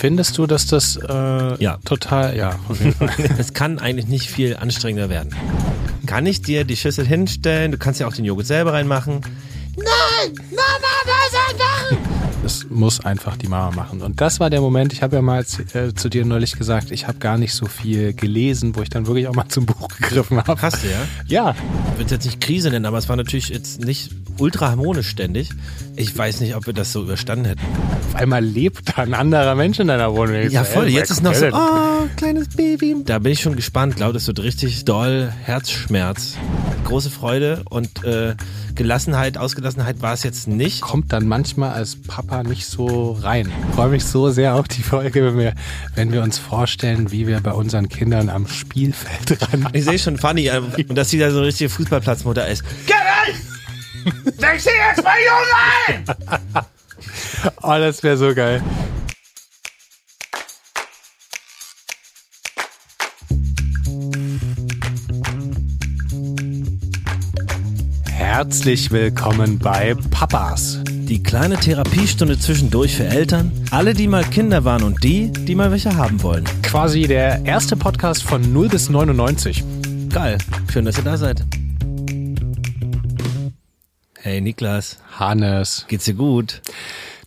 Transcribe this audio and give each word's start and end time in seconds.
Findest 0.00 0.38
du, 0.38 0.46
dass 0.46 0.66
das 0.66 0.96
äh, 0.96 1.62
Ja. 1.62 1.76
total, 1.84 2.34
ja, 2.34 2.58
auf 2.70 2.80
jeden 2.80 2.94
Fall. 2.94 3.10
Es 3.38 3.52
kann 3.52 3.78
eigentlich 3.78 4.06
nicht 4.06 4.30
viel 4.30 4.56
anstrengender 4.56 5.10
werden. 5.10 5.34
Kann 6.06 6.24
ich 6.24 6.40
dir 6.40 6.64
die 6.64 6.76
Schüssel 6.76 7.06
hinstellen? 7.06 7.70
Du 7.70 7.76
kannst 7.76 8.00
ja 8.00 8.06
auch 8.06 8.14
den 8.14 8.24
Joghurt 8.24 8.46
selber 8.46 8.72
reinmachen. 8.72 9.20
Das 12.42 12.64
muss 12.70 13.00
einfach 13.00 13.36
die 13.36 13.46
Mama 13.48 13.70
machen. 13.76 14.00
Und 14.00 14.22
das 14.22 14.40
war 14.40 14.48
der 14.48 14.62
Moment, 14.62 14.94
ich 14.94 15.02
habe 15.02 15.16
ja 15.16 15.22
mal 15.22 15.44
zu, 15.44 15.62
äh, 15.74 15.94
zu 15.94 16.08
dir 16.08 16.24
neulich 16.24 16.56
gesagt, 16.56 16.90
ich 16.90 17.06
habe 17.06 17.18
gar 17.18 17.36
nicht 17.36 17.52
so 17.52 17.66
viel 17.66 18.14
gelesen, 18.14 18.74
wo 18.76 18.80
ich 18.82 18.88
dann 18.88 19.06
wirklich 19.06 19.28
auch 19.28 19.34
mal 19.34 19.48
zum 19.48 19.66
Buch 19.66 19.88
gegriffen 19.88 20.38
habe. 20.38 20.60
Hast 20.62 20.82
du 20.82 20.88
ja? 20.88 21.02
Ja, 21.26 21.50
Ich 21.92 21.98
würde 21.98 22.04
es 22.06 22.10
jetzt 22.12 22.24
nicht 22.24 22.40
Krise 22.40 22.70
nennen, 22.70 22.86
aber 22.86 22.96
es 22.96 23.08
war 23.10 23.16
natürlich 23.16 23.50
jetzt 23.50 23.84
nicht 23.84 24.10
ultra 24.38 24.70
harmonisch 24.70 25.08
ständig. 25.08 25.50
Ich 26.00 26.16
weiß 26.16 26.40
nicht, 26.40 26.56
ob 26.56 26.66
wir 26.66 26.72
das 26.72 26.92
so 26.92 27.02
überstanden 27.02 27.44
hätten. 27.44 27.60
auf 28.08 28.14
einmal 28.16 28.42
lebt 28.42 28.88
da 28.96 29.02
ein 29.02 29.12
anderer 29.14 29.54
Mensch 29.54 29.78
in 29.78 29.88
deiner 29.88 30.12
Wohnung. 30.14 30.50
Ja, 30.50 30.64
voll. 30.64 30.86
ey, 30.86 30.92
Jetzt 30.92 31.10
ist 31.10 31.22
noch 31.22 31.34
so, 31.34 31.46
oh, 31.52 32.06
kleines 32.16 32.48
Baby. 32.48 32.96
Da 33.04 33.18
bin 33.18 33.32
ich 33.32 33.40
schon 33.40 33.54
gespannt. 33.54 33.96
Glaube, 33.96 34.14
das 34.14 34.26
wird 34.26 34.40
richtig 34.42 34.84
doll 34.86 35.32
Herzschmerz. 35.44 36.36
Große 36.84 37.10
Freude 37.10 37.62
und 37.68 38.02
äh, 38.04 38.34
Gelassenheit, 38.74 39.36
Ausgelassenheit 39.36 40.00
war 40.00 40.14
es 40.14 40.22
jetzt 40.22 40.48
nicht. 40.48 40.80
kommt 40.80 41.12
dann 41.12 41.28
manchmal 41.28 41.72
als 41.72 41.96
Papa 41.96 42.42
nicht 42.44 42.66
so 42.66 43.12
rein. 43.20 43.52
Ich 43.68 43.74
freue 43.74 43.90
mich 43.90 44.04
so 44.04 44.30
sehr 44.30 44.54
auf 44.54 44.68
die 44.68 44.82
Folge, 44.82 45.24
wenn 45.24 45.38
wir, 45.38 45.54
wenn 45.94 46.12
wir 46.12 46.22
uns 46.22 46.38
vorstellen, 46.38 47.12
wie 47.12 47.26
wir 47.26 47.40
bei 47.40 47.52
unseren 47.52 47.88
Kindern 47.90 48.30
am 48.30 48.48
Spielfeld 48.48 49.40
ran. 49.52 49.68
Ich 49.74 49.84
sehe 49.84 49.98
schon 49.98 50.16
Fanny 50.16 50.46
äh, 50.46 50.60
und 50.88 50.94
dass 50.96 51.10
sie 51.10 51.18
da 51.18 51.30
so 51.30 51.38
eine 51.38 51.46
richtige 51.48 51.68
Fußballplatzmutter 51.68 52.48
ist. 52.48 52.64
Wechsel 54.38 54.72
jetzt 54.88 55.04
mal 55.04 55.16
Jungen 55.18 56.06
ein! 56.06 56.64
Oh, 57.62 57.78
das 57.78 58.02
wäre 58.02 58.16
so 58.16 58.34
geil. 58.34 58.62
Herzlich 68.10 68.90
willkommen 68.90 69.58
bei 69.58 69.94
Papas. 70.10 70.80
Die 70.84 71.22
kleine 71.22 71.56
Therapiestunde 71.56 72.38
zwischendurch 72.38 72.96
für 72.96 73.04
Eltern, 73.04 73.52
alle, 73.70 73.94
die 73.94 74.08
mal 74.08 74.24
Kinder 74.24 74.64
waren 74.64 74.82
und 74.82 75.02
die, 75.02 75.30
die 75.30 75.54
mal 75.54 75.70
welche 75.70 75.96
haben 75.96 76.22
wollen. 76.22 76.44
Quasi 76.62 77.02
der 77.02 77.44
erste 77.44 77.76
Podcast 77.76 78.22
von 78.22 78.52
0 78.52 78.68
bis 78.68 78.88
99. 78.88 79.64
Geil. 80.10 80.38
Schön, 80.72 80.84
dass 80.84 80.96
ihr 80.96 81.04
da 81.04 81.16
seid. 81.16 81.44
Hey 84.22 84.42
Niklas, 84.42 84.98
Hannes. 85.18 85.86
geht's 85.88 86.04
dir 86.04 86.12
gut? 86.12 86.60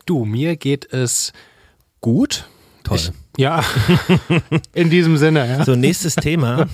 Du, 0.06 0.24
mir 0.24 0.54
geht 0.54 0.92
es 0.92 1.32
gut. 2.00 2.48
Toll. 2.84 2.98
Ich, 2.98 3.10
ja, 3.36 3.64
in 4.74 4.90
diesem 4.90 5.16
Sinne. 5.16 5.44
Ja. 5.44 5.64
So, 5.64 5.74
nächstes 5.74 6.14
Thema. 6.14 6.68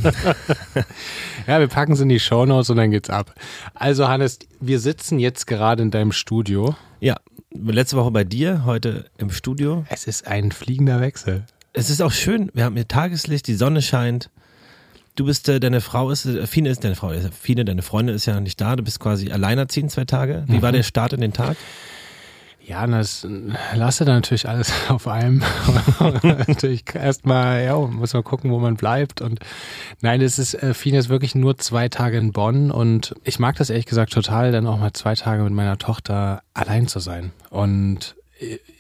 ja, 1.46 1.58
wir 1.58 1.68
packen 1.68 1.92
es 1.92 2.00
in 2.00 2.10
die 2.10 2.20
Shownotes 2.20 2.68
und 2.68 2.76
dann 2.76 2.90
geht's 2.90 3.08
ab. 3.08 3.34
Also 3.72 4.08
Hannes, 4.08 4.40
wir 4.60 4.78
sitzen 4.78 5.18
jetzt 5.18 5.46
gerade 5.46 5.82
in 5.82 5.90
deinem 5.90 6.12
Studio. 6.12 6.76
Ja, 7.00 7.16
letzte 7.54 7.96
Woche 7.96 8.10
bei 8.10 8.24
dir, 8.24 8.66
heute 8.66 9.06
im 9.16 9.30
Studio. 9.30 9.86
Es 9.88 10.06
ist 10.06 10.26
ein 10.26 10.52
fliegender 10.52 11.00
Wechsel. 11.00 11.46
Es 11.72 11.88
ist 11.88 12.02
auch 12.02 12.12
schön, 12.12 12.50
wir 12.52 12.64
haben 12.64 12.74
hier 12.74 12.86
Tageslicht, 12.86 13.46
die 13.46 13.54
Sonne 13.54 13.80
scheint. 13.80 14.28
Du 15.16 15.24
bist, 15.24 15.48
äh, 15.48 15.60
deine 15.60 15.80
Frau 15.80 16.10
ist, 16.10 16.26
äh, 16.26 16.46
Fine 16.46 16.68
ist 16.68 16.84
deine 16.84 16.94
Frau, 16.94 17.12
äh, 17.12 17.30
Fine, 17.30 17.64
deine 17.64 17.82
Freundin 17.82 18.14
ist 18.14 18.26
ja 18.26 18.40
nicht 18.40 18.60
da, 18.60 18.76
du 18.76 18.82
bist 18.82 19.00
quasi 19.00 19.30
alleinerziehend 19.30 19.90
zwei 19.90 20.04
Tage. 20.04 20.44
Wie 20.46 20.62
war 20.62 20.72
der 20.72 20.82
Start 20.82 21.12
in 21.12 21.20
den 21.20 21.32
Tag? 21.32 21.56
Ja, 22.70 22.86
das 22.86 23.26
lasse 23.74 24.04
dann 24.04 24.16
natürlich 24.16 24.48
alles 24.48 24.72
auf 24.88 25.08
einem. 25.08 25.42
natürlich 26.22 26.84
erstmal, 26.94 27.64
ja, 27.64 27.76
muss 27.76 28.12
man 28.12 28.22
gucken, 28.22 28.52
wo 28.52 28.60
man 28.60 28.76
bleibt. 28.76 29.20
Und 29.20 29.40
nein, 30.02 30.20
es 30.20 30.38
ist, 30.38 30.54
äh, 30.54 30.72
Fine 30.72 30.98
ist 30.98 31.08
wirklich 31.08 31.34
nur 31.34 31.58
zwei 31.58 31.88
Tage 31.88 32.18
in 32.18 32.32
Bonn 32.32 32.70
und 32.70 33.14
ich 33.24 33.40
mag 33.40 33.56
das 33.56 33.70
ehrlich 33.70 33.86
gesagt 33.86 34.12
total, 34.12 34.52
dann 34.52 34.68
auch 34.68 34.78
mal 34.78 34.92
zwei 34.92 35.14
Tage 35.14 35.42
mit 35.42 35.52
meiner 35.52 35.78
Tochter 35.78 36.42
allein 36.54 36.86
zu 36.86 37.00
sein. 37.00 37.32
Und 37.48 38.14
äh, 38.16 38.19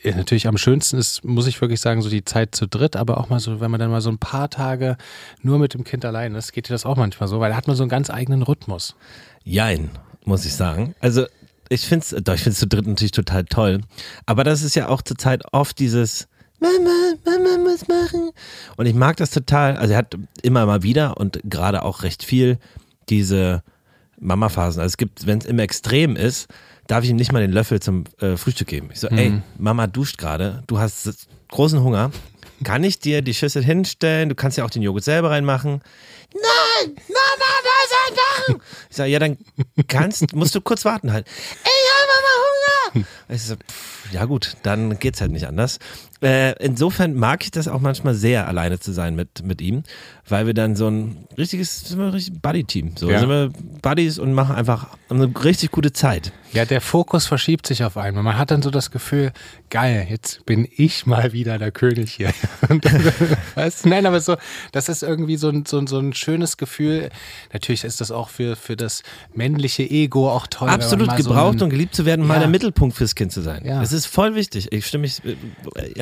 natürlich 0.04 0.46
am 0.46 0.58
schönsten 0.58 0.98
ist, 0.98 1.24
muss 1.24 1.46
ich 1.46 1.60
wirklich 1.60 1.80
sagen, 1.80 2.02
so 2.02 2.08
die 2.08 2.24
Zeit 2.24 2.54
zu 2.54 2.66
dritt, 2.66 2.96
aber 2.96 3.18
auch 3.18 3.28
mal 3.28 3.40
so, 3.40 3.60
wenn 3.60 3.70
man 3.70 3.80
dann 3.80 3.90
mal 3.90 4.00
so 4.00 4.10
ein 4.10 4.18
paar 4.18 4.50
Tage 4.50 4.96
nur 5.42 5.58
mit 5.58 5.74
dem 5.74 5.84
Kind 5.84 6.04
allein 6.04 6.34
ist, 6.34 6.52
geht 6.52 6.68
dir 6.68 6.74
das 6.74 6.86
auch 6.86 6.96
manchmal 6.96 7.28
so, 7.28 7.40
weil 7.40 7.50
da 7.50 7.56
hat 7.56 7.66
man 7.66 7.76
so 7.76 7.82
einen 7.82 7.90
ganz 7.90 8.10
eigenen 8.10 8.42
Rhythmus. 8.42 8.96
Jein, 9.44 9.90
muss 10.24 10.44
ich 10.44 10.54
sagen. 10.54 10.94
Also 11.00 11.26
ich 11.68 11.86
finde 11.86 12.04
es, 12.04 12.24
doch, 12.24 12.34
ich 12.34 12.42
finde 12.42 12.54
es 12.54 12.58
zu 12.58 12.66
dritt 12.66 12.86
natürlich 12.86 13.12
total 13.12 13.44
toll. 13.44 13.80
Aber 14.26 14.44
das 14.44 14.62
ist 14.62 14.74
ja 14.74 14.88
auch 14.88 15.02
zurzeit 15.02 15.42
oft 15.52 15.78
dieses 15.78 16.28
Mama, 16.58 17.14
Mama 17.24 17.58
muss 17.58 17.88
machen. 17.88 18.30
Und 18.76 18.86
ich 18.86 18.94
mag 18.94 19.16
das 19.16 19.30
total. 19.30 19.76
Also 19.76 19.92
er 19.92 19.98
hat 19.98 20.16
immer 20.42 20.66
mal 20.66 20.82
wieder 20.82 21.16
und 21.16 21.40
gerade 21.44 21.82
auch 21.82 22.02
recht 22.02 22.22
viel 22.22 22.58
diese 23.08 23.62
Mama-Phasen. 24.18 24.80
Also 24.80 24.92
es 24.92 24.96
gibt, 24.96 25.26
wenn 25.26 25.38
es 25.38 25.46
im 25.46 25.58
Extrem 25.58 26.16
ist, 26.16 26.48
darf 26.90 27.04
ich 27.04 27.10
ihm 27.10 27.16
nicht 27.16 27.32
mal 27.32 27.40
den 27.40 27.52
Löffel 27.52 27.80
zum 27.80 28.04
äh, 28.20 28.36
Frühstück 28.36 28.66
geben. 28.66 28.88
Ich 28.92 29.00
so, 29.00 29.08
ey, 29.08 29.40
Mama 29.58 29.86
duscht 29.86 30.18
gerade, 30.18 30.62
du 30.66 30.78
hast 30.80 31.28
großen 31.48 31.82
Hunger. 31.82 32.10
Kann 32.64 32.82
ich 32.84 32.98
dir 32.98 33.22
die 33.22 33.32
Schüssel 33.32 33.64
hinstellen? 33.64 34.28
Du 34.28 34.34
kannst 34.34 34.58
ja 34.58 34.64
auch 34.64 34.70
den 34.70 34.82
Joghurt 34.82 35.04
selber 35.04 35.30
reinmachen. 35.30 35.80
Nein! 36.34 36.96
Mama, 37.08 37.50
das 37.64 38.48
einfach! 38.48 38.64
Ich 38.90 38.96
sage, 38.96 39.10
ja, 39.10 39.18
dann 39.18 39.38
kannst, 39.88 40.34
musst 40.34 40.54
du 40.54 40.60
kurz 40.60 40.84
warten 40.84 41.12
halt. 41.12 41.26
Ich 41.62 42.94
habe 42.94 43.00
Hunger! 43.00 43.06
Ich 43.28 43.42
so, 43.42 43.54
pff, 43.54 44.12
ja 44.12 44.24
gut, 44.24 44.56
dann 44.62 44.98
geht's 44.98 45.20
halt 45.20 45.30
nicht 45.30 45.46
anders. 45.46 45.78
Äh, 46.22 46.52
insofern 46.64 47.14
mag 47.14 47.44
ich 47.44 47.50
das 47.50 47.66
auch 47.68 47.80
manchmal 47.80 48.14
sehr, 48.14 48.46
alleine 48.46 48.78
zu 48.78 48.92
sein 48.92 49.14
mit, 49.16 49.42
mit 49.44 49.60
ihm, 49.62 49.84
weil 50.28 50.46
wir 50.46 50.54
dann 50.54 50.76
so 50.76 50.86
ein 50.88 51.26
richtiges, 51.38 51.80
sind 51.80 51.98
wir 51.98 52.06
ein 52.06 52.12
richtig 52.12 52.40
Buddy-Team. 52.42 52.92
So 52.96 53.10
Ja. 53.10 53.20
sind 53.20 53.28
wir 53.30 53.50
Buddies 53.80 54.18
und 54.18 54.34
machen 54.34 54.54
einfach 54.54 54.88
eine 55.08 55.30
richtig 55.44 55.70
gute 55.70 55.92
Zeit. 55.92 56.32
Ja, 56.52 56.64
der 56.64 56.80
Fokus 56.80 57.26
verschiebt 57.26 57.66
sich 57.66 57.84
auf 57.84 57.96
einmal. 57.96 58.22
Man 58.22 58.36
hat 58.36 58.50
dann 58.50 58.60
so 58.60 58.70
das 58.70 58.90
Gefühl, 58.90 59.32
geil, 59.70 60.06
jetzt 60.10 60.44
bin 60.46 60.68
ich 60.76 61.06
mal 61.06 61.32
wieder 61.32 61.58
der 61.58 61.70
König 61.70 62.12
hier. 62.12 62.32
Und, 62.68 62.84
weißt, 63.54 63.86
nein, 63.86 64.04
aber 64.04 64.20
so, 64.20 64.36
das 64.72 64.88
ist 64.88 65.02
irgendwie 65.02 65.36
so 65.36 65.48
ein, 65.48 65.64
so, 65.64 65.78
ein, 65.78 65.86
so 65.86 65.98
ein 65.98 66.12
schönes 66.12 66.56
Gefühl. 66.56 67.10
Natürlich 67.52 67.84
ist 67.84 68.00
das 68.00 68.10
auch 68.10 68.28
für, 68.28 68.56
für 68.56 68.76
das 68.76 69.02
männliche 69.34 69.84
Ego 69.88 70.28
auch 70.30 70.46
toll. 70.48 70.68
Absolut 70.68 71.06
mal 71.06 71.16
gebraucht 71.16 71.44
so 71.44 71.48
und 71.48 71.62
einen, 71.62 71.70
geliebt 71.70 71.94
zu 71.94 72.04
werden, 72.04 72.26
mal 72.26 72.34
Ja. 72.34 72.40
der 72.40 72.48
Mittelpunkt 72.48 72.96
fürs 72.96 73.14
Kind 73.14 73.32
zu 73.32 73.40
sein. 73.42 73.64
Ja. 73.64 73.80
Es 73.82 73.92
ist 73.92 74.06
voll 74.06 74.34
wichtig. 74.34 74.72
Ich 74.72 74.86
stimme 74.86 75.02
mich, 75.02 75.22
äh, 75.24 75.36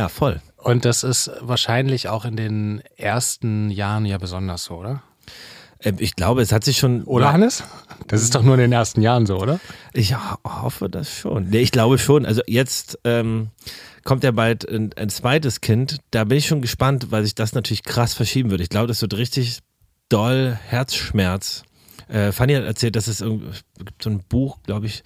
ja, 0.09 0.15
voll. 0.15 0.41
Und 0.57 0.85
das 0.85 1.05
ist 1.05 1.31
wahrscheinlich 1.41 2.09
auch 2.09 2.25
in 2.25 2.37
den 2.37 2.83
ersten 2.97 3.71
Jahren 3.71 4.05
ja 4.07 4.19
besonders 4.19 4.65
so, 4.65 4.75
oder? 4.77 5.03
Äh, 5.79 5.93
Ich 5.99 6.17
glaube, 6.17 6.43
es 6.43 6.51
hat 6.53 6.65
sich 6.65 6.79
schon. 6.79 7.05
Oder, 7.05 7.33
Hannes? 7.33 7.63
Das 8.09 8.23
ist 8.23 8.35
doch 8.35 8.43
nur 8.43 8.55
in 8.55 8.61
den 8.61 8.73
ersten 8.73 9.01
Jahren 9.03 9.27
so, 9.27 9.39
oder? 9.39 9.61
Ich 9.93 10.15
ho- 10.17 10.39
hoffe 10.45 10.89
das 10.89 11.13
schon. 11.13 11.49
Nee, 11.51 11.59
ich 11.61 11.71
glaube 11.73 11.99
schon. 11.99 12.27
Also 12.27 12.43
jetzt 12.47 12.99
ähm, 13.05 13.49
kommt 14.05 14.25
ja 14.25 14.31
bald 14.33 14.69
ein, 14.69 14.91
ein 14.97 15.11
zweites 15.11 15.61
Kind. 15.61 15.99
Da 16.11 16.25
bin 16.25 16.39
ich 16.39 16.47
schon 16.47 16.61
gespannt, 16.63 17.11
weil 17.11 17.23
sich 17.23 17.35
das 17.35 17.53
natürlich 17.55 17.85
krass 17.85 18.15
verschieben 18.15 18.51
wird. 18.51 18.61
Ich 18.61 18.69
glaube, 18.71 18.87
das 18.89 19.01
wird 19.03 19.15
richtig 19.15 19.61
doll 20.09 20.59
Herzschmerz. 20.67 21.63
Äh, 22.09 22.33
Fanny 22.33 22.55
hat 22.55 22.65
erzählt, 22.65 22.97
dass 22.97 23.07
es 23.07 23.19
gibt 23.19 24.03
so 24.03 24.09
ein 24.11 24.23
Buch, 24.29 24.57
glaube 24.65 24.87
ich, 24.87 25.03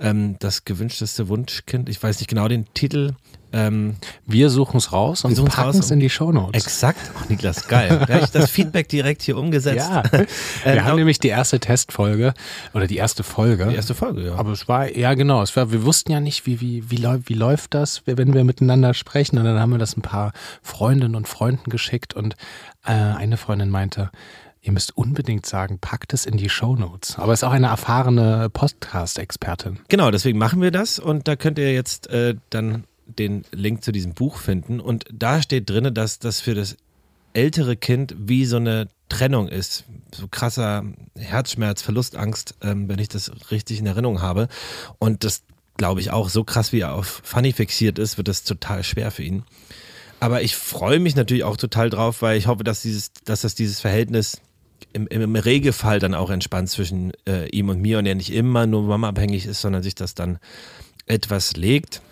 ähm, 0.00 0.36
das 0.38 0.64
gewünschteste 0.64 1.28
Wunschkind. 1.28 1.88
Ich 1.90 2.02
weiß 2.02 2.18
nicht 2.18 2.28
genau 2.28 2.48
den 2.48 2.64
Titel. 2.72 3.12
Ähm, 3.52 3.96
Wir 4.26 4.50
suchen 4.50 4.76
es 4.76 4.92
raus 4.92 5.24
und 5.24 5.42
packen 5.46 5.78
es 5.78 5.90
in 5.90 6.00
die 6.00 6.10
Shownotes. 6.10 6.64
exakt. 6.64 6.98
Ach, 7.18 7.28
Niklas, 7.28 7.66
geil. 7.68 7.88
Da 8.06 8.14
habe 8.14 8.24
ich 8.24 8.30
das 8.30 8.50
Feedback 8.50 8.88
direkt 8.88 9.22
hier 9.22 9.36
umgesetzt. 9.38 9.76
Ja, 9.88 10.02
Ähm, 10.12 10.26
wir 10.64 10.84
haben 10.84 10.92
auch- 10.92 10.96
nämlich 10.96 11.18
die 11.18 11.28
erste 11.28 11.58
Testfolge 11.60 12.34
oder 12.74 12.86
die 12.86 12.96
erste 12.98 13.22
Folge. 13.22 13.66
die 13.66 13.74
erste 13.76 13.94
Folge, 13.94 14.26
ja. 14.26 14.34
Aber 14.34 14.52
es 14.52 14.68
war, 14.68 14.94
ja 14.94 15.14
genau, 15.14 15.40
es 15.42 15.56
war, 15.56 15.72
wir 15.72 15.84
wussten 15.84 16.12
ja 16.12 16.20
nicht, 16.20 16.44
wie, 16.46 16.60
wie, 16.60 16.90
wie, 16.90 16.96
läu- 16.96 17.20
wie 17.26 17.34
läuft 17.34 17.74
das, 17.74 18.02
wenn 18.04 18.34
wir 18.34 18.44
miteinander 18.44 18.92
sprechen. 18.94 19.38
Und 19.38 19.44
dann 19.44 19.58
haben 19.58 19.70
wir 19.70 19.78
das 19.78 19.96
ein 19.96 20.02
paar 20.02 20.32
Freundinnen 20.62 21.14
und 21.14 21.26
Freunden 21.28 21.70
geschickt 21.70 22.14
und 22.14 22.34
äh, 22.84 22.92
eine 22.92 23.36
Freundin 23.38 23.70
meinte, 23.70 24.10
ihr 24.60 24.72
müsst 24.72 24.96
unbedingt 24.96 25.46
sagen, 25.46 25.78
packt 25.78 26.12
es 26.12 26.26
in 26.26 26.36
die 26.36 26.48
Shownotes. 26.50 27.16
Aber 27.18 27.32
ist 27.32 27.44
auch 27.44 27.52
eine 27.52 27.68
erfahrene 27.68 28.50
Podcast-Expertin. 28.50 29.78
Genau, 29.88 30.10
deswegen 30.10 30.38
machen 30.38 30.60
wir 30.60 30.70
das 30.70 30.98
und 30.98 31.28
da 31.28 31.36
könnt 31.36 31.58
ihr 31.58 31.72
jetzt 31.72 32.08
äh, 32.10 32.34
dann 32.50 32.84
den 33.08 33.44
Link 33.52 33.82
zu 33.82 33.92
diesem 33.92 34.14
Buch 34.14 34.38
finden 34.38 34.80
und 34.80 35.04
da 35.12 35.42
steht 35.42 35.68
drin, 35.70 35.92
dass 35.94 36.18
das 36.18 36.40
für 36.40 36.54
das 36.54 36.76
ältere 37.32 37.76
Kind 37.76 38.14
wie 38.18 38.44
so 38.44 38.56
eine 38.56 38.88
Trennung 39.08 39.48
ist. 39.48 39.84
So 40.14 40.28
krasser 40.28 40.84
Herzschmerz, 41.16 41.82
Verlustangst, 41.82 42.56
ähm, 42.62 42.88
wenn 42.88 42.98
ich 42.98 43.08
das 43.08 43.30
richtig 43.50 43.78
in 43.78 43.86
Erinnerung 43.86 44.20
habe. 44.20 44.48
Und 44.98 45.24
das 45.24 45.42
glaube 45.76 46.00
ich 46.00 46.10
auch, 46.10 46.28
so 46.28 46.44
krass 46.44 46.72
wie 46.72 46.80
er 46.80 46.94
auf 46.94 47.22
Funny 47.24 47.52
fixiert 47.52 47.98
ist, 47.98 48.18
wird 48.18 48.28
das 48.28 48.44
total 48.44 48.82
schwer 48.82 49.10
für 49.10 49.22
ihn. 49.22 49.44
Aber 50.20 50.42
ich 50.42 50.56
freue 50.56 50.98
mich 50.98 51.14
natürlich 51.14 51.44
auch 51.44 51.56
total 51.56 51.90
drauf, 51.90 52.22
weil 52.22 52.36
ich 52.36 52.48
hoffe, 52.48 52.64
dass 52.64 52.82
dieses, 52.82 53.12
dass 53.24 53.42
das 53.42 53.54
dieses 53.54 53.80
Verhältnis 53.80 54.40
im, 54.92 55.06
im, 55.06 55.36
Regelfall 55.36 56.00
dann 56.00 56.14
auch 56.14 56.30
entspannt 56.30 56.70
zwischen 56.70 57.12
äh, 57.26 57.48
ihm 57.50 57.68
und 57.68 57.80
mir 57.80 57.98
und 57.98 58.06
er 58.06 58.14
nicht 58.14 58.32
immer 58.32 58.66
nur 58.66 58.82
Mama 58.82 59.08
abhängig 59.08 59.46
ist, 59.46 59.60
sondern 59.60 59.82
sich 59.82 59.94
das 59.94 60.14
dann 60.14 60.38
etwas 61.06 61.56
legt. 61.56 62.02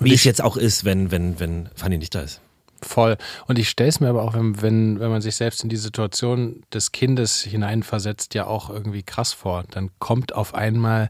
Wie 0.00 0.08
ich- 0.10 0.20
es 0.20 0.24
jetzt 0.24 0.42
auch 0.42 0.56
ist, 0.56 0.84
wenn, 0.84 1.10
wenn, 1.10 1.38
wenn 1.40 1.68
Fanny 1.74 1.98
nicht 1.98 2.14
da 2.14 2.20
ist. 2.20 2.40
Voll. 2.84 3.16
Und 3.46 3.60
ich 3.60 3.68
stelle 3.68 3.88
es 3.90 4.00
mir 4.00 4.08
aber 4.08 4.22
auch, 4.24 4.34
wenn, 4.34 4.60
wenn, 4.60 4.98
wenn 4.98 5.10
man 5.10 5.22
sich 5.22 5.36
selbst 5.36 5.62
in 5.62 5.68
die 5.68 5.76
Situation 5.76 6.62
des 6.74 6.90
Kindes 6.90 7.40
hineinversetzt, 7.42 8.34
ja 8.34 8.46
auch 8.46 8.70
irgendwie 8.70 9.04
krass 9.04 9.32
vor. 9.32 9.64
Dann 9.70 9.90
kommt 10.00 10.34
auf 10.34 10.54
einmal 10.54 11.08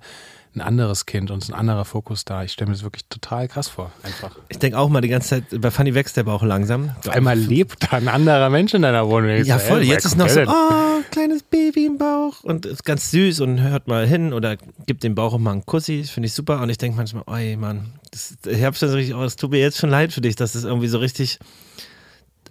ein 0.55 0.61
anderes 0.61 1.07
Kind 1.07 1.31
und 1.31 1.49
ein 1.49 1.55
anderer 1.55 1.85
Fokus 1.85 2.25
da. 2.25 2.45
Ich 2.45 2.53
stelle 2.53 2.69
mir 2.71 2.75
das 2.75 2.83
wirklich 2.83 3.07
total 3.07 3.49
krass 3.49 3.69
vor, 3.69 3.91
einfach. 4.03 4.37
Ich 4.49 4.59
denke 4.59 4.79
auch 4.79 4.89
mal 4.89 5.01
die 5.01 5.09
ganze 5.09 5.29
Zeit, 5.29 5.45
bei 5.61 5.71
Fanny 5.71 5.95
wächst 5.95 6.17
der 6.17 6.25
Bauch 6.25 6.43
langsam. 6.43 6.91
Auf 6.99 7.09
einmal 7.09 7.39
lebt 7.39 7.85
da 7.85 7.97
ein 7.97 8.09
anderer 8.09 8.51
Mensch 8.51 8.75
in 8.75 8.83
deiner 8.83 9.09
Wohnung. 9.09 9.45
Ja, 9.45 9.59
voll. 9.59 9.81
ey, 9.81 9.87
Jetzt 9.87 10.05
ist 10.05 10.17
noch 10.17 10.29
so, 10.29 10.43
oh, 10.43 11.03
kleines 11.11 11.43
Baby 11.43 11.87
im 11.87 11.99
Bauch 11.99 12.45
und 12.45 12.67
ist 12.67 12.85
ganz 12.85 13.11
süß 13.11 13.41
und 13.41 13.61
hört 13.61 13.89
mal 13.89 14.07
hin 14.07 14.33
oder 14.33 14.57
gibt 14.87 15.05
dem 15.05 15.15
Bauch 15.15 15.33
auch 15.35 15.39
mal 15.39 15.53
einen 15.53 15.67
Kussi. 15.67 16.03
Das 16.03 16.11
finde 16.11 16.27
ich 16.27 16.35
super. 16.35 16.61
Und 16.61 16.69
ich 16.69 16.79
denke 16.79 16.97
manchmal, 16.97 17.25
ey, 17.29 17.57
Mann, 17.57 17.95
das, 18.11 18.37
ich 18.47 18.63
habe 18.63 18.77
schon 18.77 18.89
so 18.91 18.97
richtig, 18.97 19.15
oh, 19.15 19.23
das 19.23 19.37
tut 19.37 19.51
mir 19.51 19.61
jetzt 19.61 19.79
schon 19.79 19.91
leid 19.91 20.13
für 20.13 20.21
dich, 20.21 20.37
dass 20.37 20.53
das 20.53 20.65
irgendwie 20.65 20.89
so 20.89 20.99
richtig 20.99 21.39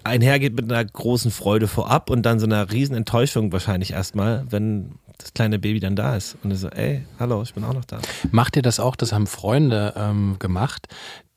einhergeht 0.03 0.56
mit 0.56 0.71
einer 0.71 0.83
großen 0.83 1.31
Freude 1.31 1.68
vorab 1.68 2.09
und 2.09 2.24
dann 2.24 2.39
so 2.39 2.45
einer 2.45 2.71
riesen 2.71 2.95
Enttäuschung 2.95 3.51
wahrscheinlich 3.51 3.92
erstmal, 3.92 4.45
wenn 4.50 4.95
das 5.22 5.34
kleine 5.34 5.60
Baby 5.60 5.80
dann 5.80 5.96
da 5.96 6.16
ist. 6.16 6.38
Und 6.44 6.56
so, 6.56 6.70
ey, 6.70 7.06
hallo, 7.20 7.42
ich 7.44 7.54
bin 7.54 7.64
auch 7.64 7.74
noch 7.74 7.86
da. 7.86 8.00
Macht 8.32 8.56
ihr 8.56 8.62
das 8.62 8.80
auch? 8.80 8.96
Das 8.96 9.14
haben 9.14 9.28
Freunde 9.28 9.94
ähm, 9.96 10.38
gemacht. 10.40 10.88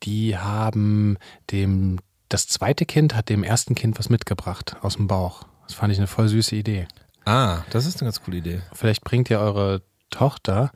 Die 0.02 0.36
haben 0.36 1.16
dem, 1.50 1.98
das 2.28 2.46
zweite 2.46 2.86
Kind 2.86 3.14
hat 3.14 3.28
dem 3.28 3.44
ersten 3.44 3.74
Kind 3.74 3.98
was 3.98 4.10
mitgebracht 4.10 4.76
aus 4.82 4.96
dem 4.96 5.06
Bauch. 5.06 5.42
Das 5.66 5.74
fand 5.74 5.92
ich 5.92 5.98
eine 5.98 6.06
voll 6.06 6.28
süße 6.28 6.56
Idee. 6.56 6.86
Ah, 7.24 7.62
das 7.70 7.86
ist 7.86 8.00
eine 8.00 8.08
ganz 8.08 8.22
coole 8.22 8.38
Idee. 8.38 8.60
Vielleicht 8.72 9.02
bringt 9.02 9.30
ihr 9.30 9.40
eure 9.40 9.82
Tochter 10.10 10.70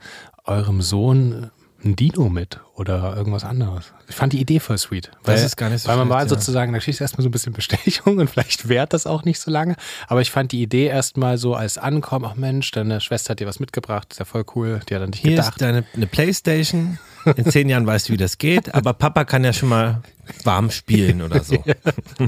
eurem 0.45 0.81
Sohn 0.81 1.51
ein 1.83 1.95
Dino 1.95 2.29
mit 2.29 2.59
oder 2.75 3.15
irgendwas 3.15 3.43
anderes. 3.43 3.93
Ich 4.07 4.15
fand 4.15 4.33
die 4.33 4.39
Idee 4.41 4.59
voll 4.59 4.77
sweet. 4.77 5.11
Weil, 5.23 5.35
Das 5.35 5.45
ist 5.45 5.55
gar 5.55 5.69
nicht 5.69 5.81
so 5.83 5.89
Weil 5.89 5.97
man 5.97 6.07
mal 6.07 6.23
ja. 6.23 6.27
sozusagen, 6.27 6.73
da 6.73 6.79
kriegst 6.79 6.99
du 6.99 7.03
erstmal 7.03 7.23
so 7.23 7.29
ein 7.29 7.31
bisschen 7.31 7.53
Bestechung 7.53 8.17
und 8.17 8.29
vielleicht 8.29 8.67
währt 8.67 8.93
das 8.93 9.07
auch 9.07 9.23
nicht 9.23 9.39
so 9.39 9.49
lange. 9.49 9.75
Aber 10.07 10.21
ich 10.21 10.31
fand 10.31 10.51
die 10.51 10.61
Idee 10.61 10.87
erstmal 10.87 11.37
so 11.37 11.55
als 11.55 11.77
Ankommen, 11.77 12.25
ach 12.25 12.35
Mensch, 12.35 12.71
deine 12.71 12.99
Schwester 13.01 13.31
hat 13.31 13.39
dir 13.39 13.47
was 13.47 13.59
mitgebracht, 13.59 14.07
ist 14.11 14.19
ja 14.19 14.25
voll 14.25 14.43
cool, 14.55 14.81
die 14.89 14.95
hat 14.95 15.01
an 15.01 15.11
dich 15.11 15.21
Hier 15.21 15.31
gedacht. 15.31 15.53
ist 15.53 15.61
deine 15.61 15.85
eine 15.95 16.07
Playstation. 16.07 16.99
In 17.35 17.45
zehn 17.45 17.67
Jahren 17.69 17.85
weißt 17.85 18.09
du, 18.09 18.13
wie 18.13 18.17
das 18.17 18.37
geht, 18.37 18.73
aber 18.73 18.93
Papa 18.93 19.25
kann 19.25 19.43
ja 19.43 19.53
schon 19.53 19.69
mal 19.69 20.01
warm 20.43 20.71
spielen 20.71 21.21
oder 21.21 21.43
so. 21.43 21.63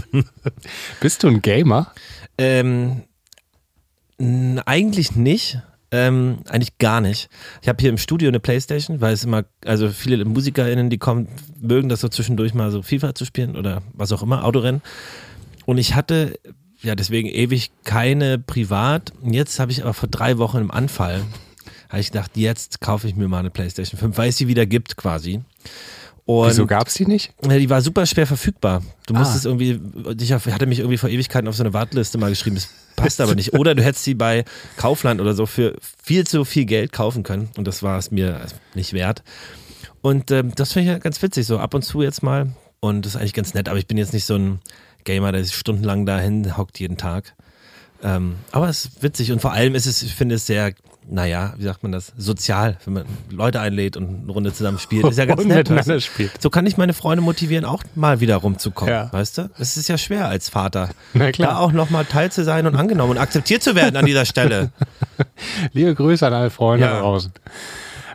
Bist 1.00 1.24
du 1.24 1.28
ein 1.28 1.42
Gamer? 1.42 1.92
Ähm, 2.38 3.04
eigentlich 4.66 5.16
nicht. 5.16 5.62
Ähm, 5.94 6.40
eigentlich 6.48 6.78
gar 6.78 7.02
nicht. 7.02 7.30
Ich 7.62 7.68
habe 7.68 7.82
hier 7.82 7.90
im 7.90 7.98
Studio 7.98 8.30
eine 8.30 8.40
Playstation, 8.40 9.02
weil 9.02 9.14
es 9.14 9.26
immer, 9.26 9.44
also 9.66 9.90
viele 9.90 10.24
MusikerInnen, 10.24 10.90
die 10.90 10.98
kommen, 10.98 11.28
mögen 11.60 11.90
das 11.90 12.00
so 12.00 12.08
zwischendurch 12.08 12.54
mal 12.54 12.72
so 12.72 12.82
FIFA 12.82 13.14
zu 13.14 13.26
spielen 13.26 13.58
oder 13.58 13.82
was 13.94 14.12
auch 14.14 14.24
immer, 14.24 14.46
Autorennen. 14.46 14.82
Und 15.66 15.78
ich 15.78 15.94
hatte 15.96 16.40
ja 16.82 16.96
deswegen 16.96 17.28
ewig 17.28 17.72
keine 17.84 18.40
privat. 18.40 19.12
Und 19.22 19.34
jetzt 19.34 19.60
habe 19.60 19.72
ich 19.72 19.82
aber 19.84 19.94
vor 19.94 20.08
drei 20.10 20.38
Wochen 20.38 20.58
im 20.60 20.72
Anfall, 20.72 21.24
habe 21.90 22.00
ich 22.00 22.12
gedacht, 22.12 22.32
jetzt 22.36 22.80
kaufe 22.80 23.08
ich 23.10 23.16
mir 23.18 23.28
mal 23.28 23.40
eine 23.40 23.50
Playstation 23.50 24.00
5, 24.00 24.18
weil 24.18 24.30
es 24.30 24.38
sie 24.38 24.48
wieder 24.48 24.66
gibt 24.66 24.96
quasi. 24.96 25.42
Und 26.26 26.48
Wieso 26.50 26.68
gab's 26.68 26.94
die 26.94 27.06
nicht? 27.06 27.34
die 27.44 27.70
war 27.70 27.82
super 27.82 28.06
schwer 28.06 28.28
verfügbar. 28.28 28.82
Du 29.08 29.14
Ah. 29.16 29.20
musstest 29.20 29.46
irgendwie, 29.46 29.82
ich 30.22 30.32
hatte 30.32 30.68
mich 30.68 30.80
irgendwie 30.80 30.98
vor 30.98 31.10
Ewigkeiten 31.10 31.50
auf 31.50 31.56
so 31.56 31.64
eine 31.64 31.74
Warteliste 31.74 32.18
mal 32.18 32.30
geschrieben, 32.30 32.56
das 32.56 32.70
passt 32.96 33.22
aber 33.22 33.36
nicht. 33.36 33.54
Oder 33.54 33.76
du 33.76 33.84
hättest 33.84 34.04
sie 34.04 34.14
bei 34.14 34.46
Kaufland 34.78 35.22
oder 35.22 35.34
so 35.34 35.46
für 35.46 35.76
viel 36.02 36.26
zu 36.26 36.46
viel 36.46 36.66
Geld 36.66 36.92
kaufen 36.92 37.24
können 37.24 37.50
und 37.58 37.68
das 37.68 37.84
war 37.84 37.98
es 37.98 38.12
mir 38.12 38.46
nicht 38.74 38.94
wert. 38.94 39.24
Und 40.02 40.32
ähm, 40.32 40.54
das 40.56 40.74
finde 40.74 40.90
ich 40.90 40.94
ja 40.94 41.00
ganz 41.00 41.22
witzig, 41.22 41.46
so 41.46 41.60
ab 41.60 41.74
und 41.74 41.84
zu 41.84 42.02
jetzt 42.02 42.24
mal. 42.24 42.52
Und 42.80 43.06
das 43.06 43.14
ist 43.14 43.22
eigentlich 43.22 43.34
ganz 43.34 43.54
nett, 43.54 43.70
aber 43.70 43.78
ich 43.78 43.88
bin 43.88 43.98
jetzt 43.98 44.14
nicht 44.14 44.26
so 44.26 44.36
ein 44.36 44.60
Gamer, 45.04 45.32
der 45.32 45.44
sich 45.44 45.56
stundenlang 45.56 46.06
dahin 46.06 46.58
hockt 46.58 46.80
jeden 46.80 46.98
Tag. 46.98 47.36
Ähm, 48.04 48.38
aber 48.52 48.70
es 48.70 48.86
ist 48.86 49.04
witzig 49.04 49.32
und 49.32 49.42
vor 49.42 49.52
allem 49.52 49.76
ist 49.76 49.86
es, 49.86 50.02
ich 50.02 50.16
finde 50.16 50.36
es 50.36 50.48
sehr, 50.48 50.74
naja, 51.10 51.54
wie 51.58 51.64
sagt 51.64 51.84
man 51.84 51.92
das, 51.92 52.14
sozial, 52.18 52.78
wenn 52.86 52.94
man 52.94 53.06
Leute 53.30 53.60
einlädt 53.60 53.98
und 53.98 54.24
eine 54.24 54.32
Runde 54.32 54.54
zusammen 54.54 54.80
spielt. 54.80 55.06
Ist 55.06 55.18
ja 55.18 55.26
ganz 55.26 55.42
Und 55.42 55.48
nett. 55.48 55.58
miteinander 55.70 55.96
weißt 55.96 56.08
du? 56.08 56.12
spielt. 56.12 56.42
So 56.42 56.50
kann 56.50 56.66
ich 56.66 56.78
meine 56.78 56.94
Freunde 56.94 57.22
motivieren, 57.24 57.66
auch 57.66 57.84
mal 57.96 58.20
wieder 58.20 58.38
rumzukommen, 58.38 58.94
Ja. 58.94 59.12
weißt 59.12 59.38
du? 59.40 59.50
Es 59.58 59.78
ist 59.78 59.90
ja 59.90 59.98
schwer 59.98 60.28
als 60.28 60.50
Vater, 60.50 60.90
da 61.38 61.58
auch 61.58 61.72
nochmal 61.72 62.06
teil 62.06 62.32
zu 62.32 62.44
sein 62.44 62.66
und 62.68 62.76
angenommen 62.76 63.12
und 63.12 63.18
akzeptiert 63.18 63.64
zu 63.64 63.76
werden 63.76 63.96
an 63.98 64.06
dieser 64.06 64.26
Stelle. 64.26 64.72
Liebe 65.74 65.96
Grüße 65.96 66.26
an 66.26 66.34
alle 66.34 66.50
Freunde 66.50 66.86
Ja. 66.86 66.94
da 66.94 67.00
draußen. 67.00 67.32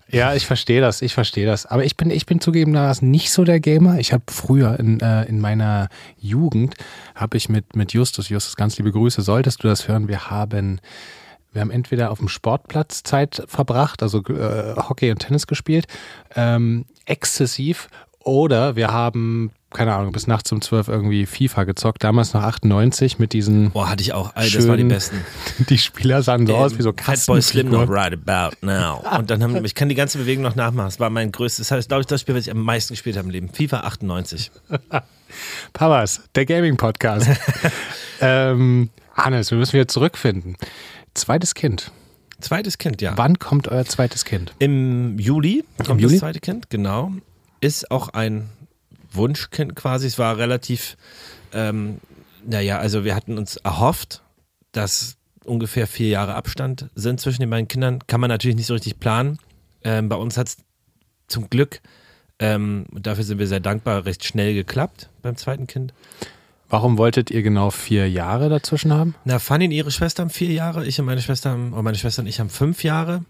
Ja, 0.08 0.34
ich 0.34 0.46
verstehe 0.46 0.80
das, 0.80 1.02
ich 1.02 1.14
verstehe 1.14 1.46
das. 1.46 1.66
Aber 1.66 1.84
ich 1.84 1.96
bin, 1.96 2.10
ich 2.10 2.26
bin 2.26 2.40
zugegebenermaßen 2.40 3.10
nicht 3.10 3.32
so 3.32 3.42
der 3.42 3.58
Gamer. 3.58 3.98
Ich 3.98 4.12
habe 4.12 4.22
früher 4.30 4.78
in, 4.78 5.00
äh, 5.00 5.24
in 5.24 5.40
meiner 5.40 5.88
Jugend, 6.16 6.74
habe 7.16 7.36
ich 7.36 7.48
mit, 7.48 7.74
mit 7.74 7.92
Justus, 7.92 8.28
Justus, 8.28 8.54
ganz 8.54 8.78
liebe 8.78 8.92
Grüße, 8.92 9.20
solltest 9.22 9.64
du 9.64 9.68
das 9.68 9.88
hören, 9.88 10.06
wir 10.06 10.30
haben, 10.30 10.80
wir 11.56 11.62
haben 11.62 11.70
entweder 11.70 12.10
auf 12.10 12.18
dem 12.18 12.28
Sportplatz 12.28 13.02
Zeit 13.02 13.42
verbracht, 13.48 14.02
also 14.02 14.22
äh, 14.24 14.76
Hockey 14.76 15.10
und 15.10 15.18
Tennis 15.18 15.46
gespielt, 15.46 15.86
ähm, 16.36 16.84
exzessiv, 17.06 17.88
oder 18.26 18.74
wir 18.74 18.88
haben, 18.88 19.52
keine 19.70 19.94
Ahnung, 19.94 20.10
bis 20.10 20.26
nachts 20.26 20.50
um 20.50 20.60
12 20.60 20.88
irgendwie 20.88 21.26
FIFA 21.26 21.62
gezockt, 21.62 22.02
damals 22.02 22.34
noch 22.34 22.42
98 22.42 23.20
mit 23.20 23.32
diesen, 23.32 23.70
Boah, 23.70 23.88
hatte 23.88 24.02
ich 24.02 24.12
auch, 24.12 24.34
Ey, 24.34 24.50
das 24.50 24.66
waren 24.66 24.78
die 24.78 24.84
besten. 24.84 25.24
die 25.68 25.78
Spieler 25.78 26.22
sahen 26.22 26.44
so 26.44 26.56
aus 26.56 26.76
wie 26.76 26.82
so 26.82 26.92
Fatboy 26.92 27.40
Slim 27.40 27.70
noch 27.70 27.88
right 27.88 28.12
about 28.12 28.56
now. 28.66 29.02
Und 29.16 29.30
dann 29.30 29.44
haben 29.44 29.64
ich 29.64 29.76
kann 29.76 29.88
die 29.88 29.94
ganze 29.94 30.18
Bewegung 30.18 30.42
noch 30.42 30.56
nachmachen. 30.56 30.88
Das 30.88 30.98
war 30.98 31.08
mein 31.08 31.30
größtes, 31.30 31.68
das 31.68 31.76
heißt, 31.76 31.88
glaube 31.88 32.00
ich, 32.00 32.06
das 32.06 32.20
Spiel, 32.20 32.34
was 32.34 32.46
ich 32.46 32.50
am 32.50 32.62
meisten 32.62 32.94
gespielt 32.94 33.16
habe 33.16 33.26
im 33.26 33.32
Leben. 33.32 33.48
FIFA 33.48 33.80
98. 33.82 34.50
Papas, 35.72 36.20
der 36.34 36.46
Gaming-Podcast. 36.46 37.28
ähm, 38.20 38.90
Hannes, 39.14 39.50
wir 39.50 39.58
müssen 39.58 39.74
wieder 39.74 39.88
zurückfinden. 39.88 40.56
Zweites 41.16 41.54
Kind. 41.54 41.92
Zweites 42.40 42.76
Kind, 42.78 43.00
ja. 43.00 43.16
Wann 43.16 43.38
kommt 43.38 43.68
euer 43.68 43.86
zweites 43.86 44.24
Kind? 44.24 44.52
Im 44.58 45.18
Juli 45.18 45.64
kommt 45.84 46.00
Juli? 46.00 46.14
das 46.14 46.20
zweite 46.20 46.40
Kind, 46.40 46.68
genau. 46.68 47.12
Ist 47.60 47.90
auch 47.90 48.10
ein 48.10 48.50
Wunschkind 49.12 49.74
quasi. 49.74 50.06
Es 50.06 50.18
war 50.18 50.36
relativ, 50.36 50.96
ähm, 51.52 52.00
naja, 52.46 52.78
also 52.78 53.04
wir 53.04 53.14
hatten 53.14 53.38
uns 53.38 53.56
erhofft, 53.56 54.22
dass 54.72 55.16
ungefähr 55.44 55.86
vier 55.86 56.08
Jahre 56.08 56.34
Abstand 56.34 56.90
sind 56.94 57.20
zwischen 57.20 57.40
den 57.40 57.50
beiden 57.50 57.68
Kindern. 57.68 58.00
Kann 58.06 58.20
man 58.20 58.28
natürlich 58.28 58.56
nicht 58.56 58.66
so 58.66 58.74
richtig 58.74 59.00
planen. 59.00 59.38
Ähm, 59.82 60.10
bei 60.10 60.16
uns 60.16 60.36
hat 60.36 60.48
es 60.48 60.56
zum 61.28 61.48
Glück, 61.48 61.80
ähm, 62.38 62.84
dafür 62.92 63.24
sind 63.24 63.38
wir 63.38 63.46
sehr 63.46 63.60
dankbar, 63.60 64.04
recht 64.04 64.24
schnell 64.24 64.52
geklappt 64.52 65.08
beim 65.22 65.36
zweiten 65.36 65.66
Kind. 65.66 65.94
Warum 66.68 66.98
wolltet 66.98 67.30
ihr 67.30 67.42
genau 67.42 67.70
vier 67.70 68.10
Jahre 68.10 68.48
dazwischen 68.48 68.92
haben? 68.92 69.14
Na, 69.24 69.38
Fanny 69.38 69.66
und 69.66 69.70
ihre 69.70 69.90
Schwester 69.90 70.22
haben 70.22 70.30
vier 70.30 70.52
Jahre, 70.52 70.84
ich 70.84 70.98
und 70.98 71.06
meine 71.06 71.22
Schwester 71.22 71.50
haben, 71.50 71.72
oder 71.72 71.82
meine 71.82 71.96
Schwester 71.96 72.22
und 72.22 72.28
ich 72.28 72.40
haben 72.40 72.50
fünf 72.50 72.82
Jahre. 72.82 73.22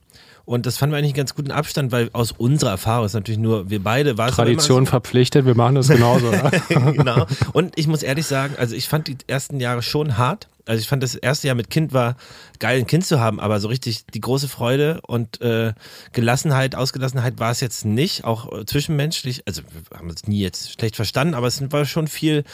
Und 0.47 0.65
das 0.65 0.79
fanden 0.79 0.93
wir 0.93 0.99
eigentlich 0.99 1.11
einen 1.11 1.19
ganz 1.19 1.35
guten 1.35 1.51
Abstand, 1.51 1.91
weil 1.91 2.09
aus 2.13 2.33
unserer 2.33 2.71
Erfahrung 2.71 3.05
ist 3.05 3.15
natürlich 3.15 3.41
nur, 3.41 3.69
wir 3.69 3.83
beide 3.83 4.17
war 4.17 4.29
es 4.29 4.39
aber 4.39 4.49
immer 4.49 4.57
Tradition 4.57 4.87
verpflichtet, 4.87 5.45
wir 5.45 5.57
machen 5.57 5.75
das 5.75 5.89
genauso. 5.89 6.31
So, 6.69 6.93
genau. 6.93 7.27
Und 7.53 7.77
ich 7.77 7.89
muss 7.89 8.03
ehrlich 8.03 8.27
sagen, 8.27 8.55
also 8.57 8.75
ich 8.75 8.89
fand 8.89 9.09
die 9.09 9.17
ersten 9.27 9.61
Jahre 9.61 9.83
schon 9.83 10.17
hart. 10.17 10.49
Also 10.67 10.81
ich 10.81 10.89
fand 10.89 11.03
das 11.03 11.15
erste 11.15 11.47
Jahr 11.47 11.57
mit 11.57 11.71
Kind 11.71 11.93
war 11.93 12.17
geil, 12.59 12.79
ein 12.79 12.87
Kind 12.87 13.07
zu 13.07 13.21
haben, 13.21 13.41
aber 13.41 13.61
so 13.61 13.69
richtig 13.69 14.07
die 14.07 14.21
große 14.21 14.49
Freude 14.49 15.01
und 15.07 15.41
äh, 15.41 15.73
Gelassenheit, 16.13 16.75
Ausgelassenheit 16.75 17.39
war 17.39 17.53
es 17.53 17.61
jetzt 17.61 17.85
nicht, 17.85 18.25
auch 18.25 18.53
äh, 18.53 18.67
zwischenmenschlich. 18.67 19.43
Also 19.47 19.63
wir 19.63 19.99
haben 19.99 20.11
uns 20.11 20.27
nie 20.27 20.41
jetzt 20.41 20.73
schlecht 20.73 20.97
verstanden, 20.97 21.35
aber 21.35 21.47
es 21.47 21.63
war 21.73 21.85
schon 21.85 22.09
viel, 22.09 22.45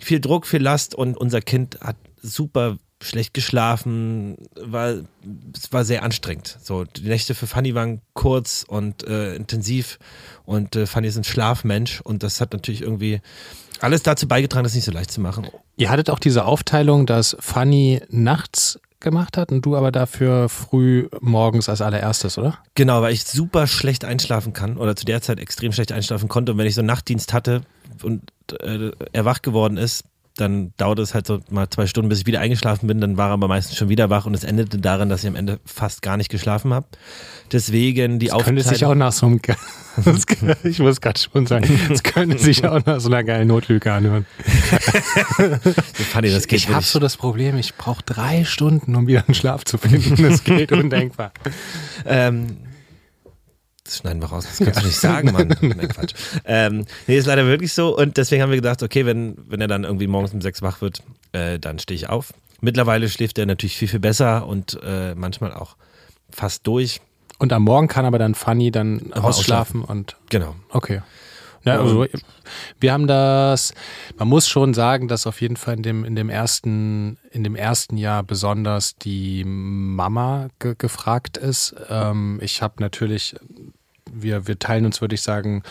viel 0.00 0.20
Druck, 0.20 0.46
viel 0.46 0.62
Last 0.62 0.94
und 0.94 1.16
unser 1.16 1.40
Kind 1.40 1.78
hat 1.80 1.96
super 2.22 2.78
schlecht 3.02 3.34
geschlafen, 3.34 4.36
war, 4.54 4.94
es 5.54 5.72
war 5.72 5.84
sehr 5.84 6.02
anstrengend. 6.02 6.58
So, 6.62 6.84
die 6.84 7.02
Nächte 7.02 7.34
für 7.34 7.46
Fanny 7.46 7.74
waren 7.74 8.00
kurz 8.14 8.64
und 8.66 9.06
äh, 9.06 9.34
intensiv 9.34 9.98
und 10.44 10.76
äh, 10.76 10.86
Fanny 10.86 11.08
ist 11.08 11.16
ein 11.16 11.24
Schlafmensch 11.24 12.00
und 12.00 12.22
das 12.22 12.40
hat 12.40 12.52
natürlich 12.52 12.82
irgendwie 12.82 13.20
alles 13.80 14.02
dazu 14.02 14.26
beigetragen, 14.26 14.64
das 14.64 14.74
nicht 14.74 14.84
so 14.84 14.92
leicht 14.92 15.10
zu 15.10 15.20
machen. 15.20 15.48
Ihr 15.76 15.90
hattet 15.90 16.10
auch 16.10 16.18
diese 16.18 16.44
Aufteilung, 16.44 17.06
dass 17.06 17.36
Fanny 17.40 18.00
nachts 18.08 18.80
gemacht 19.00 19.36
hat 19.36 19.52
und 19.52 19.64
du 19.64 19.76
aber 19.76 19.92
dafür 19.92 20.48
früh 20.48 21.08
morgens 21.20 21.68
als 21.68 21.80
allererstes, 21.80 22.38
oder? 22.38 22.58
Genau, 22.74 23.02
weil 23.02 23.12
ich 23.12 23.24
super 23.24 23.66
schlecht 23.66 24.04
einschlafen 24.04 24.52
kann 24.52 24.76
oder 24.78 24.96
zu 24.96 25.04
der 25.04 25.20
Zeit 25.22 25.38
extrem 25.38 25.72
schlecht 25.72 25.92
einschlafen 25.92 26.28
konnte 26.28 26.52
und 26.52 26.58
wenn 26.58 26.66
ich 26.66 26.74
so 26.74 26.80
einen 26.80 26.88
Nachtdienst 26.88 27.32
hatte 27.32 27.62
und 28.02 28.22
äh, 28.60 28.90
er 29.12 29.24
geworden 29.42 29.76
ist, 29.76 30.04
dann 30.36 30.72
dauerte 30.76 31.02
es 31.02 31.14
halt 31.14 31.26
so 31.26 31.40
mal 31.50 31.68
zwei 31.70 31.86
Stunden, 31.86 32.08
bis 32.08 32.20
ich 32.20 32.26
wieder 32.26 32.40
eingeschlafen 32.40 32.86
bin. 32.86 33.00
Dann 33.00 33.16
war 33.16 33.28
er 33.30 33.32
aber 33.32 33.48
meistens 33.48 33.76
schon 33.76 33.88
wieder 33.88 34.10
wach 34.10 34.26
und 34.26 34.34
es 34.34 34.44
endete 34.44 34.78
daran, 34.78 35.08
dass 35.08 35.22
ich 35.24 35.28
am 35.28 35.36
Ende 35.36 35.58
fast 35.64 36.02
gar 36.02 36.16
nicht 36.16 36.30
geschlafen 36.30 36.74
habe. 36.74 36.86
Deswegen 37.52 38.18
die 38.18 38.26
Das 38.26 38.44
könnte 38.44 38.60
Aufteilung. 38.60 38.74
sich 38.74 38.84
auch 38.84 38.94
nach 38.94 39.12
so 39.12 39.26
einem, 39.26 39.40
ge- 39.40 39.54
ich 40.64 40.78
muss 40.78 41.00
gerade 41.00 41.18
schon 41.18 41.46
sagen, 41.46 41.68
es 41.90 42.02
könnte 42.02 42.38
sich 42.38 42.64
auch 42.66 42.84
nach 42.84 43.00
so 43.00 43.08
einer 43.08 43.24
geilen 43.24 43.48
Notlüge 43.48 43.92
anhören. 43.92 44.26
Fanny, 46.10 46.30
das 46.30 46.46
geht 46.46 46.58
ich 46.58 46.66
habe 46.66 46.76
wirklich. 46.76 46.88
so 46.90 46.98
das 46.98 47.16
Problem, 47.16 47.56
ich 47.56 47.74
brauche 47.74 48.02
drei 48.04 48.44
Stunden, 48.44 48.94
um 48.94 49.06
wieder 49.06 49.24
einen 49.26 49.34
Schlaf 49.34 49.64
zu 49.64 49.78
finden. 49.78 50.22
Das 50.22 50.44
geht 50.44 50.72
undenkbar. 50.72 51.32
Ähm, 52.04 52.58
das 53.86 53.98
schneiden 53.98 54.20
wir 54.20 54.26
raus, 54.26 54.44
das 54.44 54.58
kannst 54.64 54.82
du 54.82 54.86
nicht 54.86 54.98
sagen, 54.98 55.32
Mann. 55.32 55.48
Nein, 55.60 55.88
Quatsch. 55.88 56.14
Ähm, 56.44 56.84
nee, 57.06 57.16
ist 57.16 57.26
leider 57.26 57.46
wirklich 57.46 57.72
so. 57.72 57.96
Und 57.96 58.16
deswegen 58.16 58.42
haben 58.42 58.50
wir 58.50 58.56
gedacht, 58.56 58.82
okay, 58.82 59.06
wenn, 59.06 59.36
wenn 59.48 59.60
er 59.60 59.68
dann 59.68 59.84
irgendwie 59.84 60.06
morgens 60.06 60.32
um 60.34 60.40
sechs 60.40 60.62
wach 60.62 60.80
wird, 60.80 61.02
äh, 61.32 61.58
dann 61.58 61.78
stehe 61.78 61.96
ich 61.96 62.08
auf. 62.08 62.32
Mittlerweile 62.60 63.08
schläft 63.08 63.38
er 63.38 63.46
natürlich 63.46 63.76
viel, 63.76 63.88
viel 63.88 64.00
besser 64.00 64.46
und 64.46 64.78
äh, 64.82 65.14
manchmal 65.14 65.52
auch 65.52 65.76
fast 66.30 66.66
durch. 66.66 67.00
Und 67.38 67.52
am 67.52 67.62
Morgen 67.62 67.88
kann 67.88 68.06
aber 68.06 68.18
dann 68.18 68.34
Fanny 68.34 68.70
dann 68.70 69.12
Aber 69.12 69.28
ausschlafen 69.28 69.82
und 69.82 70.16
Genau. 70.30 70.56
okay. 70.70 71.02
Ja, 71.66 71.80
also 71.80 72.06
wir 72.78 72.92
haben 72.92 73.08
das, 73.08 73.74
man 74.16 74.28
muss 74.28 74.46
schon 74.48 74.72
sagen, 74.72 75.08
dass 75.08 75.26
auf 75.26 75.40
jeden 75.40 75.56
Fall 75.56 75.74
in 75.74 75.82
dem, 75.82 76.04
in 76.04 76.14
dem 76.14 76.30
ersten, 76.30 77.18
in 77.32 77.42
dem 77.42 77.56
ersten 77.56 77.96
Jahr 77.96 78.22
besonders 78.22 78.96
die 78.96 79.42
Mama 79.44 80.48
ge 80.60 80.76
gefragt 80.78 81.36
ist. 81.36 81.74
Ähm, 81.90 82.38
ich 82.40 82.62
habe 82.62 82.74
natürlich, 82.78 83.34
wir, 84.12 84.46
wir 84.46 84.58
teilen 84.58 84.86
uns, 84.86 85.00
würde 85.00 85.14
ich 85.14 85.22
sagen, 85.22 85.62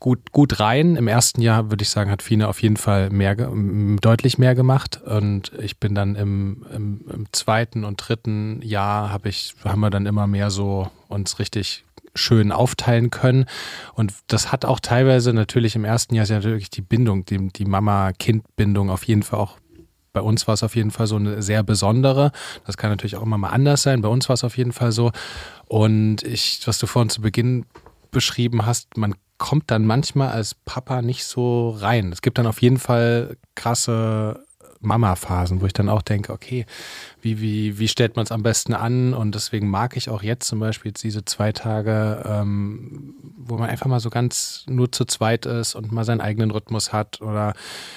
gut, 0.00 0.32
gut 0.32 0.60
rein. 0.60 0.96
Im 0.96 1.08
ersten 1.08 1.40
Jahr, 1.40 1.70
würde 1.70 1.82
ich 1.82 1.90
sagen, 1.90 2.10
hat 2.10 2.22
Fine 2.22 2.48
auf 2.48 2.62
jeden 2.62 2.76
Fall 2.76 3.10
mehr, 3.10 3.34
deutlich 3.34 4.38
mehr 4.38 4.54
gemacht. 4.54 5.00
Und 5.02 5.52
ich 5.60 5.78
bin 5.78 5.94
dann 5.94 6.14
im, 6.14 6.64
im, 6.74 7.04
im 7.12 7.26
zweiten 7.32 7.84
und 7.84 7.96
dritten 7.96 8.60
Jahr 8.62 9.10
habe 9.10 9.28
ich, 9.28 9.54
haben 9.64 9.80
wir 9.80 9.90
dann 9.90 10.06
immer 10.06 10.26
mehr 10.26 10.50
so 10.50 10.90
uns 11.08 11.38
richtig 11.38 11.84
schön 12.14 12.52
aufteilen 12.52 13.10
können. 13.10 13.46
Und 13.94 14.12
das 14.26 14.50
hat 14.52 14.64
auch 14.64 14.80
teilweise 14.80 15.32
natürlich 15.32 15.76
im 15.76 15.84
ersten 15.84 16.14
Jahr 16.14 16.24
ist 16.24 16.30
ja 16.30 16.36
natürlich 16.36 16.70
die 16.70 16.82
Bindung, 16.82 17.24
die, 17.24 17.48
die 17.48 17.64
Mama-Kind-Bindung 17.64 18.90
auf 18.90 19.04
jeden 19.04 19.22
Fall 19.22 19.38
auch 19.38 19.58
bei 20.18 20.24
uns 20.24 20.48
war 20.48 20.54
es 20.54 20.64
auf 20.64 20.74
jeden 20.74 20.90
Fall 20.90 21.06
so 21.06 21.14
eine 21.14 21.42
sehr 21.42 21.62
besondere. 21.62 22.32
Das 22.66 22.76
kann 22.76 22.90
natürlich 22.90 23.14
auch 23.14 23.22
immer 23.22 23.38
mal 23.38 23.50
anders 23.50 23.82
sein. 23.82 24.02
Bei 24.02 24.08
uns 24.08 24.28
war 24.28 24.34
es 24.34 24.42
auf 24.42 24.58
jeden 24.58 24.72
Fall 24.72 24.90
so. 24.90 25.12
Und 25.68 26.24
ich, 26.24 26.60
was 26.66 26.78
du 26.78 26.86
vorhin 26.86 27.08
zu 27.08 27.20
Beginn 27.20 27.66
beschrieben 28.10 28.66
hast, 28.66 28.96
man 28.96 29.14
kommt 29.38 29.70
dann 29.70 29.86
manchmal 29.86 30.30
als 30.30 30.56
Papa 30.56 31.02
nicht 31.02 31.24
so 31.24 31.70
rein. 31.70 32.10
Es 32.10 32.20
gibt 32.20 32.38
dann 32.38 32.48
auf 32.48 32.60
jeden 32.60 32.78
Fall 32.78 33.36
krasse 33.54 34.44
Mama-Phasen, 34.80 35.60
wo 35.60 35.66
ich 35.66 35.72
dann 35.72 35.88
auch 35.88 36.02
denke, 36.02 36.32
okay, 36.32 36.66
wie, 37.28 37.40
wie, 37.40 37.78
wie 37.78 37.88
stellt 37.88 38.16
man 38.16 38.24
es 38.24 38.32
am 38.32 38.42
besten 38.42 38.74
an? 38.74 39.12
Und 39.12 39.34
deswegen 39.34 39.68
mag 39.68 39.96
ich 39.96 40.08
auch 40.08 40.22
jetzt 40.22 40.48
zum 40.48 40.60
Beispiel 40.60 40.90
jetzt 40.90 41.02
diese 41.02 41.24
zwei 41.24 41.52
Tage, 41.52 42.22
ähm, 42.24 43.14
wo 43.36 43.58
man 43.58 43.68
einfach 43.68 43.86
mal 43.86 44.00
so 44.00 44.10
ganz 44.10 44.64
nur 44.68 44.90
zu 44.92 45.04
zweit 45.04 45.46
ist 45.46 45.74
und 45.74 45.92
mal 45.92 46.04
seinen 46.04 46.20
eigenen 46.20 46.50
Rhythmus 46.50 46.92
hat. 46.92 47.20
Oder 47.20 47.54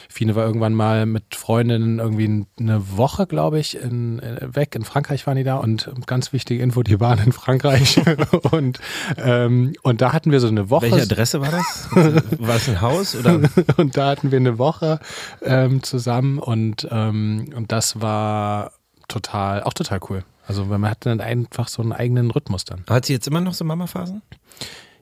Fine 0.09 0.35
war 0.35 0.45
irgendwann 0.45 0.73
mal 0.73 1.05
mit 1.05 1.35
Freundinnen 1.35 1.99
irgendwie 1.99 2.45
eine 2.59 2.97
Woche, 2.97 3.27
glaube 3.27 3.59
ich, 3.59 3.81
in, 3.81 4.19
äh, 4.19 4.53
weg. 4.53 4.75
In 4.75 4.83
Frankreich 4.83 5.25
waren 5.27 5.37
die 5.37 5.43
da 5.43 5.57
und 5.57 5.91
ganz 6.05 6.33
wichtige 6.33 6.61
Info, 6.61 6.83
die 6.83 6.99
waren 6.99 7.19
in 7.19 7.31
Frankreich. 7.31 8.01
und, 8.51 8.79
ähm, 9.17 9.73
und 9.83 10.01
da 10.01 10.13
hatten 10.13 10.31
wir 10.31 10.39
so 10.39 10.47
eine 10.47 10.69
Woche. 10.69 10.91
Welche 10.91 11.03
Adresse 11.03 11.41
war 11.41 11.51
das? 11.51 11.89
war 12.39 12.55
es 12.55 12.67
ein 12.67 12.81
Haus 12.81 13.15
oder? 13.15 13.39
und 13.77 13.95
da 13.95 14.09
hatten 14.09 14.31
wir 14.31 14.37
eine 14.37 14.57
Woche 14.57 14.99
ähm, 15.41 15.83
zusammen 15.83 16.39
und, 16.39 16.87
ähm, 16.91 17.49
und 17.55 17.71
das 17.71 18.01
war 18.01 18.71
total, 19.11 19.63
auch 19.63 19.73
total 19.73 19.99
cool. 20.09 20.23
Also 20.47 20.69
weil 20.69 20.79
man 20.79 20.91
hat 20.91 21.05
dann 21.05 21.21
einfach 21.21 21.67
so 21.67 21.81
einen 21.81 21.93
eigenen 21.93 22.31
Rhythmus 22.31 22.65
dann. 22.65 22.83
Hat 22.89 23.05
sie 23.05 23.13
jetzt 23.13 23.27
immer 23.27 23.41
noch 23.41 23.53
so 23.53 23.63
Mama-Phasen? 23.63 24.21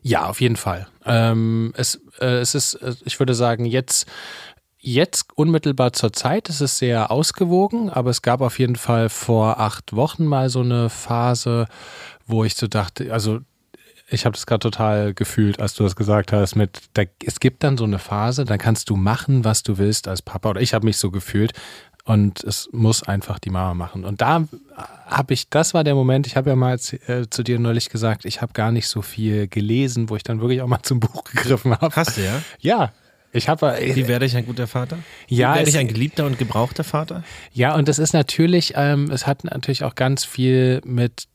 Ja, 0.02 0.26
auf 0.26 0.40
jeden 0.40 0.56
Fall. 0.56 0.86
Ähm, 1.04 1.72
es, 1.76 2.00
äh, 2.20 2.38
es 2.38 2.54
ist, 2.54 2.74
äh, 2.74 2.94
ich 3.04 3.18
würde 3.18 3.34
sagen, 3.34 3.64
jetzt, 3.64 4.06
jetzt 4.78 5.26
unmittelbar 5.34 5.92
zur 5.92 6.12
Zeit 6.12 6.48
ist 6.48 6.60
es 6.60 6.78
sehr 6.78 7.10
ausgewogen, 7.10 7.90
aber 7.90 8.10
es 8.10 8.22
gab 8.22 8.40
auf 8.40 8.58
jeden 8.58 8.76
Fall 8.76 9.08
vor 9.08 9.60
acht 9.60 9.94
Wochen 9.94 10.24
mal 10.24 10.48
so 10.48 10.60
eine 10.60 10.88
Phase, 10.88 11.66
wo 12.26 12.44
ich 12.44 12.54
so 12.54 12.66
dachte, 12.66 13.12
also 13.12 13.40
ich 14.12 14.24
habe 14.24 14.34
das 14.34 14.46
gerade 14.46 14.60
total 14.60 15.14
gefühlt, 15.14 15.60
als 15.60 15.74
du 15.74 15.84
das 15.84 15.94
gesagt 15.94 16.32
hast, 16.32 16.56
mit, 16.56 16.80
da, 16.94 17.02
es 17.24 17.38
gibt 17.38 17.62
dann 17.62 17.76
so 17.76 17.84
eine 17.84 17.98
Phase, 17.98 18.44
da 18.44 18.58
kannst 18.58 18.90
du 18.90 18.96
machen, 18.96 19.44
was 19.44 19.62
du 19.62 19.78
willst 19.78 20.08
als 20.08 20.20
Papa. 20.20 20.50
Oder 20.50 20.60
ich 20.60 20.74
habe 20.74 20.84
mich 20.84 20.96
so 20.96 21.10
gefühlt. 21.10 21.52
Und 22.04 22.42
es 22.44 22.68
muss 22.72 23.02
einfach 23.02 23.38
die 23.38 23.50
Mama 23.50 23.74
machen. 23.74 24.04
Und 24.04 24.20
da 24.20 24.46
habe 25.06 25.34
ich, 25.34 25.48
das 25.48 25.74
war 25.74 25.84
der 25.84 25.94
Moment, 25.94 26.26
ich 26.26 26.36
habe 26.36 26.50
ja 26.50 26.56
mal 26.56 26.78
zu, 26.78 26.96
äh, 27.08 27.28
zu 27.28 27.42
dir 27.42 27.58
neulich 27.58 27.90
gesagt, 27.90 28.24
ich 28.24 28.40
habe 28.40 28.52
gar 28.52 28.72
nicht 28.72 28.88
so 28.88 29.02
viel 29.02 29.48
gelesen, 29.48 30.08
wo 30.08 30.16
ich 30.16 30.22
dann 30.22 30.40
wirklich 30.40 30.62
auch 30.62 30.66
mal 30.66 30.82
zum 30.82 31.00
Buch 31.00 31.24
gegriffen 31.32 31.72
habe. 31.72 31.94
Hast 31.94 32.16
du 32.16 32.22
ja? 32.22 32.42
Ja. 32.60 32.92
Ich 33.32 33.48
habe 33.48 33.78
Wie 33.80 34.08
werde 34.08 34.26
ich 34.26 34.36
ein 34.36 34.44
guter 34.44 34.66
Vater? 34.66 34.98
Ja, 35.28 35.52
Wie 35.52 35.58
werde 35.58 35.70
ich 35.70 35.78
ein 35.78 35.86
geliebter 35.86 36.26
und 36.26 36.36
gebrauchter 36.36 36.82
Vater? 36.82 37.22
Ja, 37.52 37.76
und 37.76 37.86
das 37.86 38.00
ist 38.00 38.12
natürlich, 38.12 38.72
ähm, 38.74 39.08
es 39.12 39.26
hat 39.26 39.44
natürlich 39.44 39.84
auch 39.84 39.94
ganz 39.94 40.24
viel 40.24 40.80
mit 40.84 41.28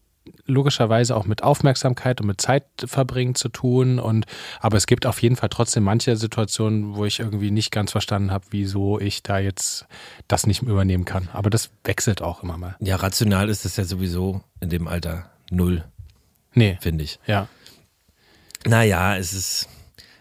logischerweise 0.46 1.16
auch 1.16 1.26
mit 1.26 1.44
Aufmerksamkeit 1.44 2.22
und 2.22 2.28
mit 2.28 2.42
Zeit 2.42 2.66
verbringen 2.86 3.36
zu 3.36 3.50
tun. 3.50 4.00
Und 4.00 4.26
aber 4.60 4.78
es 4.78 4.88
gibt 4.88 5.06
auf 5.06 5.22
jeden 5.22 5.36
Fall 5.36 5.50
trotzdem 5.50 5.84
manche 5.84 6.16
Situationen, 6.18 6.96
wo 6.96 7.06
ich 7.06 7.20
irgendwie 7.20 7.52
nicht 7.52 7.72
ganz 7.72 7.92
verstanden 7.92 8.32
habe, 8.32 8.46
wieso 8.52 9.00
ich 9.00 9.24
da 9.24 9.40
jetzt 9.40 9.86
das 10.28 10.46
nicht 10.48 10.62
übernehmen 10.62 11.06
kann. 11.06 11.30
Aber 11.34 11.50
das 11.50 11.70
wechselt 11.84 12.22
auch 12.22 12.44
immer 12.44 12.58
mal. 12.58 12.76
Ja, 12.80 12.96
rational 12.98 13.50
ist 13.50 13.66
es 13.66 13.78
ja 13.78 13.84
sowieso 13.86 14.42
in 14.60 14.70
dem 14.70 14.88
Alter 14.88 15.30
null, 15.52 15.84
Nee, 16.54 16.78
finde 16.82 17.04
ich. 17.04 17.20
ja. 17.28 17.48
Naja, 18.68 19.16
es 19.18 19.34
ist, 19.34 19.70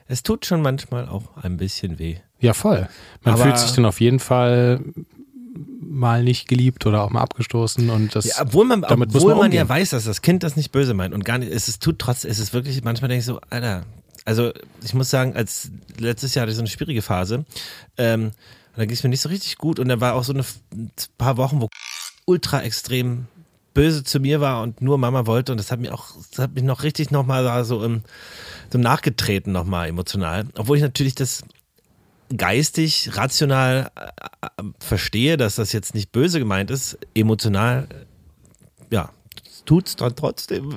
es 0.06 0.22
tut 0.22 0.44
schon 0.46 0.60
manchmal 0.60 1.08
auch 1.08 1.36
ein 1.42 1.56
bisschen 1.56 1.98
weh. 1.98 2.16
Ja, 2.40 2.52
voll. 2.52 2.88
Man 3.22 3.34
Aber- 3.34 3.44
fühlt 3.44 3.58
sich 3.58 3.72
dann 3.72 3.86
auf 3.86 4.00
jeden 4.00 4.20
Fall 4.20 4.80
mal 5.88 6.22
nicht 6.22 6.48
geliebt 6.48 6.86
oder 6.86 7.02
auch 7.02 7.10
mal 7.10 7.20
abgestoßen 7.22 7.90
und 7.90 8.14
das 8.14 8.24
Ja, 8.26 8.42
obwohl 8.42 8.64
man, 8.64 8.82
damit 8.82 9.14
obwohl 9.14 9.32
man 9.32 9.44
man 9.44 9.52
ja 9.52 9.68
weiß, 9.68 9.90
dass 9.90 10.04
das 10.04 10.22
Kind 10.22 10.42
das 10.42 10.56
nicht 10.56 10.72
böse 10.72 10.94
meint 10.94 11.14
und 11.14 11.24
gar 11.24 11.38
nicht, 11.38 11.52
es 11.52 11.68
ist, 11.68 11.82
tut 11.82 11.98
trotzdem, 11.98 12.30
es 12.30 12.38
ist 12.38 12.52
wirklich, 12.52 12.82
manchmal 12.84 13.08
denke 13.08 13.20
ich 13.20 13.26
so, 13.26 13.40
Alter, 13.50 13.84
also 14.24 14.52
ich 14.82 14.94
muss 14.94 15.10
sagen, 15.10 15.34
als 15.36 15.70
letztes 15.98 16.34
Jahr 16.34 16.42
hatte 16.42 16.50
ich 16.50 16.56
so 16.56 16.62
eine 16.62 16.70
schwierige 16.70 17.02
Phase, 17.02 17.44
ähm, 17.98 18.24
und 18.74 18.80
da 18.80 18.86
ging 18.86 18.94
es 18.94 19.02
mir 19.04 19.10
nicht 19.10 19.20
so 19.20 19.28
richtig 19.28 19.56
gut 19.56 19.78
und 19.78 19.88
da 19.88 20.00
war 20.00 20.14
auch 20.14 20.24
so 20.24 20.32
eine 20.32 20.44
ein 20.72 20.90
paar 21.16 21.36
Wochen, 21.36 21.60
wo 21.60 21.68
ultra 22.26 22.62
extrem 22.62 23.26
böse 23.72 24.04
zu 24.04 24.20
mir 24.20 24.40
war 24.40 24.62
und 24.62 24.80
nur 24.80 24.98
Mama 24.98 25.26
wollte 25.26 25.52
und 25.52 25.58
das 25.58 25.70
hat 25.70 25.80
mir 25.80 25.92
auch, 25.92 26.12
das 26.30 26.38
hat 26.38 26.54
mich 26.54 26.64
noch 26.64 26.82
richtig 26.82 27.10
nochmal 27.10 27.64
so 27.64 27.84
im, 27.84 28.02
so 28.72 28.78
nachgetreten 28.78 29.52
nochmal 29.52 29.88
emotional, 29.88 30.46
obwohl 30.56 30.76
ich 30.76 30.82
natürlich 30.82 31.14
das 31.14 31.44
geistig, 32.36 33.16
rational 33.16 33.90
äh, 33.96 34.06
äh, 34.46 34.64
verstehe, 34.78 35.36
dass 35.36 35.56
das 35.56 35.72
jetzt 35.72 35.94
nicht 35.94 36.12
böse 36.12 36.38
gemeint 36.38 36.70
ist, 36.70 36.98
emotional, 37.14 37.88
ja, 38.90 39.10
tut 39.64 39.88
es 39.88 39.96
dann 39.96 40.14
trotzdem. 40.14 40.74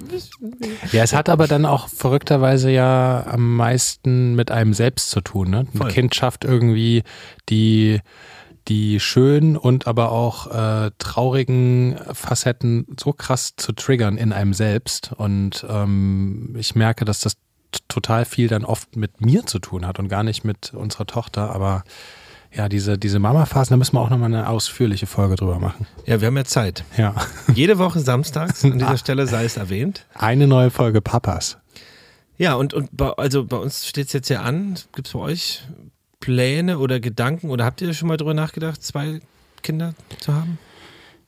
Ja, 0.91 1.03
es 1.03 1.13
hat 1.13 1.29
aber 1.29 1.47
dann 1.47 1.65
auch 1.65 1.89
verrückterweise 1.89 2.71
ja 2.71 3.25
am 3.27 3.55
meisten 3.55 4.35
mit 4.35 4.51
einem 4.51 4.73
selbst 4.73 5.09
zu 5.09 5.21
tun. 5.21 5.49
Ne? 5.49 5.59
Ein 5.59 5.77
Voll. 5.77 5.91
Kind 5.91 6.15
schafft 6.15 6.43
irgendwie 6.43 7.03
die, 7.49 7.99
die 8.67 8.99
schönen 8.99 9.57
und 9.57 9.87
aber 9.87 10.11
auch 10.11 10.47
äh, 10.47 10.91
traurigen 10.97 11.97
Facetten 12.13 12.87
so 12.99 13.13
krass 13.13 13.55
zu 13.57 13.73
triggern 13.73 14.17
in 14.17 14.33
einem 14.33 14.53
selbst. 14.53 15.11
Und 15.17 15.65
ähm, 15.69 16.55
ich 16.57 16.75
merke, 16.75 17.05
dass 17.05 17.21
das 17.21 17.33
total 17.87 18.25
viel 18.25 18.47
dann 18.47 18.65
oft 18.65 18.95
mit 18.95 19.21
mir 19.21 19.45
zu 19.45 19.59
tun 19.59 19.85
hat 19.85 19.99
und 19.99 20.07
gar 20.07 20.23
nicht 20.23 20.43
mit 20.43 20.73
unserer 20.73 21.05
Tochter. 21.05 21.53
Aber 21.53 21.83
ja, 22.53 22.69
diese, 22.69 22.97
diese 22.97 23.19
Mama-Phasen, 23.19 23.73
da 23.73 23.77
müssen 23.77 23.95
wir 23.95 24.01
auch 24.01 24.09
nochmal 24.09 24.33
eine 24.33 24.49
ausführliche 24.49 25.05
Folge 25.05 25.35
drüber 25.35 25.59
machen. 25.59 25.87
Ja, 26.05 26.21
wir 26.21 26.27
haben 26.27 26.37
ja 26.37 26.45
Zeit. 26.45 26.83
Ja. 26.97 27.15
Jede 27.53 27.77
Woche 27.77 27.99
samstags, 27.99 28.63
an 28.63 28.79
dieser 28.79 28.97
Stelle 28.97 29.27
sei 29.27 29.45
es 29.45 29.57
erwähnt. 29.57 30.05
Eine 30.13 30.47
neue 30.47 30.71
Folge 30.71 31.01
Papas. 31.01 31.57
Ja, 32.37 32.53
und, 32.53 32.73
und 32.73 32.89
bei, 32.95 33.09
also 33.11 33.45
bei 33.45 33.57
uns 33.57 33.87
steht 33.87 34.07
es 34.07 34.13
jetzt 34.13 34.29
ja 34.29 34.41
an. 34.41 34.75
Gibt 34.93 35.07
es 35.07 35.13
bei 35.13 35.19
euch 35.19 35.63
Pläne 36.19 36.79
oder 36.79 36.99
Gedanken 36.99 37.49
oder 37.49 37.65
habt 37.65 37.81
ihr 37.81 37.93
schon 37.93 38.07
mal 38.07 38.17
drüber 38.17 38.33
nachgedacht, 38.33 38.83
zwei 38.83 39.21
Kinder 39.63 39.93
zu 40.19 40.33
haben? 40.33 40.59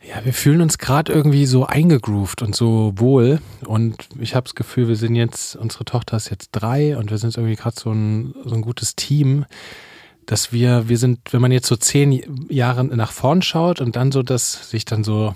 Ja, 0.01 0.23
wir 0.23 0.33
fühlen 0.33 0.61
uns 0.61 0.77
gerade 0.77 1.11
irgendwie 1.11 1.45
so 1.45 1.65
eingegroovt 1.65 2.41
und 2.41 2.55
so 2.55 2.93
wohl. 2.95 3.41
Und 3.65 4.07
ich 4.19 4.33
habe 4.33 4.45
das 4.45 4.55
Gefühl, 4.55 4.87
wir 4.87 4.95
sind 4.95 5.15
jetzt, 5.15 5.55
unsere 5.57 5.83
Tochter 5.85 6.17
ist 6.17 6.29
jetzt 6.29 6.49
drei 6.51 6.97
und 6.97 7.11
wir 7.11 7.17
sind 7.17 7.35
irgendwie 7.35 7.55
gerade 7.55 7.77
so 7.77 7.91
ein, 7.91 8.33
so 8.45 8.55
ein 8.55 8.61
gutes 8.61 8.95
Team, 8.95 9.45
dass 10.25 10.53
wir, 10.53 10.87
wir 10.87 10.97
sind, 10.97 11.33
wenn 11.33 11.41
man 11.41 11.51
jetzt 11.51 11.67
so 11.67 11.75
zehn 11.75 12.47
Jahre 12.49 12.85
nach 12.85 13.11
vorn 13.11 13.41
schaut 13.41 13.81
und 13.81 13.95
dann 13.95 14.11
so 14.11 14.23
das, 14.23 14.69
sich 14.69 14.85
dann 14.85 15.03
so 15.03 15.35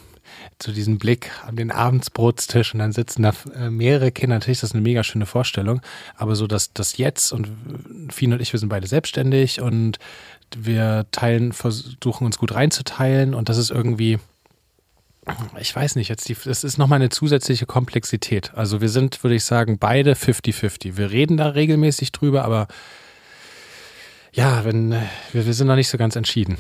zu 0.60 0.72
diesem 0.72 0.98
Blick 0.98 1.32
an 1.46 1.56
den 1.56 1.72
Abendsbrotstisch 1.72 2.74
und 2.74 2.80
dann 2.80 2.94
sitzen 2.94 3.24
da 3.24 3.34
äh, 3.56 3.70
mehrere 3.70 4.12
Kinder. 4.12 4.36
Natürlich 4.36 4.58
ist 4.58 4.64
das 4.64 4.72
eine 4.74 4.82
mega 4.82 5.04
schöne 5.04 5.26
Vorstellung, 5.26 5.82
aber 6.16 6.36
so 6.36 6.48
dass 6.48 6.74
das 6.74 6.98
jetzt 6.98 7.34
und 7.34 7.50
Fien 8.10 8.34
und 8.34 8.42
ich, 8.42 8.54
wir 8.54 8.60
sind 8.60 8.70
beide 8.70 8.88
selbstständig 8.88 9.62
und 9.62 10.00
wir 10.56 11.06
teilen, 11.12 11.52
versuchen 11.52 12.26
uns 12.26 12.38
gut 12.38 12.54
reinzuteilen 12.54 13.34
und 13.34 13.50
das 13.50 13.58
ist 13.58 13.72
irgendwie, 13.72 14.20
ich 15.60 15.76
weiß 15.76 15.96
nicht, 15.96 16.10
jetzt 16.10 16.28
die, 16.28 16.36
das 16.44 16.64
ist 16.64 16.78
nochmal 16.78 16.98
eine 16.98 17.10
zusätzliche 17.10 17.66
Komplexität. 17.66 18.54
Also 18.56 18.82
wir 18.82 18.90
sind, 18.90 19.24
würde 19.24 19.36
ich 19.36 19.44
sagen, 19.44 19.78
beide 19.80 20.14
50-50. 20.14 20.98
Wir 20.98 21.12
reden 21.12 21.38
da 21.38 21.50
regelmäßig 21.50 22.12
drüber, 22.12 22.44
aber 22.46 22.68
ja, 24.34 24.66
wenn, 24.66 24.92
wir, 25.32 25.46
wir 25.46 25.54
sind 25.54 25.68
noch 25.68 25.76
nicht 25.76 25.90
so 25.90 25.98
ganz 25.98 26.16
entschieden. 26.16 26.58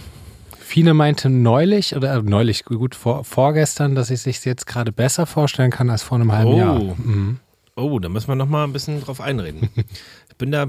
Fine 0.59 0.93
meinte 0.93 1.29
neulich, 1.29 1.95
oder 1.95 2.15
äh, 2.15 2.21
neulich, 2.21 2.65
gut, 2.65 2.95
vor, 2.95 3.23
vorgestern, 3.23 3.95
dass 3.95 4.09
ich 4.09 4.21
sich 4.21 4.43
jetzt 4.45 4.65
gerade 4.65 4.91
besser 4.91 5.25
vorstellen 5.25 5.71
kann 5.71 5.89
als 5.89 6.01
vor 6.01 6.17
einem 6.17 6.31
halben 6.31 6.53
Oh. 6.53 6.57
Jahr. 6.57 6.79
Mhm. 6.79 7.39
Oh, 7.75 7.99
da 7.99 8.07
müssen 8.09 8.27
wir 8.27 8.35
nochmal 8.35 8.65
ein 8.65 8.73
bisschen 8.73 9.01
drauf 9.01 9.21
einreden. 9.21 9.69
Ich 10.29 10.37
bin 10.37 10.51
da 10.51 10.65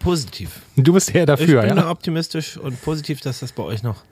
positiv. 0.00 0.62
Du 0.74 0.92
bist 0.92 1.14
eher 1.14 1.24
dafür, 1.24 1.62
ich 1.62 1.68
bin 1.68 1.76
ja? 1.76 1.84
da 1.84 1.90
optimistisch 1.92 2.56
und 2.56 2.82
positiv, 2.82 3.20
dass 3.20 3.38
das 3.38 3.52
bei 3.52 3.62
euch 3.62 3.84
noch, 3.84 4.02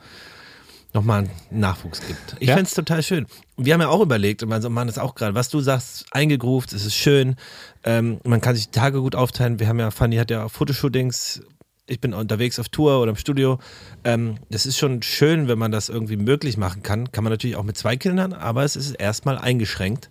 noch 0.95 1.05
mal 1.05 1.19
einen 1.19 1.31
Nachwuchs 1.51 2.01
gibt. 2.07 2.37
Ich 2.41 2.49
Ja? 2.49 2.57
fänd's 2.57 2.75
total 2.75 3.03
schön. 3.03 3.27
Wir 3.57 3.75
haben 3.75 3.81
ja 3.81 3.89
auch 3.89 4.01
überlegt, 4.01 4.43
und 4.43 4.49
man 4.49 4.63
machen 4.73 4.87
das 4.87 4.99
auch 4.99 5.15
gerade, 5.15 5.35
was 5.35 5.49
du 5.49 5.61
sagst, 5.61 6.07
eingegruft, 6.13 6.73
es 6.73 6.85
ist 6.85 6.95
schön, 6.95 7.37
ähm, 7.85 8.21
man 8.25 8.41
kann 8.41 8.57
sich 8.57 8.71
die 8.71 8.79
Tage 8.79 9.01
gut 9.01 9.15
aufteilen. 9.15 9.61
Wir 9.61 9.69
haben 9.69 9.79
ja, 9.79 9.91
Fanny 9.91 10.17
hat 10.17 10.31
ja 10.31 10.45
auch 10.45 10.51
Fotoshootings, 10.51 11.43
ich 11.87 12.01
bin 12.01 12.15
unterwegs 12.15 12.59
auf 12.59 12.69
Tour 12.69 13.01
oder 13.01 13.11
im 13.11 13.17
Studio. 13.17 13.59
Ähm, 14.05 14.37
das 14.51 14.67
ist 14.67 14.77
schon 14.77 15.03
schön, 15.03 15.49
wenn 15.49 15.59
man 15.59 15.73
das 15.73 15.89
irgendwie 15.89 16.17
möglich 16.17 16.57
machen 16.57 16.83
kann. 16.83 17.11
Kann 17.13 17.25
man 17.25 17.33
natürlich 17.33 17.57
auch 17.57 17.65
mit 17.65 17.77
zwei 17.79 17.97
Kindern, 17.97 18.33
aber 18.33 18.65
es 18.65 18.77
ist 18.77 18.93
erstmal 18.93 19.39
eingeschränkt. 19.39 20.11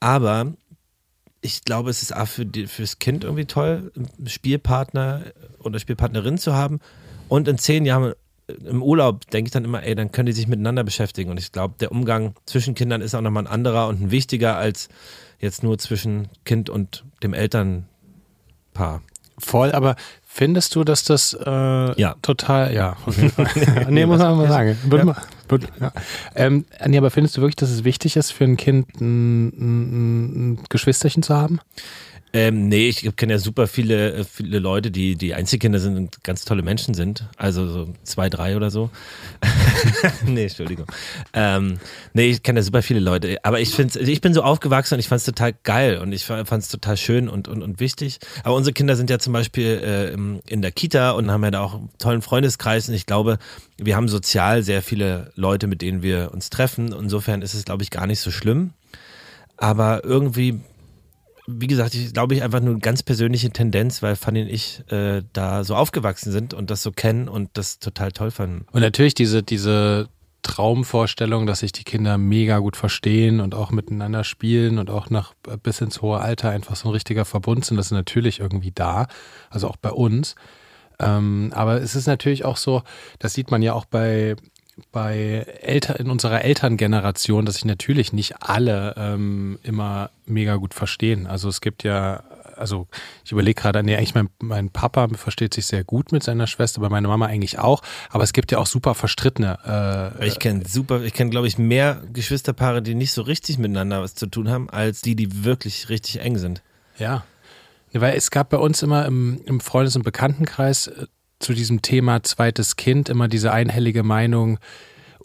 Aber 0.00 0.52
ich 1.40 1.64
glaube, 1.64 1.90
es 1.90 2.02
ist 2.02 2.14
auch 2.14 2.28
für 2.28 2.46
die, 2.46 2.68
fürs 2.68 3.00
Kind 3.00 3.24
irgendwie 3.24 3.46
toll, 3.46 3.90
einen 3.96 4.28
Spielpartner 4.28 5.24
oder 5.58 5.78
Spielpartnerin 5.80 6.38
zu 6.38 6.54
haben. 6.54 6.78
Und 7.28 7.48
in 7.48 7.58
zehn 7.58 7.84
Jahren 7.84 8.12
im 8.64 8.82
Urlaub 8.82 9.28
denke 9.30 9.48
ich 9.48 9.52
dann 9.52 9.64
immer, 9.64 9.82
ey, 9.82 9.94
dann 9.94 10.12
können 10.12 10.26
die 10.26 10.32
sich 10.32 10.46
miteinander 10.48 10.84
beschäftigen. 10.84 11.30
Und 11.30 11.38
ich 11.38 11.52
glaube, 11.52 11.74
der 11.80 11.92
Umgang 11.92 12.34
zwischen 12.46 12.74
Kindern 12.74 13.00
ist 13.00 13.14
auch 13.14 13.20
nochmal 13.20 13.44
ein 13.44 13.52
anderer 13.52 13.88
und 13.88 14.00
ein 14.00 14.10
wichtiger 14.10 14.56
als 14.56 14.88
jetzt 15.38 15.62
nur 15.62 15.78
zwischen 15.78 16.28
Kind 16.44 16.70
und 16.70 17.04
dem 17.22 17.34
Elternpaar. 17.34 19.02
Voll, 19.38 19.72
aber 19.72 19.96
findest 20.24 20.74
du, 20.74 20.84
dass 20.84 21.04
das 21.04 21.34
äh, 21.34 22.00
Ja. 22.00 22.14
total, 22.22 22.72
ja, 22.74 22.94
Fall. 22.94 23.86
nee, 23.90 24.06
muss 24.06 24.18
man 24.18 24.36
mal 24.36 24.48
sagen. 24.48 24.76
Würde 24.84 25.04
mal, 25.04 25.16
würde, 25.48 25.68
ja. 25.80 25.92
Ähm, 26.34 26.64
nee, 26.86 26.98
aber 26.98 27.10
findest 27.10 27.36
du 27.36 27.40
wirklich, 27.40 27.56
dass 27.56 27.70
es 27.70 27.82
wichtig 27.82 28.16
ist, 28.16 28.30
für 28.30 28.44
ein 28.44 28.56
Kind 28.56 29.00
ein, 29.00 29.48
ein, 29.48 30.52
ein 30.52 30.58
Geschwisterchen 30.68 31.22
zu 31.22 31.34
haben? 31.34 31.60
Ähm, 32.34 32.68
nee, 32.68 32.88
ich 32.88 33.14
kenne 33.16 33.34
ja 33.34 33.38
super 33.38 33.66
viele, 33.66 34.14
äh, 34.14 34.24
viele 34.24 34.58
Leute, 34.58 34.90
die, 34.90 35.16
die 35.16 35.34
Einzelkinder 35.34 35.78
sind 35.78 35.96
und 35.98 36.24
ganz 36.24 36.46
tolle 36.46 36.62
Menschen 36.62 36.94
sind. 36.94 37.28
Also 37.36 37.68
so 37.68 37.88
zwei, 38.04 38.30
drei 38.30 38.56
oder 38.56 38.70
so. 38.70 38.88
nee, 40.26 40.44
Entschuldigung. 40.44 40.86
Ähm, 41.34 41.78
nee, 42.14 42.30
ich 42.30 42.42
kenne 42.42 42.60
ja 42.60 42.62
super 42.62 42.80
viele 42.80 43.00
Leute. 43.00 43.36
Aber 43.42 43.60
ich 43.60 43.70
finde 43.74 44.00
ich 44.00 44.20
bin 44.22 44.32
so 44.32 44.42
aufgewachsen 44.42 44.94
und 44.94 45.00
ich 45.00 45.08
fand 45.08 45.18
es 45.18 45.26
total 45.26 45.52
geil 45.62 45.98
und 45.98 46.12
ich 46.12 46.24
fand 46.24 46.50
es 46.50 46.68
total 46.68 46.96
schön 46.96 47.28
und, 47.28 47.48
und, 47.48 47.62
und 47.62 47.80
wichtig. 47.80 48.18
Aber 48.44 48.54
unsere 48.54 48.72
Kinder 48.72 48.96
sind 48.96 49.10
ja 49.10 49.18
zum 49.18 49.34
Beispiel 49.34 49.82
äh, 49.84 50.50
in 50.50 50.62
der 50.62 50.72
Kita 50.72 51.10
und 51.10 51.30
haben 51.30 51.44
ja 51.44 51.50
da 51.50 51.60
auch 51.60 51.74
einen 51.74 51.90
tollen 51.98 52.22
Freundeskreis 52.22 52.88
und 52.88 52.94
ich 52.94 53.04
glaube, 53.04 53.38
wir 53.76 53.94
haben 53.94 54.08
sozial 54.08 54.62
sehr 54.62 54.80
viele 54.80 55.32
Leute, 55.34 55.66
mit 55.66 55.82
denen 55.82 56.02
wir 56.02 56.30
uns 56.32 56.48
treffen. 56.48 56.92
Insofern 56.92 57.42
ist 57.42 57.52
es, 57.52 57.64
glaube 57.64 57.82
ich, 57.82 57.90
gar 57.90 58.06
nicht 58.06 58.20
so 58.20 58.30
schlimm. 58.30 58.70
Aber 59.58 60.02
irgendwie 60.02 60.60
wie 61.46 61.66
gesagt, 61.66 61.94
ich 61.94 62.12
glaube 62.12 62.34
ich 62.34 62.42
einfach 62.42 62.60
nur 62.60 62.70
eine 62.70 62.80
ganz 62.80 63.02
persönliche 63.02 63.50
Tendenz, 63.50 64.02
weil 64.02 64.16
Fanny 64.16 64.42
und 64.42 64.48
ich 64.48 64.82
äh, 64.90 65.22
da 65.32 65.64
so 65.64 65.74
aufgewachsen 65.74 66.32
sind 66.32 66.54
und 66.54 66.70
das 66.70 66.82
so 66.82 66.92
kennen 66.92 67.28
und 67.28 67.50
das 67.54 67.78
total 67.78 68.12
toll 68.12 68.30
fanden. 68.30 68.66
Und 68.72 68.80
natürlich 68.80 69.14
diese, 69.14 69.42
diese 69.42 70.08
Traumvorstellung, 70.42 71.46
dass 71.46 71.60
sich 71.60 71.72
die 71.72 71.84
Kinder 71.84 72.18
mega 72.18 72.58
gut 72.58 72.76
verstehen 72.76 73.40
und 73.40 73.54
auch 73.54 73.70
miteinander 73.70 74.24
spielen 74.24 74.78
und 74.78 74.90
auch 74.90 75.08
nach 75.10 75.34
bis 75.62 75.80
ins 75.80 76.02
hohe 76.02 76.20
Alter 76.20 76.50
einfach 76.50 76.76
so 76.76 76.88
ein 76.88 76.92
richtiger 76.92 77.24
Verbund 77.24 77.64
sind, 77.64 77.76
das 77.76 77.86
ist 77.86 77.92
natürlich 77.92 78.40
irgendwie 78.40 78.72
da, 78.72 79.06
also 79.50 79.68
auch 79.68 79.76
bei 79.76 79.90
uns. 79.90 80.34
Ähm, 80.98 81.50
aber 81.54 81.80
es 81.80 81.94
ist 81.94 82.06
natürlich 82.06 82.44
auch 82.44 82.56
so, 82.56 82.82
das 83.18 83.34
sieht 83.34 83.50
man 83.50 83.62
ja 83.62 83.72
auch 83.72 83.84
bei 83.84 84.36
bei 84.90 85.46
Eltern 85.60 85.96
in 85.96 86.10
unserer 86.10 86.42
Elterngeneration, 86.42 87.44
dass 87.44 87.56
sich 87.56 87.64
natürlich 87.64 88.12
nicht 88.12 88.42
alle 88.42 88.94
ähm, 88.96 89.58
immer 89.62 90.10
mega 90.26 90.56
gut 90.56 90.74
verstehen. 90.74 91.26
Also 91.26 91.48
es 91.48 91.60
gibt 91.60 91.82
ja, 91.84 92.22
also 92.56 92.86
ich 93.24 93.32
überlege 93.32 93.60
gerade, 93.60 93.82
nee, 93.82 93.96
eigentlich 93.96 94.14
mein, 94.14 94.28
mein 94.40 94.70
Papa 94.70 95.08
versteht 95.14 95.52
sich 95.54 95.66
sehr 95.66 95.84
gut 95.84 96.10
mit 96.12 96.22
seiner 96.22 96.46
Schwester, 96.46 96.80
aber 96.80 96.88
meine 96.90 97.08
Mama 97.08 97.26
eigentlich 97.26 97.58
auch. 97.58 97.82
Aber 98.10 98.24
es 98.24 98.32
gibt 98.32 98.50
ja 98.50 98.58
auch 98.58 98.66
super 98.66 98.94
verstrittene. 98.94 100.14
Äh, 100.18 100.26
Ich 100.26 100.38
kenne 100.38 100.62
super, 100.66 101.02
ich 101.02 101.12
kenne 101.12 101.30
glaube 101.30 101.48
ich 101.48 101.58
mehr 101.58 102.02
Geschwisterpaare, 102.12 102.80
die 102.82 102.94
nicht 102.94 103.12
so 103.12 103.22
richtig 103.22 103.58
miteinander 103.58 104.00
was 104.02 104.14
zu 104.14 104.26
tun 104.26 104.48
haben, 104.48 104.70
als 104.70 105.02
die, 105.02 105.16
die 105.16 105.44
wirklich 105.44 105.90
richtig 105.90 106.20
eng 106.20 106.38
sind. 106.38 106.62
Ja. 106.98 107.24
Ja, 107.92 108.00
Weil 108.00 108.16
es 108.16 108.30
gab 108.30 108.48
bei 108.48 108.56
uns 108.56 108.82
immer 108.82 109.04
im, 109.04 109.42
im 109.44 109.60
Freundes- 109.60 109.96
und 109.96 110.02
Bekanntenkreis 110.02 110.86
äh, 110.86 111.06
zu 111.42 111.54
diesem 111.54 111.82
Thema 111.82 112.22
zweites 112.22 112.76
Kind 112.76 113.08
immer 113.08 113.28
diese 113.28 113.52
einhellige 113.52 114.02
Meinung, 114.02 114.58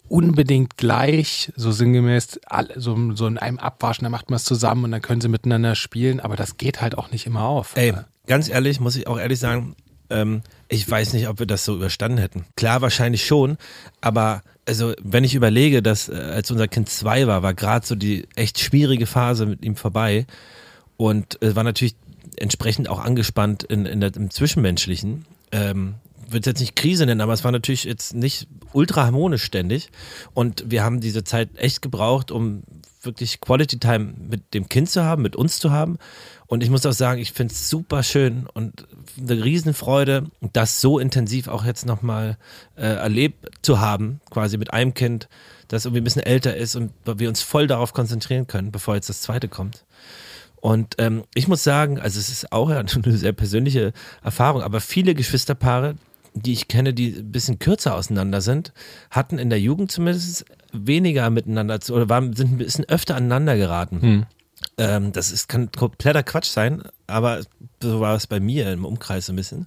unbedingt 0.08 0.76
gleich, 0.76 1.52
so 1.56 1.70
sinngemäß, 1.70 2.40
so, 2.76 3.14
so 3.14 3.26
in 3.26 3.38
einem 3.38 3.58
Abwaschen, 3.58 4.04
da 4.04 4.10
macht 4.10 4.30
man 4.30 4.36
es 4.36 4.44
zusammen 4.44 4.84
und 4.84 4.90
dann 4.90 5.02
können 5.02 5.20
sie 5.20 5.28
miteinander 5.28 5.74
spielen, 5.74 6.20
aber 6.20 6.36
das 6.36 6.56
geht 6.56 6.80
halt 6.80 6.96
auch 6.96 7.10
nicht 7.10 7.26
immer 7.26 7.42
auf. 7.42 7.72
Ey, 7.76 7.92
ganz 8.26 8.48
ehrlich, 8.48 8.80
muss 8.80 8.96
ich 8.96 9.06
auch 9.06 9.18
ehrlich 9.18 9.38
sagen, 9.38 9.76
ähm, 10.10 10.42
ich 10.68 10.90
weiß 10.90 11.12
nicht, 11.12 11.28
ob 11.28 11.38
wir 11.38 11.46
das 11.46 11.64
so 11.64 11.74
überstanden 11.74 12.18
hätten. 12.18 12.46
Klar, 12.56 12.80
wahrscheinlich 12.80 13.26
schon, 13.26 13.58
aber 14.00 14.42
also 14.66 14.94
wenn 15.02 15.24
ich 15.24 15.34
überlege, 15.34 15.82
dass 15.82 16.08
äh, 16.08 16.14
als 16.14 16.50
unser 16.50 16.68
Kind 16.68 16.88
zwei 16.88 17.26
war, 17.26 17.42
war 17.42 17.54
gerade 17.54 17.86
so 17.86 17.94
die 17.94 18.26
echt 18.34 18.58
schwierige 18.58 19.06
Phase 19.06 19.46
mit 19.46 19.64
ihm 19.64 19.76
vorbei 19.76 20.26
und 20.96 21.40
äh, 21.42 21.54
war 21.56 21.64
natürlich 21.64 21.96
entsprechend 22.36 22.88
auch 22.88 23.00
angespannt 23.00 23.62
in, 23.64 23.86
in 23.86 24.00
der, 24.00 24.14
im 24.14 24.30
Zwischenmenschlichen. 24.30 25.26
Ähm, 25.52 25.94
würde 26.28 26.40
es 26.40 26.46
jetzt 26.46 26.60
nicht 26.60 26.76
Krise 26.76 27.06
nennen, 27.06 27.20
aber 27.20 27.32
es 27.32 27.44
war 27.44 27.52
natürlich 27.52 27.84
jetzt 27.84 28.14
nicht 28.14 28.48
ultra 28.72 29.04
harmonisch 29.04 29.44
ständig. 29.44 29.90
Und 30.34 30.64
wir 30.70 30.84
haben 30.84 31.00
diese 31.00 31.24
Zeit 31.24 31.50
echt 31.56 31.82
gebraucht, 31.82 32.30
um 32.30 32.62
wirklich 33.02 33.40
Quality 33.40 33.78
Time 33.78 34.14
mit 34.18 34.54
dem 34.54 34.68
Kind 34.68 34.90
zu 34.90 35.04
haben, 35.04 35.22
mit 35.22 35.36
uns 35.36 35.58
zu 35.58 35.70
haben. 35.70 35.98
Und 36.46 36.62
ich 36.62 36.70
muss 36.70 36.86
auch 36.86 36.92
sagen, 36.92 37.20
ich 37.20 37.32
finde 37.32 37.52
es 37.52 37.68
super 37.68 38.02
schön 38.02 38.46
und 38.52 38.86
eine 39.18 39.44
Riesenfreude, 39.44 40.30
das 40.52 40.80
so 40.80 40.98
intensiv 40.98 41.48
auch 41.48 41.64
jetzt 41.64 41.86
nochmal 41.86 42.38
äh, 42.76 42.86
erlebt 42.86 43.48
zu 43.62 43.80
haben, 43.80 44.20
quasi 44.30 44.56
mit 44.56 44.72
einem 44.72 44.94
Kind, 44.94 45.28
das 45.68 45.84
irgendwie 45.84 46.00
ein 46.00 46.04
bisschen 46.04 46.22
älter 46.22 46.56
ist 46.56 46.74
und 46.74 46.92
wir 47.04 47.28
uns 47.28 47.42
voll 47.42 47.66
darauf 47.66 47.92
konzentrieren 47.92 48.46
können, 48.46 48.72
bevor 48.72 48.94
jetzt 48.94 49.10
das 49.10 49.20
zweite 49.20 49.48
kommt. 49.48 49.84
Und 50.60 50.96
ähm, 50.98 51.24
ich 51.34 51.48
muss 51.48 51.62
sagen, 51.62 52.00
also 52.00 52.18
es 52.18 52.30
ist 52.30 52.52
auch 52.52 52.70
eine 52.70 52.88
sehr 52.88 53.32
persönliche 53.32 53.92
Erfahrung, 54.22 54.62
aber 54.62 54.80
viele 54.80 55.14
Geschwisterpaare, 55.14 55.96
die 56.42 56.52
ich 56.52 56.68
kenne, 56.68 56.94
die 56.94 57.14
ein 57.18 57.32
bisschen 57.32 57.58
kürzer 57.58 57.94
auseinander 57.94 58.40
sind, 58.40 58.72
hatten 59.10 59.38
in 59.38 59.50
der 59.50 59.60
Jugend 59.60 59.90
zumindest 59.90 60.44
weniger 60.72 61.30
miteinander 61.30 61.80
zu, 61.80 61.94
oder 61.94 62.08
waren, 62.08 62.34
sind 62.34 62.52
ein 62.52 62.58
bisschen 62.58 62.84
öfter 62.86 63.16
aneinander 63.16 63.56
geraten. 63.56 64.00
Ähm, 64.76 65.12
das 65.12 65.30
ist, 65.30 65.48
kann 65.48 65.70
kompletter 65.72 66.22
Quatsch 66.22 66.48
sein, 66.48 66.82
aber 67.06 67.40
so 67.82 68.00
war 68.00 68.14
es 68.14 68.26
bei 68.26 68.40
mir 68.40 68.72
im 68.72 68.84
Umkreis 68.84 69.28
ein 69.28 69.36
bisschen. 69.36 69.66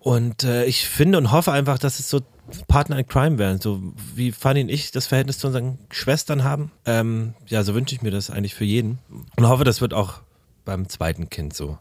Und 0.00 0.44
äh, 0.44 0.64
ich 0.64 0.88
finde 0.88 1.18
und 1.18 1.32
hoffe 1.32 1.52
einfach, 1.52 1.78
dass 1.78 1.98
es 1.98 2.08
so 2.08 2.20
Partner 2.66 2.98
in 2.98 3.06
Crime 3.06 3.38
werden, 3.38 3.60
so 3.60 3.82
wie 4.14 4.32
Fanny 4.32 4.62
und 4.62 4.68
ich 4.68 4.90
das 4.90 5.06
Verhältnis 5.06 5.38
zu 5.38 5.48
unseren 5.48 5.78
Schwestern 5.90 6.44
haben. 6.44 6.70
Ähm, 6.86 7.34
ja, 7.46 7.62
so 7.62 7.74
wünsche 7.74 7.94
ich 7.94 8.02
mir 8.02 8.10
das 8.10 8.30
eigentlich 8.30 8.54
für 8.54 8.64
jeden. 8.64 8.98
Und 9.36 9.48
hoffe, 9.48 9.64
das 9.64 9.80
wird 9.80 9.92
auch 9.92 10.20
beim 10.64 10.88
zweiten 10.88 11.28
Kind 11.28 11.54
so. 11.54 11.78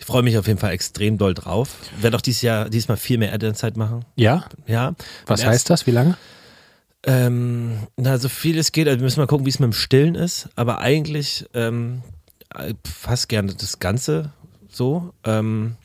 Ich 0.00 0.06
freue 0.06 0.22
mich 0.22 0.36
auf 0.38 0.48
jeden 0.48 0.58
Fall 0.58 0.72
extrem 0.72 1.18
doll 1.18 1.34
drauf. 1.34 1.76
Werde 2.00 2.16
auch 2.16 2.22
dieses 2.22 2.42
Jahr, 2.42 2.68
diesmal 2.68 2.96
viel 2.96 3.18
mehr 3.18 3.32
Elternzeit 3.32 3.76
machen. 3.76 4.04
Ja? 4.16 4.46
Ja. 4.66 4.94
Was 5.26 5.44
heißt 5.44 5.70
das? 5.70 5.86
Wie 5.86 5.92
lange? 5.92 6.16
ähm, 7.06 7.86
na, 7.96 8.18
so 8.18 8.28
viel 8.28 8.58
es 8.58 8.72
geht, 8.72 8.86
also 8.86 8.98
wir 8.98 9.04
müssen 9.04 9.20
mal 9.20 9.26
gucken, 9.26 9.46
wie 9.46 9.50
es 9.50 9.58
mit 9.58 9.68
dem 9.68 9.72
Stillen 9.72 10.14
ist, 10.14 10.48
aber 10.56 10.80
eigentlich 10.80 11.46
ähm, 11.54 12.02
äh, 12.54 12.74
fast 12.84 13.28
gerne 13.28 13.54
das 13.54 13.78
Ganze 13.78 14.32
so. 14.68 15.12
Ähm, 15.24 15.76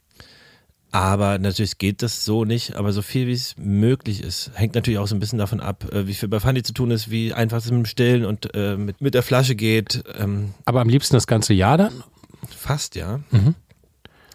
aber 0.91 1.39
natürlich 1.39 1.77
geht 1.77 2.01
das 2.01 2.23
so 2.23 2.45
nicht, 2.45 2.75
aber 2.75 2.93
so 2.93 3.01
viel 3.01 3.27
wie 3.27 3.33
es 3.33 3.55
möglich 3.57 4.23
ist. 4.23 4.51
Hängt 4.55 4.75
natürlich 4.75 4.97
auch 4.97 5.07
so 5.07 5.15
ein 5.15 5.19
bisschen 5.19 5.39
davon 5.39 5.59
ab, 5.59 5.91
äh, 5.91 6.07
wie 6.07 6.13
viel 6.13 6.29
bei 6.29 6.39
Fanny 6.39 6.63
zu 6.63 6.73
tun 6.73 6.91
ist, 6.91 7.11
wie 7.11 7.33
einfach 7.33 7.57
es 7.57 7.65
mit 7.65 7.73
dem 7.79 7.85
Stillen 7.85 8.25
und 8.25 8.53
äh, 8.55 8.77
mit, 8.77 9.01
mit 9.01 9.13
der 9.13 9.23
Flasche 9.23 9.55
geht. 9.55 10.03
Ähm, 10.17 10.53
Aber 10.63 10.81
am 10.81 10.89
liebsten 10.89 11.15
das 11.15 11.27
ganze 11.27 11.53
Jahr 11.53 11.77
dann? 11.77 12.03
fast, 12.49 12.95
ja. 12.95 13.19
Mhm. 13.31 13.55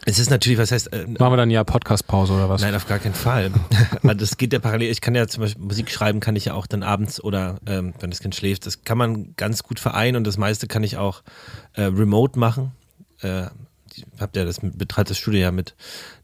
Es 0.06 0.18
ist 0.18 0.30
natürlich, 0.30 0.58
was 0.58 0.72
heißt, 0.72 0.92
äh, 0.92 1.06
Machen 1.06 1.32
wir 1.32 1.36
dann 1.36 1.50
ja 1.50 1.62
Podcast-Pause 1.62 2.32
oder 2.32 2.48
was? 2.48 2.62
Nein, 2.62 2.74
auf 2.74 2.86
gar 2.86 2.98
keinen 2.98 3.14
Fall. 3.14 3.50
Das 4.02 4.36
geht 4.36 4.52
ja 4.52 4.58
parallel. 4.58 4.90
Ich 4.90 5.00
kann 5.00 5.14
ja 5.14 5.26
zum 5.28 5.42
Beispiel 5.42 5.62
Musik 5.62 5.90
schreiben, 5.90 6.20
kann 6.20 6.34
ich 6.36 6.46
ja 6.46 6.54
auch 6.54 6.66
dann 6.66 6.82
abends 6.82 7.22
oder 7.22 7.58
ähm, 7.66 7.94
wenn 8.00 8.10
das 8.10 8.20
Kind 8.20 8.34
schläft. 8.34 8.66
Das 8.66 8.82
kann 8.84 8.98
man 8.98 9.34
ganz 9.36 9.62
gut 9.62 9.78
vereinen 9.78 10.16
und 10.16 10.26
das 10.26 10.36
meiste 10.36 10.66
kann 10.66 10.82
ich 10.82 10.96
auch 10.96 11.22
äh, 11.74 11.82
remote 11.82 12.38
machen. 12.38 12.72
Äh, 13.22 13.46
ich 13.94 14.04
hab 14.18 14.34
ja 14.36 14.44
das 14.44 14.58
betreibt 14.62 15.10
das 15.10 15.18
Studio 15.18 15.40
ja 15.40 15.52
mit 15.52 15.74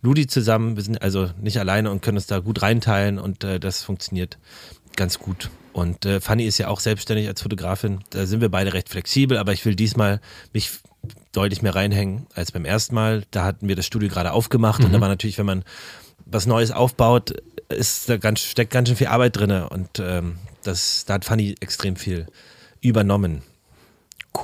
Ludi 0.02 0.26
zusammen. 0.26 0.76
Wir 0.76 0.82
sind 0.82 1.00
also 1.00 1.30
nicht 1.40 1.58
alleine 1.58 1.90
und 1.90 2.02
können 2.02 2.16
uns 2.16 2.26
da 2.26 2.38
gut 2.40 2.62
reinteilen 2.62 3.18
und 3.18 3.44
äh, 3.44 3.60
das 3.60 3.82
funktioniert 3.82 4.38
ganz 4.96 5.18
gut. 5.18 5.50
Und 5.72 6.06
äh, 6.06 6.20
Fanny 6.20 6.44
ist 6.44 6.58
ja 6.58 6.68
auch 6.68 6.80
selbstständig 6.80 7.28
als 7.28 7.42
Fotografin. 7.42 8.00
Da 8.10 8.26
sind 8.26 8.40
wir 8.40 8.48
beide 8.48 8.72
recht 8.72 8.88
flexibel, 8.88 9.36
aber 9.36 9.52
ich 9.52 9.64
will 9.64 9.74
diesmal 9.74 10.20
mich 10.52 10.70
deutlich 11.32 11.62
mehr 11.62 11.74
reinhängen 11.74 12.26
als 12.34 12.52
beim 12.52 12.64
ersten 12.64 12.94
Mal. 12.94 13.24
Da 13.30 13.44
hatten 13.44 13.68
wir 13.68 13.76
das 13.76 13.86
Studio 13.86 14.08
gerade 14.08 14.32
aufgemacht 14.32 14.84
und 14.84 14.92
da 14.92 15.00
war 15.00 15.08
natürlich, 15.08 15.38
wenn 15.38 15.46
man 15.46 15.64
was 16.24 16.46
Neues 16.46 16.70
aufbaut, 16.70 17.34
ist 17.68 18.08
da 18.08 18.16
ganz, 18.16 18.40
steckt 18.40 18.72
ganz 18.72 18.88
schön 18.88 18.96
viel 18.96 19.06
Arbeit 19.08 19.36
drin 19.36 19.50
und 19.50 19.98
ähm, 19.98 20.38
das, 20.62 21.04
da 21.04 21.14
hat 21.14 21.24
Fanny 21.24 21.54
extrem 21.60 21.96
viel 21.96 22.26
übernommen. 22.80 23.42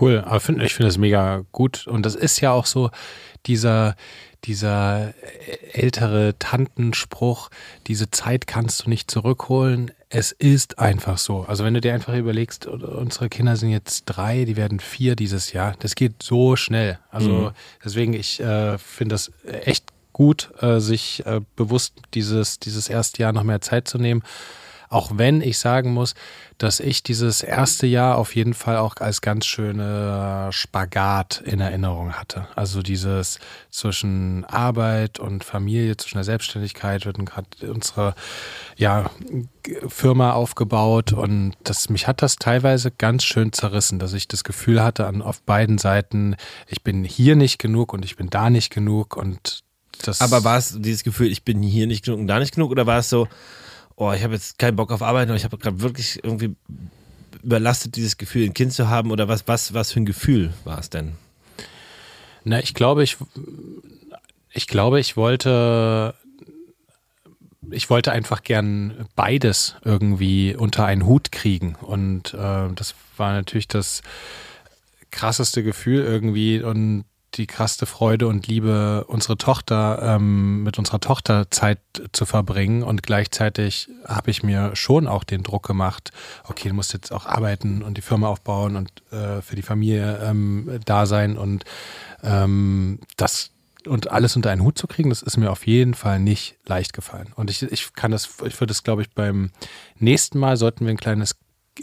Cool, 0.00 0.20
aber 0.20 0.40
find, 0.40 0.62
ich 0.62 0.74
finde 0.74 0.88
das 0.88 0.98
mega 0.98 1.44
gut. 1.52 1.86
Und 1.86 2.06
das 2.06 2.14
ist 2.14 2.40
ja 2.40 2.52
auch 2.52 2.66
so 2.66 2.90
dieser, 3.46 3.94
dieser 4.44 5.14
ältere 5.72 6.34
Tantenspruch, 6.38 7.50
diese 7.86 8.10
Zeit 8.10 8.46
kannst 8.46 8.84
du 8.84 8.90
nicht 8.90 9.10
zurückholen. 9.10 9.92
Es 10.08 10.32
ist 10.32 10.78
einfach 10.78 11.18
so. 11.18 11.42
Also 11.42 11.64
wenn 11.64 11.74
du 11.74 11.80
dir 11.80 11.94
einfach 11.94 12.14
überlegst, 12.14 12.66
unsere 12.66 13.28
Kinder 13.28 13.56
sind 13.56 13.70
jetzt 13.70 14.04
drei, 14.06 14.44
die 14.44 14.56
werden 14.56 14.80
vier 14.80 15.16
dieses 15.16 15.52
Jahr. 15.52 15.74
Das 15.78 15.94
geht 15.94 16.22
so 16.22 16.56
schnell. 16.56 16.98
Also 17.10 17.30
mhm. 17.30 17.50
deswegen, 17.84 18.12
ich 18.14 18.40
äh, 18.40 18.78
finde 18.78 19.14
das 19.14 19.32
echt 19.64 19.86
gut, 20.12 20.50
äh, 20.60 20.80
sich 20.80 21.24
äh, 21.24 21.40
bewusst 21.56 21.94
dieses, 22.14 22.58
dieses 22.58 22.88
erste 22.88 23.22
Jahr 23.22 23.32
noch 23.32 23.44
mehr 23.44 23.60
Zeit 23.60 23.88
zu 23.88 23.98
nehmen. 23.98 24.22
Auch 24.92 25.12
wenn 25.14 25.40
ich 25.40 25.58
sagen 25.58 25.94
muss, 25.94 26.14
dass 26.58 26.78
ich 26.78 27.02
dieses 27.02 27.42
erste 27.42 27.86
Jahr 27.86 28.18
auf 28.18 28.36
jeden 28.36 28.52
Fall 28.52 28.76
auch 28.76 28.96
als 28.98 29.22
ganz 29.22 29.46
schöne 29.46 30.48
Spagat 30.52 31.42
in 31.44 31.60
Erinnerung 31.60 32.12
hatte. 32.12 32.46
Also 32.54 32.82
dieses 32.82 33.38
zwischen 33.70 34.44
Arbeit 34.44 35.18
und 35.18 35.44
Familie, 35.44 35.96
zwischen 35.96 36.18
der 36.18 36.24
Selbstständigkeit 36.24 37.06
wird 37.06 37.18
gerade 37.24 37.72
unsere 37.72 38.14
ja, 38.76 39.10
Firma 39.88 40.32
aufgebaut 40.32 41.12
und 41.12 41.54
das, 41.64 41.88
mich 41.88 42.06
hat 42.06 42.20
das 42.20 42.36
teilweise 42.36 42.90
ganz 42.90 43.24
schön 43.24 43.52
zerrissen, 43.52 43.98
dass 43.98 44.12
ich 44.12 44.28
das 44.28 44.44
Gefühl 44.44 44.82
hatte 44.82 45.06
an 45.06 45.22
auf 45.22 45.40
beiden 45.42 45.78
Seiten, 45.78 46.36
ich 46.68 46.82
bin 46.82 47.02
hier 47.02 47.34
nicht 47.34 47.58
genug 47.58 47.94
und 47.94 48.04
ich 48.04 48.16
bin 48.16 48.28
da 48.28 48.50
nicht 48.50 48.70
genug 48.70 49.16
und 49.16 49.62
das. 50.02 50.20
Aber 50.20 50.44
war 50.44 50.58
es 50.58 50.76
dieses 50.80 51.02
Gefühl, 51.02 51.30
ich 51.30 51.44
bin 51.44 51.62
hier 51.62 51.86
nicht 51.86 52.04
genug 52.04 52.20
und 52.20 52.26
da 52.26 52.38
nicht 52.38 52.54
genug 52.54 52.70
oder 52.70 52.86
war 52.86 52.98
es 52.98 53.08
so, 53.08 53.26
oh, 53.96 54.12
ich 54.12 54.22
habe 54.22 54.34
jetzt 54.34 54.58
keinen 54.58 54.76
Bock 54.76 54.90
auf 54.90 55.02
Arbeit, 55.02 55.28
aber 55.28 55.36
ich 55.36 55.44
habe 55.44 55.58
gerade 55.58 55.80
wirklich 55.80 56.22
irgendwie 56.22 56.54
überlastet, 57.42 57.96
dieses 57.96 58.16
Gefühl, 58.16 58.46
ein 58.46 58.54
Kind 58.54 58.72
zu 58.72 58.88
haben. 58.88 59.10
Oder 59.10 59.28
was, 59.28 59.46
was, 59.48 59.74
was 59.74 59.92
für 59.92 60.00
ein 60.00 60.06
Gefühl 60.06 60.52
war 60.64 60.78
es 60.78 60.90
denn? 60.90 61.12
Na, 62.44 62.60
ich 62.60 62.74
glaube, 62.74 63.02
ich, 63.02 63.16
ich 64.50 64.66
glaube, 64.66 65.00
ich 65.00 65.16
wollte, 65.16 66.14
ich 67.70 67.90
wollte 67.90 68.12
einfach 68.12 68.42
gern 68.42 69.06
beides 69.14 69.76
irgendwie 69.84 70.54
unter 70.56 70.84
einen 70.84 71.06
Hut 71.06 71.32
kriegen. 71.32 71.76
Und 71.80 72.34
äh, 72.34 72.68
das 72.74 72.94
war 73.16 73.32
natürlich 73.32 73.68
das 73.68 74.02
krasseste 75.10 75.62
Gefühl 75.62 76.02
irgendwie. 76.04 76.62
Und 76.62 77.04
die 77.34 77.46
krasse 77.46 77.86
Freude 77.86 78.26
und 78.28 78.46
Liebe, 78.46 79.04
unsere 79.08 79.36
Tochter 79.36 80.00
ähm, 80.02 80.62
mit 80.62 80.78
unserer 80.78 81.00
Tochter 81.00 81.50
Zeit 81.50 81.78
zu 82.12 82.26
verbringen. 82.26 82.82
Und 82.82 83.02
gleichzeitig 83.02 83.88
habe 84.06 84.30
ich 84.30 84.42
mir 84.42 84.74
schon 84.74 85.06
auch 85.06 85.24
den 85.24 85.42
Druck 85.42 85.66
gemacht, 85.66 86.12
okay, 86.44 86.68
du 86.68 86.74
musst 86.74 86.92
jetzt 86.92 87.12
auch 87.12 87.26
arbeiten 87.26 87.82
und 87.82 87.96
die 87.96 88.02
Firma 88.02 88.28
aufbauen 88.28 88.76
und 88.76 88.90
äh, 89.12 89.40
für 89.42 89.56
die 89.56 89.62
Familie 89.62 90.20
ähm, 90.22 90.80
da 90.84 91.06
sein 91.06 91.36
und 91.36 91.64
ähm, 92.22 93.00
das 93.16 93.50
und 93.86 94.12
alles 94.12 94.36
unter 94.36 94.50
einen 94.50 94.62
Hut 94.62 94.78
zu 94.78 94.86
kriegen, 94.86 95.10
das 95.10 95.22
ist 95.22 95.36
mir 95.36 95.50
auf 95.50 95.66
jeden 95.66 95.94
Fall 95.94 96.20
nicht 96.20 96.56
leicht 96.66 96.92
gefallen. 96.92 97.32
Und 97.34 97.50
ich, 97.50 97.62
ich 97.62 97.94
kann 97.94 98.12
das, 98.12 98.28
ich 98.46 98.60
würde 98.60 98.70
es, 98.70 98.84
glaube 98.84 99.02
ich, 99.02 99.10
beim 99.10 99.50
nächsten 99.98 100.38
Mal 100.38 100.56
sollten 100.56 100.84
wir 100.84 100.92
ein 100.92 100.98
kleines 100.98 101.36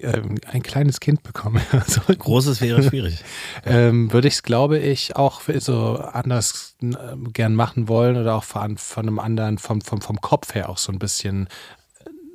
ein 0.03 0.63
kleines 0.63 0.99
Kind 0.99 1.23
bekomme. 1.23 1.61
Also, 1.71 2.01
Großes 2.07 2.61
wäre 2.61 2.83
schwierig. 2.83 3.23
ähm, 3.65 4.11
würde 4.11 4.27
ich 4.27 4.35
es, 4.35 4.43
glaube 4.43 4.77
ich, 4.79 5.15
auch 5.15 5.41
so 5.59 5.97
anders 5.97 6.75
äh, 6.81 6.95
gern 7.33 7.55
machen 7.55 7.87
wollen 7.87 8.17
oder 8.17 8.35
auch 8.35 8.43
von, 8.43 8.77
von 8.77 9.07
einem 9.07 9.19
anderen, 9.19 9.57
vom, 9.57 9.81
vom, 9.81 10.01
vom 10.01 10.21
Kopf 10.21 10.53
her 10.55 10.69
auch 10.69 10.77
so 10.77 10.91
ein 10.91 10.99
bisschen 10.99 11.47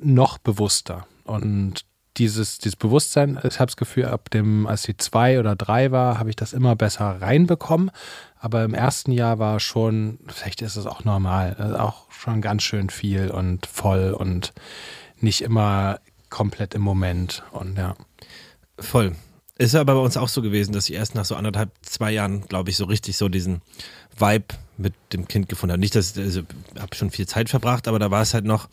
noch 0.00 0.38
bewusster. 0.38 1.06
Und 1.24 1.84
dieses, 2.16 2.58
dieses 2.58 2.76
Bewusstsein, 2.76 3.38
ich 3.42 3.58
habe 3.58 3.66
das 3.66 3.76
Gefühl, 3.76 4.06
ab 4.06 4.30
dem, 4.30 4.66
als 4.66 4.82
sie 4.82 4.96
zwei 4.96 5.40
oder 5.40 5.56
drei 5.56 5.90
war, 5.90 6.18
habe 6.18 6.30
ich 6.30 6.36
das 6.36 6.52
immer 6.52 6.76
besser 6.76 7.20
reinbekommen. 7.20 7.90
Aber 8.38 8.62
im 8.64 8.74
ersten 8.74 9.10
Jahr 9.10 9.38
war 9.38 9.58
schon, 9.58 10.18
vielleicht 10.28 10.62
ist 10.62 10.76
es 10.76 10.86
auch 10.86 11.04
normal, 11.04 11.56
also 11.58 11.76
auch 11.76 12.10
schon 12.10 12.40
ganz 12.40 12.62
schön 12.62 12.90
viel 12.90 13.30
und 13.30 13.66
voll 13.66 14.12
und 14.12 14.52
nicht 15.20 15.42
immer 15.42 15.98
komplett 16.34 16.74
im 16.74 16.82
Moment. 16.82 17.44
Und 17.52 17.78
ja. 17.78 17.94
Voll. 18.76 19.14
Ist 19.56 19.76
aber 19.76 19.94
bei 19.94 20.00
uns 20.00 20.16
auch 20.16 20.28
so 20.28 20.42
gewesen, 20.42 20.72
dass 20.72 20.88
ich 20.88 20.96
erst 20.96 21.14
nach 21.14 21.24
so 21.24 21.36
anderthalb, 21.36 21.70
zwei 21.82 22.10
Jahren, 22.10 22.40
glaube 22.48 22.70
ich, 22.70 22.76
so 22.76 22.86
richtig 22.86 23.16
so 23.16 23.28
diesen 23.28 23.62
Vibe 24.18 24.56
mit 24.76 24.94
dem 25.12 25.28
Kind 25.28 25.48
gefunden 25.48 25.74
habe. 25.74 25.80
Nicht, 25.80 25.94
dass 25.94 26.16
ich 26.16 26.24
also, 26.24 26.42
habe 26.76 26.96
schon 26.96 27.12
viel 27.12 27.28
Zeit 27.28 27.50
verbracht, 27.50 27.86
aber 27.86 28.00
da 28.00 28.10
war 28.10 28.20
es 28.20 28.34
halt 28.34 28.46
noch. 28.46 28.68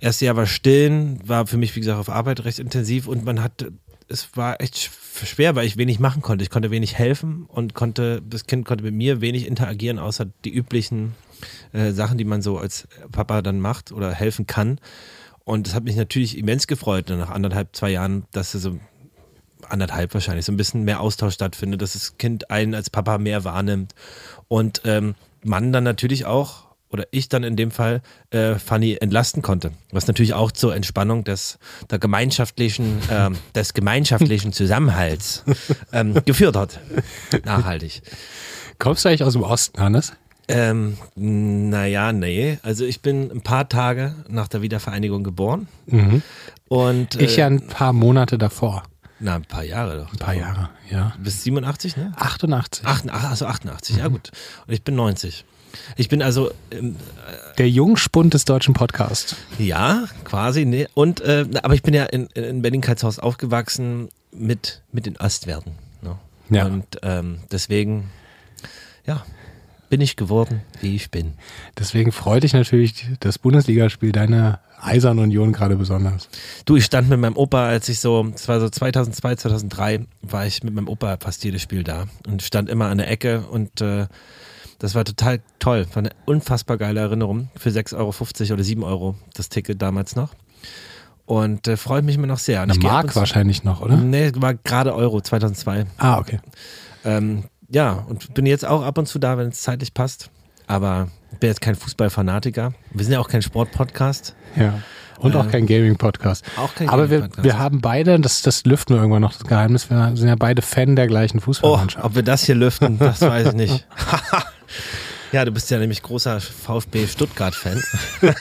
Erste 0.00 0.24
Jahr 0.24 0.34
war 0.34 0.46
stillen, 0.46 1.20
war 1.28 1.46
für 1.46 1.58
mich, 1.58 1.76
wie 1.76 1.80
gesagt, 1.80 2.00
auf 2.00 2.08
Arbeit 2.08 2.44
recht 2.44 2.58
intensiv 2.58 3.06
und 3.06 3.24
man 3.24 3.40
hat, 3.40 3.66
es 4.08 4.28
war 4.34 4.60
echt 4.60 4.90
schwer, 5.24 5.54
weil 5.54 5.66
ich 5.66 5.76
wenig 5.76 6.00
machen 6.00 6.22
konnte. 6.22 6.42
Ich 6.42 6.50
konnte 6.50 6.72
wenig 6.72 6.98
helfen 6.98 7.44
und 7.46 7.74
konnte, 7.74 8.20
das 8.28 8.46
Kind 8.46 8.66
konnte 8.66 8.82
mit 8.82 8.94
mir 8.94 9.20
wenig 9.20 9.46
interagieren, 9.46 10.00
außer 10.00 10.26
die 10.44 10.52
üblichen 10.52 11.14
äh, 11.72 11.92
Sachen, 11.92 12.18
die 12.18 12.24
man 12.24 12.42
so 12.42 12.58
als 12.58 12.88
Papa 13.12 13.42
dann 13.42 13.60
macht 13.60 13.92
oder 13.92 14.12
helfen 14.12 14.48
kann. 14.48 14.80
Und 15.48 15.66
das 15.66 15.74
hat 15.74 15.84
mich 15.84 15.96
natürlich 15.96 16.36
immens 16.36 16.66
gefreut, 16.66 17.08
nach 17.08 17.30
anderthalb, 17.30 17.74
zwei 17.74 17.88
Jahren, 17.88 18.26
dass 18.32 18.52
so 18.52 18.78
anderthalb 19.66 20.12
wahrscheinlich 20.12 20.44
so 20.44 20.52
ein 20.52 20.58
bisschen 20.58 20.84
mehr 20.84 21.00
Austausch 21.00 21.32
stattfindet, 21.32 21.80
dass 21.80 21.94
das 21.94 22.18
Kind 22.18 22.50
einen 22.50 22.74
als 22.74 22.90
Papa 22.90 23.16
mehr 23.16 23.44
wahrnimmt 23.44 23.94
und 24.48 24.82
ähm, 24.84 25.14
man 25.42 25.72
dann 25.72 25.84
natürlich 25.84 26.26
auch 26.26 26.66
oder 26.90 27.06
ich 27.12 27.30
dann 27.30 27.44
in 27.44 27.56
dem 27.56 27.70
Fall 27.70 28.02
äh, 28.28 28.56
Fanny 28.56 28.98
entlasten 29.00 29.40
konnte, 29.40 29.72
was 29.90 30.06
natürlich 30.06 30.34
auch 30.34 30.52
zur 30.52 30.76
Entspannung 30.76 31.24
des 31.24 31.58
der 31.88 31.98
gemeinschaftlichen 31.98 32.98
äh, 33.08 33.30
des 33.54 33.72
gemeinschaftlichen 33.72 34.52
Zusammenhalts 34.52 35.44
ähm, 35.94 36.12
geführt 36.26 36.56
hat, 36.56 36.78
nachhaltig. 37.46 38.02
Kommst 38.78 39.02
du 39.02 39.08
eigentlich 39.08 39.24
aus 39.24 39.32
dem 39.32 39.44
Osten, 39.44 39.80
Hannes? 39.80 40.12
Ähm, 40.48 40.96
naja, 41.14 42.12
nee. 42.12 42.58
Also 42.62 42.84
ich 42.84 43.02
bin 43.02 43.30
ein 43.30 43.42
paar 43.42 43.68
Tage 43.68 44.14
nach 44.28 44.48
der 44.48 44.62
Wiedervereinigung 44.62 45.22
geboren. 45.22 45.68
Mhm. 45.86 46.22
Und, 46.68 47.20
ich 47.20 47.36
äh, 47.36 47.40
ja 47.40 47.46
ein 47.46 47.66
paar 47.66 47.92
Monate 47.92 48.38
davor. 48.38 48.82
Na, 49.20 49.34
ein 49.34 49.42
paar 49.42 49.64
Jahre 49.64 49.98
doch. 49.98 50.12
Ein 50.12 50.18
paar 50.18 50.34
Jahre, 50.34 50.70
ja. 50.90 51.12
Bis 51.18 51.42
87, 51.42 51.96
ne? 51.96 52.12
88. 52.16 52.84
Ach, 52.86 53.02
also 53.30 53.46
88, 53.46 53.96
mhm. 53.96 54.00
ja 54.00 54.08
gut. 54.08 54.30
Und 54.66 54.74
ich 54.74 54.82
bin 54.82 54.94
90. 54.94 55.44
Ich 55.96 56.08
bin 56.08 56.22
also 56.22 56.50
ähm, 56.70 56.96
der 57.58 57.68
Jungspund 57.68 58.32
des 58.32 58.44
deutschen 58.44 58.74
Podcasts. 58.74 59.36
Ja, 59.58 60.04
quasi, 60.24 60.64
nee. 60.64 60.86
Und 60.94 61.20
äh, 61.20 61.46
aber 61.62 61.74
ich 61.74 61.82
bin 61.82 61.94
ja 61.94 62.04
in, 62.04 62.26
in 62.28 62.62
Berlin-Karlshaus 62.62 63.18
aufgewachsen 63.18 64.08
mit, 64.32 64.82
mit 64.92 65.04
den 65.04 65.16
Ostwerten. 65.16 65.72
Ne? 66.00 66.16
Ja. 66.50 66.66
Und 66.66 66.98
ähm, 67.02 67.40
deswegen, 67.50 68.10
ja, 69.04 69.24
bin 69.88 70.00
ich 70.00 70.16
geworden, 70.16 70.62
wie 70.80 70.94
ich 70.94 71.10
bin. 71.10 71.34
Deswegen 71.78 72.12
freut 72.12 72.42
dich 72.42 72.52
natürlich 72.52 73.06
das 73.20 73.38
Bundesligaspiel 73.38 74.12
deiner 74.12 74.60
Eisern 74.80 75.18
Union 75.18 75.52
gerade 75.52 75.76
besonders. 75.76 76.28
Du, 76.64 76.76
ich 76.76 76.84
stand 76.84 77.08
mit 77.08 77.18
meinem 77.18 77.36
Opa, 77.36 77.66
als 77.66 77.88
ich 77.88 78.00
so, 78.00 78.30
es 78.34 78.48
war 78.48 78.60
so 78.60 78.68
2002, 78.68 79.36
2003, 79.36 80.06
war 80.22 80.46
ich 80.46 80.62
mit 80.62 80.74
meinem 80.74 80.88
Opa 80.88 81.16
fast 81.20 81.42
jedes 81.44 81.62
Spiel 81.62 81.84
da 81.84 82.06
und 82.26 82.42
stand 82.42 82.68
immer 82.68 82.86
an 82.86 82.98
der 82.98 83.10
Ecke 83.10 83.40
und 83.50 83.80
äh, 83.80 84.06
das 84.78 84.94
war 84.94 85.04
total 85.04 85.40
toll. 85.58 85.86
War 85.92 85.98
eine 85.98 86.10
unfassbar 86.24 86.78
geile 86.78 87.00
Erinnerung 87.00 87.48
für 87.56 87.70
6,50 87.70 87.96
Euro 87.98 88.54
oder 88.54 88.64
7 88.64 88.84
Euro 88.84 89.16
das 89.34 89.48
Ticket 89.48 89.82
damals 89.82 90.14
noch. 90.14 90.34
Und 91.26 91.68
äh, 91.68 91.76
freut 91.76 92.04
mich 92.04 92.14
immer 92.14 92.26
noch 92.26 92.38
sehr. 92.38 92.62
Eine 92.62 92.74
Mark 92.74 93.14
wahrscheinlich 93.14 93.64
noch, 93.64 93.82
oder? 93.82 93.96
Nee, 93.96 94.32
war 94.36 94.54
gerade 94.54 94.94
Euro 94.94 95.20
2002. 95.20 95.84
Ah, 95.98 96.18
okay. 96.18 96.40
Ähm, 97.04 97.44
ja, 97.68 98.04
und 98.08 98.34
bin 98.34 98.46
jetzt 98.46 98.66
auch 98.66 98.82
ab 98.82 98.98
und 98.98 99.06
zu 99.06 99.18
da, 99.18 99.38
wenn 99.38 99.48
es 99.48 99.62
zeitlich 99.62 99.94
passt. 99.94 100.30
Aber 100.66 101.08
ich 101.32 101.38
bin 101.38 101.48
jetzt 101.48 101.60
kein 101.60 101.74
Fußballfanatiker. 101.74 102.72
Wir 102.92 103.04
sind 103.04 103.12
ja 103.12 103.20
auch 103.20 103.28
kein 103.28 103.42
Sportpodcast. 103.42 104.34
Ja. 104.56 104.82
Und 105.18 105.34
auch 105.34 105.46
äh, 105.46 105.50
kein 105.50 105.66
Gaming-Podcast. 105.66 106.44
Auch 106.56 106.74
kein 106.74 106.88
Aber 106.88 107.10
wir, 107.10 107.28
wir 107.38 107.58
haben 107.58 107.80
beide, 107.80 108.20
das, 108.20 108.42
das 108.42 108.64
lüften 108.64 108.94
wir 108.94 109.00
irgendwann 109.00 109.22
noch, 109.22 109.32
das 109.32 109.44
Geheimnis, 109.44 109.90
wir 109.90 110.12
sind 110.14 110.28
ja 110.28 110.36
beide 110.36 110.62
Fan 110.62 110.94
der 110.94 111.08
gleichen 111.08 111.40
Fußballmannschaft. 111.40 112.04
Oh, 112.04 112.06
ob 112.06 112.14
wir 112.14 112.22
das 112.22 112.44
hier 112.44 112.54
lüften, 112.54 112.98
das 112.98 113.20
weiß 113.20 113.48
ich 113.48 113.54
nicht. 113.54 113.86
ja, 115.32 115.44
du 115.44 115.50
bist 115.50 115.70
ja 115.70 115.78
nämlich 115.78 116.02
großer 116.02 116.40
VfB 116.40 117.06
Stuttgart-Fan. 117.06 117.82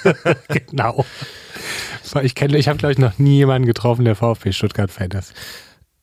genau. 0.50 1.06
Ich 2.22 2.36
kenne, 2.36 2.58
ich 2.58 2.68
habe 2.68 2.78
glaube 2.78 2.94
ich 2.94 3.00
noch 3.00 3.18
nie 3.18 3.38
jemanden 3.38 3.66
getroffen, 3.66 4.06
der 4.06 4.16
VfB 4.16 4.52
Stuttgart-Fan 4.52 5.12
ist. 5.12 5.34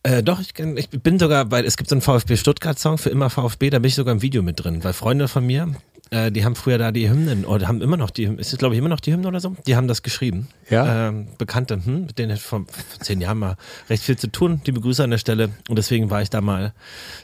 Äh, 0.05 0.21
doch, 0.21 0.39
ich, 0.39 0.53
ich, 0.59 0.89
bin 0.89 1.17
sogar, 1.17 1.49
weil 1.49 1.65
es 1.65 1.77
gibt 1.77 1.89
so 1.89 1.95
einen 1.95 2.01
VfB 2.01 2.35
Stuttgart-Song 2.37 2.99
für 2.99 3.09
immer 3.09 3.31
VfB, 3.31 3.71
da 3.71 3.79
bin 3.79 3.87
ich 3.87 3.95
sogar 3.95 4.13
im 4.13 4.21
Video 4.21 4.43
mit 4.43 4.63
drin, 4.63 4.83
weil 4.83 4.93
Freunde 4.93 5.27
von 5.27 5.43
mir, 5.43 5.73
äh, 6.11 6.31
die 6.31 6.45
haben 6.45 6.55
früher 6.55 6.77
da 6.77 6.91
die 6.91 7.09
Hymnen, 7.09 7.43
oder 7.43 7.67
haben 7.67 7.81
immer 7.81 7.97
noch 7.97 8.11
die, 8.11 8.25
ist 8.25 8.53
es 8.53 8.59
glaube 8.59 8.75
ich 8.75 8.79
immer 8.79 8.89
noch 8.89 8.99
die 8.99 9.11
Hymne 9.11 9.27
oder 9.27 9.39
so? 9.39 9.55
Die 9.65 9.75
haben 9.75 9.87
das 9.87 10.03
geschrieben. 10.03 10.47
Ja. 10.69 11.07
Ähm, 11.07 11.29
Bekannte, 11.39 11.83
hm, 11.83 12.05
mit 12.05 12.19
denen 12.19 12.37
vor, 12.37 12.65
vor 12.67 12.99
zehn 12.99 13.19
Jahren 13.19 13.39
mal 13.39 13.57
recht 13.89 14.03
viel 14.03 14.15
zu 14.15 14.27
tun. 14.27 14.61
Die 14.67 14.71
begrüße 14.71 15.03
an 15.03 15.09
der 15.09 15.17
Stelle 15.17 15.49
und 15.69 15.75
deswegen 15.75 16.11
war 16.11 16.21
ich 16.21 16.29
da 16.29 16.39
mal 16.39 16.73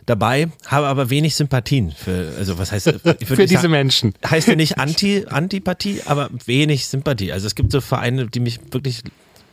dabei, 0.08 0.48
habe 0.66 0.88
aber 0.88 1.12
wenig 1.12 1.36
Sympathien 1.36 1.92
für, 1.92 2.34
also 2.40 2.58
was 2.58 2.72
heißt, 2.72 2.88
für 3.24 3.36
diese 3.36 3.58
sagen, 3.58 3.70
Menschen. 3.70 4.16
Heißt 4.28 4.48
ja 4.48 4.56
nicht 4.56 4.80
Anti, 4.80 5.28
Antipathie, 5.30 6.02
aber 6.08 6.32
wenig 6.48 6.88
Sympathie. 6.88 7.32
Also 7.32 7.46
es 7.46 7.54
gibt 7.54 7.72
so 7.72 7.80
Vereine, 7.80 8.26
die 8.26 8.40
mich 8.40 8.60
wirklich 8.72 9.04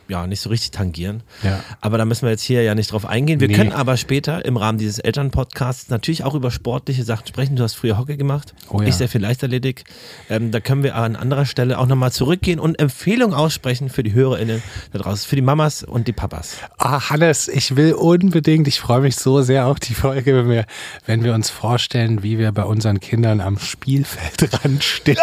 ja 0.09 0.27
nicht 0.27 0.41
so 0.41 0.49
richtig 0.49 0.71
tangieren. 0.71 1.23
Ja. 1.43 1.59
Aber 1.81 1.97
da 1.97 2.05
müssen 2.05 2.23
wir 2.23 2.31
jetzt 2.31 2.41
hier 2.43 2.61
ja 2.63 2.75
nicht 2.75 2.91
drauf 2.91 3.05
eingehen. 3.05 3.39
Wir 3.39 3.47
Nee. 3.47 3.53
können 3.55 3.71
aber 3.71 3.97
später 3.97 4.43
im 4.45 4.57
Rahmen 4.57 4.77
dieses 4.77 4.99
Elternpodcasts 4.99 5.89
natürlich 5.89 6.23
auch 6.23 6.35
über 6.35 6.51
sportliche 6.51 7.03
Sachen 7.03 7.27
sprechen. 7.27 7.55
Du 7.55 7.63
hast 7.63 7.75
früher 7.75 7.97
Hockey 7.97 8.17
gemacht, 8.17 8.53
Oh 8.69 8.81
ja. 8.81 8.87
ich 8.87 8.95
sehr 8.95 9.07
viel 9.09 9.21
Leichtathletik. 9.21 9.83
Ähm, 10.29 10.51
da 10.51 10.59
können 10.59 10.83
wir 10.83 10.95
an 10.95 11.15
anderer 11.15 11.45
Stelle 11.45 11.77
auch 11.79 11.85
nochmal 11.87 12.11
zurückgehen 12.11 12.59
und 12.59 12.79
Empfehlungen 12.79 13.35
aussprechen 13.35 13.89
für 13.89 14.03
die 14.03 14.13
HörerInnen 14.13 14.61
da 14.93 14.99
draußen, 14.99 15.27
für 15.27 15.35
die 15.35 15.41
Mamas 15.41 15.83
und 15.83 16.07
die 16.07 16.13
Papas. 16.13 16.57
Ah, 16.77 17.09
Hannes, 17.09 17.47
ich 17.47 17.75
will 17.75 17.93
unbedingt, 17.93 18.67
ich 18.67 18.79
freue 18.79 19.01
mich 19.01 19.15
so 19.15 19.41
sehr 19.41 19.67
auf 19.67 19.79
die 19.79 19.93
Folge, 19.93 20.35
wenn 20.35 20.49
wir, 20.49 20.65
wenn 21.05 21.23
wir 21.23 21.33
uns 21.33 21.49
vorstellen, 21.49 22.23
wie 22.23 22.37
wir 22.37 22.51
bei 22.51 22.63
unseren 22.63 22.99
Kindern 22.99 23.41
am 23.41 23.57
Spielfeldrand 23.59 24.83
stehen. 24.83 25.17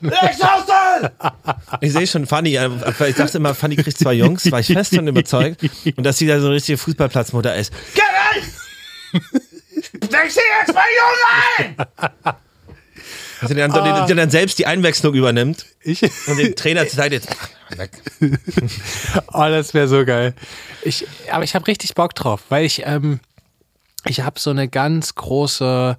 Ich 0.00 0.38
sehe 1.82 2.06
schon 2.06 2.26
Fanny, 2.26 2.56
äh, 2.56 2.70
ich 3.08 3.16
dachte 3.16 3.38
immer, 3.38 3.54
Fanny 3.54 3.76
kriegt 3.76 3.98
zwei 3.98 4.14
Jungs, 4.14 4.50
war 4.50 4.60
ich 4.60 4.66
fest 4.68 4.94
von 4.94 5.06
überzeugt. 5.06 5.62
Und 5.96 6.04
dass 6.04 6.18
sie 6.18 6.26
da 6.26 6.40
so 6.40 6.46
eine 6.46 6.56
richtige 6.56 6.78
Fußballplatzmutter 6.78 7.54
ist. 7.54 7.72
Weg! 7.72 8.44
Wechsel 10.10 10.42
jetzt 10.60 10.74
mal 10.74 10.84
Jungen 10.98 11.76
ein! 11.76 12.34
Dass 13.40 13.50
sie 13.50 13.56
dann, 13.56 14.06
die 14.06 14.14
dann 14.14 14.30
selbst 14.30 14.58
die 14.58 14.66
Einwechslung 14.66 15.14
übernimmt 15.14 15.66
Ich, 15.82 16.02
und 16.02 16.38
den 16.38 16.56
Trainer 16.56 16.86
zur 16.86 16.96
Seite 16.96 17.16
jetzt. 17.16 17.28
Weg. 17.76 17.90
oh, 19.32 19.48
das 19.48 19.74
wäre 19.74 19.88
so 19.88 20.04
geil. 20.04 20.34
Ich, 20.82 21.06
aber 21.30 21.44
ich 21.44 21.54
habe 21.54 21.66
richtig 21.66 21.94
Bock 21.94 22.14
drauf, 22.14 22.42
weil 22.48 22.64
ich, 22.64 22.82
ähm, 22.86 23.20
ich 24.06 24.20
habe 24.20 24.38
so 24.40 24.50
eine 24.50 24.68
ganz 24.68 25.14
große 25.14 25.96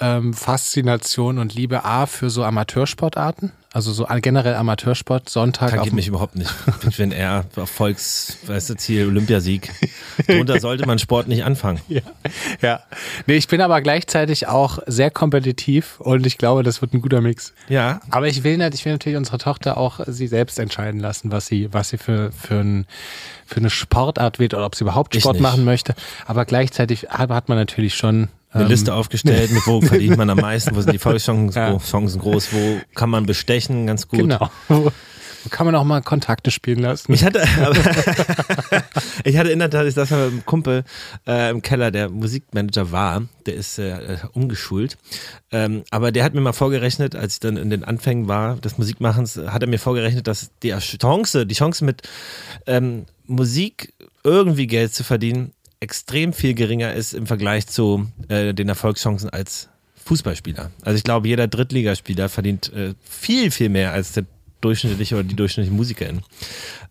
ähm, 0.00 0.34
Faszination 0.34 1.38
und 1.38 1.54
Liebe 1.54 1.84
A 1.84 2.06
für 2.06 2.30
so 2.30 2.44
Amateursportarten. 2.44 3.52
Also 3.70 3.92
so 3.92 4.06
generell 4.22 4.54
Amateursport, 4.54 5.28
Sonntag 5.28 5.70
Tangiert 5.70 5.92
mich 5.92 6.08
überhaupt 6.08 6.36
nicht. 6.36 6.50
Ich 6.88 6.96
bin 6.96 7.12
eher 7.12 7.44
Erfolgs, 7.54 8.38
weißt 8.46 8.70
du, 8.70 8.76
Ziel, 8.76 9.06
Olympiasieg. 9.06 9.70
Darunter 10.26 10.58
sollte 10.58 10.86
man 10.86 10.98
Sport 10.98 11.28
nicht 11.28 11.44
anfangen. 11.44 11.80
Ja, 11.88 12.00
ja. 12.62 12.80
Nee, 13.26 13.36
ich 13.36 13.46
bin 13.46 13.60
aber 13.60 13.80
gleichzeitig 13.82 14.48
auch 14.48 14.78
sehr 14.86 15.10
kompetitiv 15.10 16.00
und 16.00 16.26
ich 16.26 16.38
glaube, 16.38 16.62
das 16.62 16.80
wird 16.80 16.94
ein 16.94 17.02
guter 17.02 17.20
Mix. 17.20 17.52
Ja, 17.68 18.00
Aber 18.08 18.26
ich 18.26 18.42
will, 18.42 18.56
nicht, 18.56 18.74
ich 18.74 18.84
will 18.86 18.92
natürlich 18.92 19.18
unsere 19.18 19.36
Tochter 19.36 19.76
auch 19.76 20.00
sie 20.06 20.28
selbst 20.28 20.58
entscheiden 20.58 21.00
lassen, 21.00 21.30
was 21.30 21.46
sie, 21.46 21.72
was 21.72 21.90
sie 21.90 21.98
für, 21.98 22.32
für, 22.32 22.60
ein, 22.60 22.86
für 23.46 23.58
eine 23.58 23.70
Sportart 23.70 24.38
wählt 24.38 24.54
oder 24.54 24.64
ob 24.64 24.76
sie 24.76 24.84
überhaupt 24.84 25.14
Sport 25.14 25.40
machen 25.40 25.64
möchte. 25.64 25.94
Aber 26.26 26.46
gleichzeitig 26.46 27.08
hat 27.10 27.48
man 27.48 27.58
natürlich 27.58 27.94
schon 27.94 28.28
eine 28.50 28.64
ähm, 28.64 28.68
Liste 28.68 28.94
aufgestellt, 28.94 29.50
mit 29.50 29.66
wo 29.66 29.80
verdient 29.82 30.16
man 30.16 30.30
am 30.30 30.38
meisten, 30.38 30.74
wo 30.74 30.80
sind 30.80 30.92
die 30.92 30.98
Volkschancen 30.98 31.50
Ja. 31.50 31.78
Chancen 31.78 32.20
groß, 32.20 32.52
wo 32.52 32.80
kann 32.94 33.10
man 33.10 33.26
bestechen, 33.26 33.86
ganz 33.86 34.08
gut. 34.08 34.20
Genau. 34.20 34.50
Wo, 34.68 34.90
wo 35.44 35.50
kann 35.50 35.66
man 35.66 35.74
auch 35.76 35.84
mal 35.84 36.02
Kontakte 36.02 36.50
spielen 36.50 36.80
lassen? 36.80 37.12
Ich 37.12 37.24
hatte, 37.24 37.42
aber, 37.58 37.76
ich 39.24 39.36
hatte 39.36 39.50
in 39.50 39.58
der 39.58 39.70
Tat, 39.70 39.86
ich 39.86 39.94
saß 39.94 40.10
mal 40.10 40.24
mit 40.24 40.32
einem 40.32 40.46
Kumpel 40.46 40.84
äh, 41.26 41.50
im 41.50 41.62
Keller, 41.62 41.90
der 41.90 42.08
Musikmanager 42.08 42.90
war, 42.90 43.22
der 43.46 43.54
ist 43.54 43.78
äh, 43.78 44.18
umgeschult. 44.32 44.98
Ähm, 45.52 45.84
aber 45.90 46.10
der 46.10 46.24
hat 46.24 46.34
mir 46.34 46.40
mal 46.40 46.52
vorgerechnet, 46.52 47.14
als 47.14 47.34
ich 47.34 47.40
dann 47.40 47.56
in 47.56 47.70
den 47.70 47.84
Anfängen 47.84 48.28
war 48.28 48.56
des 48.56 48.78
Musikmachens, 48.78 49.36
hat 49.36 49.62
er 49.62 49.68
mir 49.68 49.78
vorgerechnet, 49.78 50.26
dass 50.26 50.50
die 50.62 50.70
Chance, 50.70 51.46
die 51.46 51.54
Chance 51.54 51.84
mit 51.84 52.02
ähm, 52.66 53.06
Musik 53.26 53.92
irgendwie 54.24 54.66
Geld 54.66 54.92
zu 54.92 55.04
verdienen, 55.04 55.52
extrem 55.80 56.32
viel 56.32 56.54
geringer 56.54 56.92
ist 56.94 57.14
im 57.14 57.26
Vergleich 57.26 57.66
zu 57.66 58.10
äh, 58.28 58.52
den 58.54 58.68
Erfolgschancen 58.68 59.30
als 59.30 59.68
Fußballspieler. 60.04 60.70
Also 60.82 60.96
ich 60.96 61.04
glaube, 61.04 61.28
jeder 61.28 61.48
Drittligaspieler 61.48 62.28
verdient 62.28 62.72
äh, 62.72 62.94
viel, 63.02 63.50
viel 63.50 63.68
mehr 63.68 63.92
als 63.92 64.12
der 64.12 64.24
durchschnittliche 64.60 65.14
oder 65.14 65.24
die 65.24 65.36
durchschnittliche 65.36 65.76
Musikerin. 65.76 66.22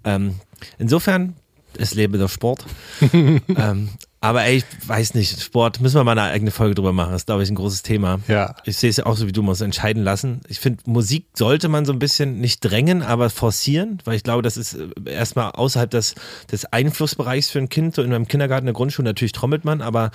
Ähm, 0.03 0.35
insofern, 0.77 1.35
es 1.77 1.93
lebe 1.93 2.17
der 2.17 2.27
Sport. 2.27 2.65
ähm, 3.13 3.89
aber 4.19 4.43
ey, 4.43 4.57
ich 4.57 4.65
weiß 4.87 5.13
nicht, 5.13 5.41
Sport, 5.41 5.79
müssen 5.79 5.95
wir 5.95 6.03
mal 6.03 6.17
eine 6.17 6.31
eigene 6.31 6.49
Folge 6.49 6.73
drüber 6.73 6.91
machen. 6.91 7.11
Das 7.11 7.21
ist, 7.21 7.25
glaube 7.27 7.43
ich, 7.43 7.49
ein 7.49 7.55
großes 7.55 7.83
Thema. 7.83 8.19
Ja. 8.27 8.55
Ich 8.65 8.77
sehe 8.77 8.89
es 8.89 8.97
ja 8.97 9.05
auch 9.05 9.15
so 9.15 9.27
wie 9.27 9.31
du, 9.31 9.41
man 9.41 9.51
muss 9.51 9.61
entscheiden 9.61 10.03
lassen. 10.03 10.41
Ich 10.47 10.59
finde, 10.59 10.81
Musik 10.85 11.27
sollte 11.35 11.69
man 11.69 11.85
so 11.85 11.93
ein 11.93 11.99
bisschen 11.99 12.39
nicht 12.39 12.61
drängen, 12.61 13.03
aber 13.03 13.29
forcieren, 13.29 13.99
weil 14.05 14.15
ich 14.15 14.23
glaube, 14.23 14.41
das 14.41 14.57
ist 14.57 14.73
äh, 14.73 14.87
erstmal 15.05 15.51
außerhalb 15.51 15.89
des, 15.91 16.15
des 16.51 16.65
Einflussbereichs 16.65 17.51
für 17.51 17.59
ein 17.59 17.69
Kind. 17.69 17.95
So 17.95 18.01
in 18.01 18.11
einem 18.11 18.27
Kindergarten, 18.27 18.63
in 18.63 18.73
der 18.73 18.73
Grundschule, 18.73 19.07
natürlich 19.07 19.33
trommelt 19.33 19.65
man, 19.65 19.81
aber 19.81 20.09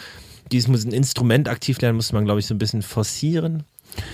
dieses 0.50 0.68
muss 0.68 0.84
ein 0.84 0.92
Instrument 0.92 1.48
aktiv 1.48 1.80
lernen, 1.80 1.96
muss 1.96 2.12
man, 2.12 2.24
glaube 2.24 2.40
ich, 2.40 2.46
so 2.46 2.54
ein 2.54 2.58
bisschen 2.58 2.82
forcieren. 2.82 3.62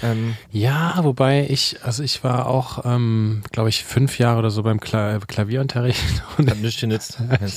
Ähm, 0.03 0.35
Ja, 0.53 0.99
wobei 1.03 1.47
ich, 1.49 1.77
also 1.83 2.03
ich 2.03 2.23
war 2.25 2.47
auch, 2.47 2.85
ähm, 2.85 3.43
glaube 3.53 3.69
ich, 3.69 3.85
fünf 3.85 4.19
Jahre 4.19 4.39
oder 4.39 4.51
so 4.51 4.63
beim 4.63 4.81
Kla 4.81 5.19
Klavierunterricht 5.27 6.03
und 6.39 6.51
hat 6.51 6.59
nichts 6.59 6.81
genützt. 6.81 7.19
Du. 7.19 7.45
ich 7.45 7.55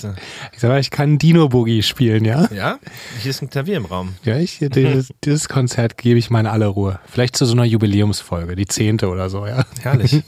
sag 0.59 0.69
mal, 0.69 0.79
ich 0.79 0.91
kann 0.91 1.17
Dino 1.17 1.49
Boogie 1.49 1.83
spielen, 1.83 2.25
ja? 2.25 2.47
Ja, 2.53 2.79
hier 3.21 3.31
ist 3.31 3.41
ein 3.41 3.49
Klavier 3.49 3.77
im 3.77 3.85
Raum. 3.85 4.15
Ja, 4.23 4.37
ich, 4.37 4.59
dieses, 4.61 5.09
dieses 5.23 5.47
Konzert 5.49 5.97
gebe 5.97 6.19
ich 6.19 6.29
mal 6.29 6.39
in 6.41 6.47
aller 6.47 6.67
Ruhe. 6.67 6.99
Vielleicht 7.05 7.35
zu 7.35 7.45
so 7.45 7.53
einer 7.53 7.65
Jubiläumsfolge, 7.65 8.55
die 8.55 8.65
zehnte 8.65 9.07
oder 9.09 9.29
so, 9.29 9.45
ja. 9.47 9.63
Herrlich. 9.81 10.21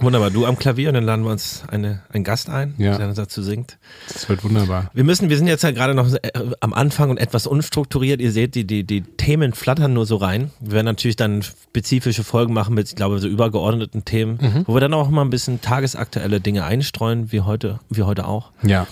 Wunderbar. 0.00 0.30
Du 0.30 0.44
am 0.46 0.58
Klavier 0.58 0.88
und 0.88 0.94
dann 0.94 1.04
laden 1.04 1.24
wir 1.24 1.30
uns 1.30 1.62
eine, 1.68 2.02
einen 2.12 2.24
Gast 2.24 2.48
ein, 2.50 2.74
Ja. 2.78 2.96
der 2.98 3.12
dazu 3.12 3.42
singt. 3.42 3.78
Das 4.12 4.28
wird 4.28 4.42
wunderbar. 4.44 4.90
Wir 4.94 5.04
müssen, 5.04 5.28
wir 5.30 5.36
sind 5.36 5.46
jetzt 5.46 5.62
ja 5.62 5.70
gerade 5.70 5.94
noch 5.94 6.12
äh, 6.12 6.30
am 6.60 6.72
Anfang 6.72 7.10
und 7.10 7.18
etwas 7.18 7.46
unstrukturiert. 7.46 8.20
Ihr 8.20 8.32
seht, 8.32 8.54
die, 8.54 8.66
die, 8.66 8.84
die 8.84 9.02
Themen 9.02 9.52
flattern 9.52 9.92
nur 9.92 10.06
so 10.06 10.16
rein. 10.16 10.50
Wir 10.60 10.72
werden 10.72 10.86
natürlich 10.86 11.05
dann 11.14 11.42
spezifische 11.42 12.24
Folgen 12.24 12.52
machen 12.52 12.74
mit, 12.74 12.88
ich 12.88 12.96
glaube, 12.96 13.20
so 13.20 13.28
übergeordneten 13.28 14.04
Themen, 14.04 14.64
wo 14.66 14.74
wir 14.74 14.80
dann 14.80 14.94
auch 14.94 15.08
mal 15.08 15.22
ein 15.22 15.30
bisschen 15.30 15.60
tagesaktuelle 15.60 16.40
Dinge 16.40 16.64
einstreuen, 16.64 17.30
wie 17.30 17.42
heute, 17.42 17.78
wie 17.88 18.02
heute 18.02 18.26
auch. 18.26 18.50
Ja, 18.62 18.88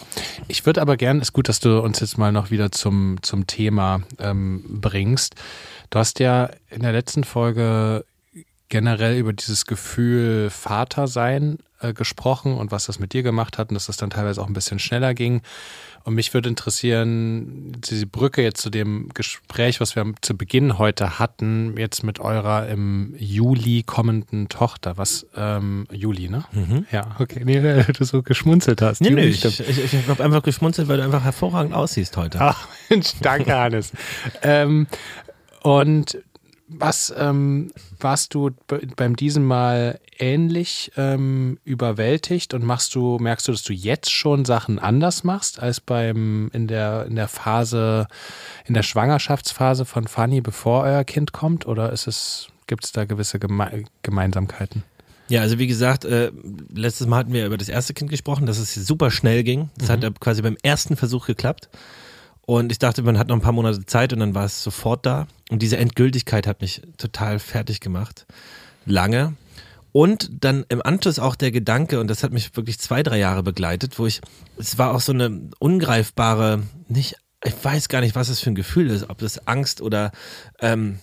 ich 0.46 0.64
würde 0.66 0.80
aber 0.80 0.96
gern, 0.96 1.20
ist 1.20 1.32
gut, 1.32 1.48
dass 1.48 1.58
du 1.58 1.80
uns 1.80 1.98
jetzt 1.98 2.18
mal 2.18 2.30
noch 2.30 2.52
wieder 2.52 2.70
zum, 2.70 3.16
zum 3.22 3.48
Thema 3.48 4.02
ähm, 4.20 4.80
bringst. 4.80 5.34
Du 5.90 5.98
hast 5.98 6.20
ja 6.20 6.50
in 6.70 6.82
der 6.82 6.92
letzten 6.92 7.24
Folge 7.24 8.04
generell 8.68 9.16
über 9.16 9.32
dieses 9.32 9.66
Gefühl 9.66 10.50
Vatersein 10.50 11.58
äh, 11.80 11.92
gesprochen 11.92 12.54
und 12.54 12.72
was 12.72 12.86
das 12.86 12.98
mit 12.98 13.12
dir 13.12 13.22
gemacht 13.22 13.58
hat 13.58 13.68
und 13.68 13.74
dass 13.74 13.86
das 13.86 13.96
dann 13.96 14.10
teilweise 14.10 14.40
auch 14.42 14.46
ein 14.46 14.52
bisschen 14.52 14.78
schneller 14.78 15.14
ging. 15.14 15.42
Und 16.04 16.14
mich 16.14 16.34
würde 16.34 16.50
interessieren, 16.50 17.72
diese 17.80 18.06
Brücke 18.06 18.42
jetzt 18.42 18.60
zu 18.60 18.68
dem 18.68 19.08
Gespräch, 19.14 19.80
was 19.80 19.96
wir 19.96 20.04
zu 20.20 20.36
Beginn 20.36 20.78
heute 20.78 21.18
hatten, 21.18 21.78
jetzt 21.78 22.04
mit 22.04 22.20
eurer 22.20 22.68
im 22.68 23.14
Juli 23.16 23.84
kommenden 23.84 24.50
Tochter. 24.50 24.98
Was, 24.98 25.26
ähm, 25.34 25.86
Juli, 25.90 26.28
ne? 26.28 26.44
Ja, 26.92 27.16
okay. 27.18 27.42
Nee, 27.42 27.60
nee, 27.60 27.82
du 27.84 28.04
so 28.04 28.22
geschmunzelt 28.22 28.82
hast. 28.82 29.00
Nee, 29.00 29.08
Juli, 29.08 29.22
nee, 29.22 29.28
ich, 29.28 29.44
ich, 29.44 29.94
ich 29.94 30.08
habe 30.08 30.22
einfach 30.22 30.42
geschmunzelt, 30.42 30.88
weil 30.88 30.98
du 30.98 31.04
einfach 31.04 31.24
hervorragend 31.24 31.72
aussiehst 31.72 32.18
heute. 32.18 32.38
Ach, 32.38 32.68
Mensch, 32.90 33.12
danke, 33.22 33.56
Hannes. 33.56 33.92
ähm, 34.42 34.86
und 35.62 36.18
was 36.66 37.12
ähm, 37.16 37.72
warst 38.00 38.34
du 38.34 38.50
be- 38.66 38.86
beim 38.96 39.16
diesem 39.16 39.44
Mal 39.44 40.00
ähnlich 40.18 40.92
ähm, 40.96 41.58
überwältigt 41.64 42.54
und 42.54 42.64
machst 42.64 42.94
du, 42.94 43.18
merkst 43.18 43.48
du, 43.48 43.52
dass 43.52 43.62
du 43.62 43.72
jetzt 43.72 44.10
schon 44.10 44.44
Sachen 44.44 44.78
anders 44.78 45.24
machst 45.24 45.60
als 45.60 45.80
beim 45.80 46.50
in 46.52 46.66
der 46.66 47.06
in 47.06 47.16
der 47.16 47.28
Phase, 47.28 48.06
in 48.66 48.74
der 48.74 48.82
Schwangerschaftsphase 48.82 49.84
von 49.84 50.06
Fanny, 50.06 50.40
bevor 50.40 50.84
euer 50.84 51.04
Kind 51.04 51.32
kommt? 51.32 51.66
Oder 51.66 51.92
ist 51.92 52.06
es, 52.06 52.48
gibt 52.66 52.84
es 52.84 52.92
da 52.92 53.04
gewisse 53.04 53.38
Geme 53.38 53.84
Gemeinsamkeiten? 54.02 54.84
Ja, 55.28 55.40
also 55.40 55.58
wie 55.58 55.66
gesagt, 55.66 56.04
äh, 56.04 56.30
letztes 56.72 57.06
Mal 57.06 57.18
hatten 57.18 57.32
wir 57.32 57.46
über 57.46 57.56
das 57.56 57.70
erste 57.70 57.94
Kind 57.94 58.10
gesprochen, 58.10 58.46
dass 58.46 58.58
es 58.58 58.74
super 58.74 59.10
schnell 59.10 59.42
ging. 59.42 59.70
Das 59.78 59.88
hat 59.88 60.02
ja 60.02 60.10
quasi 60.20 60.42
beim 60.42 60.58
ersten 60.62 60.96
Versuch 60.96 61.26
geklappt. 61.26 61.68
Und 62.46 62.72
ich 62.72 62.78
dachte, 62.78 63.02
man 63.02 63.18
hat 63.18 63.28
noch 63.28 63.36
ein 63.36 63.42
paar 63.42 63.52
Monate 63.52 63.86
Zeit 63.86 64.12
und 64.12 64.20
dann 64.20 64.34
war 64.34 64.44
es 64.44 64.62
sofort 64.62 65.06
da. 65.06 65.26
Und 65.50 65.62
diese 65.62 65.78
Endgültigkeit 65.78 66.46
hat 66.46 66.60
mich 66.60 66.82
total 66.98 67.38
fertig 67.38 67.80
gemacht. 67.80 68.26
Lange. 68.84 69.34
Und 69.92 70.28
dann 70.44 70.66
im 70.68 70.82
Anschluss 70.82 71.18
auch 71.18 71.36
der 71.36 71.52
Gedanke, 71.52 72.00
und 72.00 72.08
das 72.08 72.22
hat 72.22 72.32
mich 72.32 72.54
wirklich 72.56 72.80
zwei, 72.80 73.02
drei 73.02 73.18
Jahre 73.18 73.42
begleitet, 73.42 73.98
wo 73.98 74.06
ich, 74.06 74.20
es 74.58 74.76
war 74.76 74.92
auch 74.92 75.00
so 75.00 75.12
eine 75.12 75.50
ungreifbare, 75.60 76.64
nicht, 76.88 77.16
ich 77.44 77.54
weiß 77.62 77.88
gar 77.88 78.00
nicht, 78.00 78.16
was 78.16 78.28
es 78.28 78.40
für 78.40 78.50
ein 78.50 78.56
Gefühl 78.56 78.90
ist, 78.90 79.08
ob 79.08 79.18
das 79.18 79.46
Angst 79.46 79.80
oder, 79.80 80.10
ähm, 80.60 80.98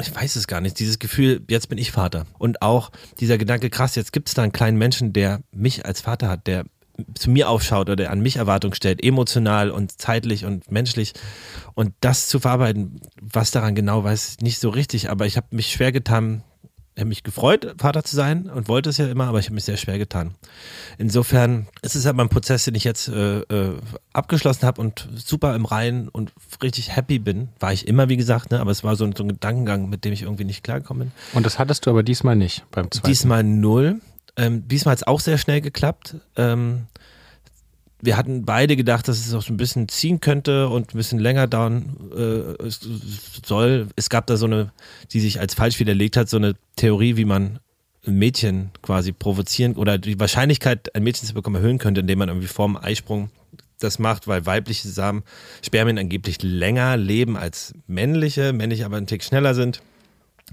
ich 0.00 0.14
weiß 0.14 0.36
es 0.36 0.46
gar 0.46 0.62
nicht, 0.62 0.78
dieses 0.78 0.98
Gefühl, 0.98 1.42
jetzt 1.48 1.68
bin 1.68 1.76
ich 1.76 1.92
Vater. 1.92 2.26
Und 2.38 2.62
auch 2.62 2.90
dieser 3.20 3.36
Gedanke, 3.36 3.68
krass, 3.68 3.96
jetzt 3.96 4.14
gibt 4.14 4.28
es 4.28 4.34
da 4.34 4.42
einen 4.42 4.52
kleinen 4.52 4.78
Menschen, 4.78 5.12
der 5.12 5.42
mich 5.52 5.84
als 5.84 6.00
Vater 6.00 6.28
hat, 6.28 6.46
der 6.46 6.64
zu 7.14 7.30
mir 7.30 7.48
aufschaut 7.48 7.88
oder 7.88 7.96
der 7.96 8.10
an 8.10 8.20
mich 8.20 8.36
Erwartung 8.36 8.74
stellt, 8.74 9.02
emotional 9.02 9.70
und 9.70 9.98
zeitlich 10.00 10.44
und 10.44 10.70
menschlich. 10.70 11.12
Und 11.74 11.94
das 12.00 12.28
zu 12.28 12.40
verarbeiten, 12.40 13.00
was 13.20 13.50
daran 13.50 13.74
genau 13.74 14.04
weiß, 14.04 14.36
ich 14.36 14.40
nicht 14.40 14.58
so 14.58 14.68
richtig, 14.68 15.10
aber 15.10 15.26
ich 15.26 15.36
habe 15.36 15.46
mich 15.50 15.72
schwer 15.72 15.92
getan, 15.92 16.42
ich 16.94 17.00
habe 17.00 17.08
mich 17.08 17.22
gefreut, 17.22 17.74
Vater 17.78 18.04
zu 18.04 18.14
sein 18.14 18.50
und 18.50 18.68
wollte 18.68 18.90
es 18.90 18.98
ja 18.98 19.06
immer, 19.08 19.24
aber 19.24 19.38
ich 19.38 19.46
habe 19.46 19.54
mich 19.54 19.64
sehr 19.64 19.78
schwer 19.78 19.96
getan. 19.96 20.34
Insofern 20.98 21.66
ist 21.80 21.94
es 21.94 22.04
aber 22.04 22.22
ein 22.22 22.28
Prozess, 22.28 22.64
den 22.64 22.74
ich 22.74 22.84
jetzt 22.84 23.08
äh, 23.08 23.40
äh, 23.40 23.78
abgeschlossen 24.12 24.66
habe 24.66 24.78
und 24.78 25.08
super 25.14 25.54
im 25.54 25.64
Reinen 25.64 26.08
und 26.10 26.32
richtig 26.62 26.94
happy 26.94 27.18
bin. 27.18 27.48
War 27.60 27.72
ich 27.72 27.88
immer, 27.88 28.10
wie 28.10 28.18
gesagt, 28.18 28.50
ne? 28.50 28.60
aber 28.60 28.70
es 28.70 28.84
war 28.84 28.96
so 28.96 29.04
ein, 29.04 29.16
so 29.16 29.24
ein 29.24 29.28
Gedankengang, 29.28 29.88
mit 29.88 30.04
dem 30.04 30.12
ich 30.12 30.22
irgendwie 30.22 30.44
nicht 30.44 30.64
klargekommen 30.64 31.08
bin. 31.08 31.12
Und 31.32 31.46
das 31.46 31.58
hattest 31.58 31.86
du 31.86 31.90
aber 31.90 32.02
diesmal 32.02 32.36
nicht 32.36 32.70
beim 32.70 32.90
zweiten. 32.90 33.06
Diesmal 33.06 33.42
null. 33.42 34.00
Ähm, 34.36 34.66
diesmal 34.66 34.92
hat 34.92 34.98
es 34.98 35.06
auch 35.06 35.20
sehr 35.20 35.38
schnell 35.38 35.60
geklappt. 35.60 36.16
Ähm, 36.36 36.86
wir 38.00 38.16
hatten 38.16 38.44
beide 38.44 38.76
gedacht, 38.76 39.06
dass 39.06 39.24
es 39.24 39.32
auch 39.32 39.48
ein 39.48 39.56
bisschen 39.56 39.88
ziehen 39.88 40.20
könnte 40.20 40.68
und 40.68 40.92
ein 40.92 40.96
bisschen 40.96 41.20
länger 41.20 41.46
dauern 41.46 41.96
äh, 42.16 42.68
soll. 43.46 43.88
Es 43.94 44.10
gab 44.10 44.26
da 44.26 44.36
so 44.36 44.46
eine, 44.46 44.72
die 45.12 45.20
sich 45.20 45.38
als 45.38 45.54
falsch 45.54 45.78
widerlegt 45.78 46.16
hat, 46.16 46.28
so 46.28 46.36
eine 46.36 46.54
Theorie, 46.74 47.16
wie 47.16 47.24
man 47.24 47.60
ein 48.04 48.14
Mädchen 48.18 48.70
quasi 48.82 49.12
provozieren 49.12 49.76
oder 49.76 49.98
die 49.98 50.18
Wahrscheinlichkeit, 50.18 50.94
ein 50.96 51.04
Mädchen 51.04 51.28
zu 51.28 51.34
bekommen, 51.34 51.56
erhöhen 51.56 51.78
könnte, 51.78 52.00
indem 52.00 52.18
man 52.18 52.28
irgendwie 52.28 52.48
vorm 52.48 52.76
Eisprung 52.76 53.30
das 53.78 54.00
macht, 54.00 54.26
weil 54.26 54.46
weibliche 54.46 54.88
Samen, 54.88 55.22
Spermien 55.64 55.98
angeblich 55.98 56.42
länger 56.42 56.96
leben 56.96 57.36
als 57.36 57.74
männliche, 57.86 58.52
männliche 58.52 58.84
aber 58.84 58.96
einen 58.96 59.06
Tick 59.06 59.22
schneller 59.22 59.54
sind. 59.54 59.82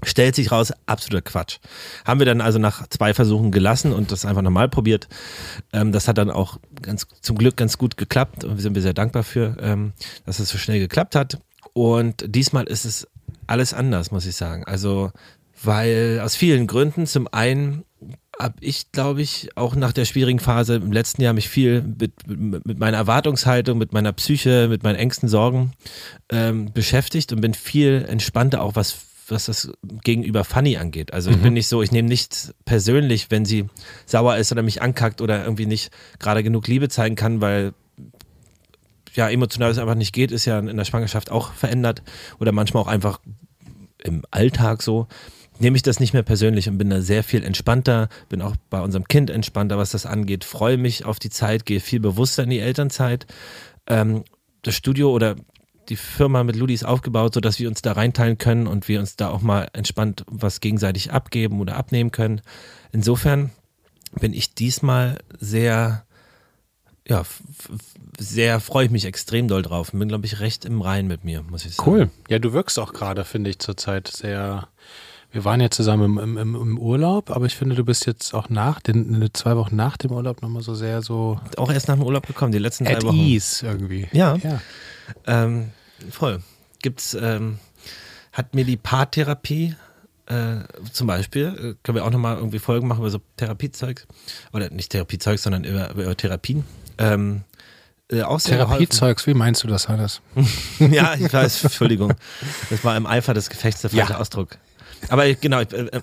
Stellt 0.02 0.34
sich 0.34 0.50
raus, 0.50 0.72
absoluter 0.86 1.22
Quatsch. 1.22 1.58
Haben 2.06 2.20
wir 2.20 2.26
dann 2.26 2.40
also 2.40 2.58
nach 2.58 2.86
zwei 2.88 3.12
Versuchen 3.12 3.50
gelassen 3.50 3.92
und 3.92 4.12
das 4.12 4.24
einfach 4.24 4.42
nochmal 4.42 4.68
probiert. 4.68 5.08
Ähm, 5.72 5.92
das 5.92 6.08
hat 6.08 6.16
dann 6.16 6.30
auch 6.30 6.58
ganz, 6.80 7.06
zum 7.20 7.36
Glück 7.36 7.56
ganz 7.56 7.76
gut 7.76 7.96
geklappt 7.96 8.44
und 8.44 8.56
wir 8.56 8.62
sind 8.62 8.74
wir 8.74 8.82
sehr 8.82 8.94
dankbar 8.94 9.24
für, 9.24 9.56
ähm, 9.60 9.92
dass 10.24 10.38
es 10.38 10.48
so 10.48 10.56
schnell 10.56 10.78
geklappt 10.78 11.14
hat. 11.14 11.38
Und 11.74 12.24
diesmal 12.26 12.64
ist 12.64 12.84
es 12.84 13.06
alles 13.46 13.74
anders, 13.74 14.10
muss 14.10 14.26
ich 14.26 14.36
sagen. 14.36 14.64
Also, 14.64 15.10
weil 15.62 16.20
aus 16.22 16.34
vielen 16.34 16.66
Gründen. 16.66 17.06
Zum 17.06 17.28
einen 17.32 17.84
habe 18.38 18.56
ich, 18.60 18.90
glaube 18.92 19.20
ich, 19.20 19.50
auch 19.56 19.74
nach 19.74 19.92
der 19.92 20.06
schwierigen 20.06 20.38
Phase 20.38 20.76
im 20.76 20.92
letzten 20.92 21.22
Jahr 21.22 21.34
mich 21.34 21.48
viel 21.48 21.82
mit, 21.82 22.26
mit, 22.26 22.66
mit 22.66 22.78
meiner 22.78 22.96
Erwartungshaltung, 22.96 23.76
mit 23.76 23.92
meiner 23.92 24.12
Psyche, 24.12 24.68
mit 24.68 24.82
meinen 24.82 24.96
Ängsten, 24.96 25.28
Sorgen 25.28 25.72
ähm, 26.30 26.72
beschäftigt 26.72 27.32
und 27.32 27.42
bin 27.42 27.52
viel 27.52 28.06
entspannter, 28.08 28.62
auch 28.62 28.76
was 28.76 28.96
was 29.30 29.46
das 29.46 29.72
gegenüber 30.04 30.44
Fanny 30.44 30.76
angeht. 30.76 31.12
Also 31.12 31.30
ich 31.30 31.38
bin 31.38 31.54
nicht 31.54 31.68
so, 31.68 31.82
ich 31.82 31.92
nehme 31.92 32.08
nichts 32.08 32.54
persönlich, 32.64 33.30
wenn 33.30 33.44
sie 33.44 33.66
sauer 34.06 34.36
ist 34.36 34.52
oder 34.52 34.62
mich 34.62 34.82
ankackt 34.82 35.20
oder 35.20 35.42
irgendwie 35.42 35.66
nicht 35.66 35.90
gerade 36.18 36.42
genug 36.42 36.66
Liebe 36.66 36.88
zeigen 36.88 37.16
kann, 37.16 37.40
weil 37.40 37.72
ja, 39.14 39.28
emotional 39.28 39.70
es 39.70 39.78
einfach 39.78 39.94
nicht 39.94 40.12
geht, 40.12 40.30
ist 40.30 40.44
ja 40.44 40.58
in 40.58 40.76
der 40.76 40.84
Schwangerschaft 40.84 41.30
auch 41.30 41.52
verändert 41.52 42.02
oder 42.38 42.52
manchmal 42.52 42.82
auch 42.82 42.88
einfach 42.88 43.20
im 43.98 44.22
Alltag 44.30 44.82
so. 44.82 45.08
Nehme 45.58 45.76
ich 45.76 45.82
das 45.82 46.00
nicht 46.00 46.14
mehr 46.14 46.22
persönlich 46.22 46.68
und 46.68 46.78
bin 46.78 46.88
da 46.88 47.02
sehr 47.02 47.22
viel 47.22 47.44
entspannter, 47.44 48.08
bin 48.28 48.40
auch 48.40 48.56
bei 48.70 48.80
unserem 48.80 49.06
Kind 49.06 49.28
entspannter, 49.28 49.76
was 49.76 49.90
das 49.90 50.06
angeht, 50.06 50.44
freue 50.44 50.78
mich 50.78 51.04
auf 51.04 51.18
die 51.18 51.28
Zeit, 51.28 51.66
gehe 51.66 51.80
viel 51.80 52.00
bewusster 52.00 52.44
in 52.44 52.50
die 52.50 52.60
Elternzeit. 52.60 53.26
Ähm, 53.86 54.24
das 54.62 54.74
Studio 54.74 55.10
oder 55.10 55.36
die 55.90 55.96
Firma 55.96 56.44
mit 56.44 56.56
Ludis 56.56 56.84
aufgebaut, 56.84 57.34
sodass 57.34 57.58
wir 57.58 57.68
uns 57.68 57.82
da 57.82 57.92
reinteilen 57.92 58.38
können 58.38 58.66
und 58.66 58.88
wir 58.88 59.00
uns 59.00 59.16
da 59.16 59.28
auch 59.28 59.42
mal 59.42 59.68
entspannt 59.72 60.24
was 60.28 60.60
gegenseitig 60.60 61.12
abgeben 61.12 61.60
oder 61.60 61.76
abnehmen 61.76 62.12
können. 62.12 62.40
Insofern 62.92 63.50
bin 64.12 64.32
ich 64.32 64.54
diesmal 64.54 65.18
sehr, 65.38 66.04
ja, 67.06 67.24
sehr 68.18 68.60
freue 68.60 68.86
ich 68.86 68.90
mich 68.90 69.04
extrem 69.04 69.48
doll 69.48 69.62
drauf. 69.62 69.92
Bin, 69.92 70.08
glaube 70.08 70.26
ich, 70.26 70.40
recht 70.40 70.64
im 70.64 70.80
Rein 70.80 71.06
mit 71.06 71.24
mir, 71.24 71.42
muss 71.42 71.64
ich 71.64 71.76
sagen. 71.76 71.90
Cool. 71.90 72.10
Ja, 72.28 72.38
du 72.38 72.52
wirkst 72.52 72.78
auch 72.78 72.92
gerade, 72.92 73.24
finde 73.24 73.50
ich, 73.50 73.58
zurzeit 73.58 74.08
sehr. 74.08 74.68
Wir 75.32 75.44
waren 75.44 75.60
ja 75.60 75.70
zusammen 75.70 76.18
im, 76.18 76.36
im, 76.36 76.54
im 76.56 76.78
Urlaub, 76.78 77.30
aber 77.30 77.46
ich 77.46 77.54
finde, 77.54 77.76
du 77.76 77.84
bist 77.84 78.04
jetzt 78.06 78.34
auch 78.34 78.48
nach, 78.48 78.80
den, 78.80 79.30
zwei 79.32 79.56
Wochen 79.56 79.76
nach 79.76 79.96
dem 79.96 80.10
Urlaub 80.10 80.42
nochmal 80.42 80.62
so 80.62 80.74
sehr 80.74 81.02
so. 81.02 81.38
Auch 81.56 81.72
erst 81.72 81.86
nach 81.86 81.94
dem 81.94 82.02
Urlaub 82.02 82.26
gekommen, 82.26 82.50
die 82.50 82.58
letzten 82.58 82.84
drei 82.84 82.96
at 82.96 83.04
Wochen. 83.04 83.16
ease 83.16 83.64
irgendwie. 83.64 84.08
Ja. 84.10 84.36
ja. 84.36 84.60
Ähm, 85.26 85.70
voll. 86.10 86.42
Gibt's, 86.82 87.14
ähm, 87.14 87.58
hat 88.32 88.54
mir 88.54 88.64
die 88.64 88.76
Paartherapie 88.76 89.74
äh, 90.26 90.58
zum 90.92 91.06
Beispiel, 91.06 91.46
äh, 91.46 91.74
können 91.82 91.96
wir 91.96 92.04
auch 92.04 92.10
nochmal 92.10 92.36
irgendwie 92.36 92.60
Folgen 92.60 92.86
machen 92.86 93.00
über 93.00 93.10
so 93.10 93.20
Therapiezeugs, 93.36 94.06
oder 94.52 94.70
nicht 94.70 94.90
Therapiezeugs, 94.92 95.42
sondern 95.42 95.64
über, 95.64 95.90
über 95.90 96.16
Therapien. 96.16 96.64
Ähm, 96.98 97.42
äh, 98.10 98.22
auch. 98.22 98.40
Therapiezeugs, 98.40 99.26
wie 99.26 99.34
meinst 99.34 99.64
du 99.64 99.68
das, 99.68 99.88
Hannes? 99.88 100.20
ja, 100.78 101.14
ich 101.14 101.32
weiß, 101.32 101.64
Entschuldigung. 101.64 102.14
Das 102.70 102.84
war 102.84 102.96
im 102.96 103.06
Eifer 103.06 103.34
des 103.34 103.50
Gefechts 103.50 103.80
der 103.80 103.90
falsche 103.90 104.12
Ja. 104.12 104.18
Ausdruck. 104.18 104.58
Aber 105.08 105.32
genau, 105.34 105.60
ich 105.60 105.72
äh, 105.72 106.00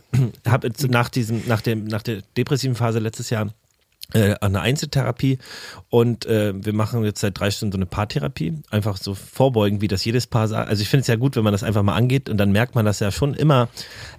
habe 0.47 0.71
nach 0.89 1.09
diesem, 1.09 1.47
nach 1.47 1.61
dem, 1.61 1.85
nach 1.85 2.01
der 2.01 2.21
depressiven 2.35 2.75
Phase 2.75 2.99
letztes 2.99 3.29
Jahr 3.29 3.53
äh, 4.13 4.35
eine 4.41 4.61
Einzeltherapie 4.61 5.37
und 5.89 6.25
äh, 6.25 6.53
wir 6.55 6.73
machen 6.73 7.03
jetzt 7.03 7.19
seit 7.19 7.39
drei 7.39 7.51
Stunden 7.51 7.73
so 7.73 7.77
eine 7.77 7.85
Paartherapie. 7.85 8.61
Einfach 8.69 8.97
so 8.97 9.13
vorbeugen, 9.13 9.81
wie 9.81 9.87
das 9.87 10.05
jedes 10.05 10.27
Paar 10.27 10.47
sagt. 10.47 10.69
Also 10.69 10.81
ich 10.81 10.89
finde 10.89 11.01
es 11.01 11.07
ja 11.07 11.15
gut, 11.15 11.35
wenn 11.35 11.43
man 11.43 11.51
das 11.51 11.63
einfach 11.63 11.83
mal 11.83 11.95
angeht 11.95 12.29
und 12.29 12.37
dann 12.37 12.51
merkt 12.51 12.75
man 12.75 12.85
das 12.85 12.99
ja 12.99 13.11
schon 13.11 13.33
immer, 13.33 13.69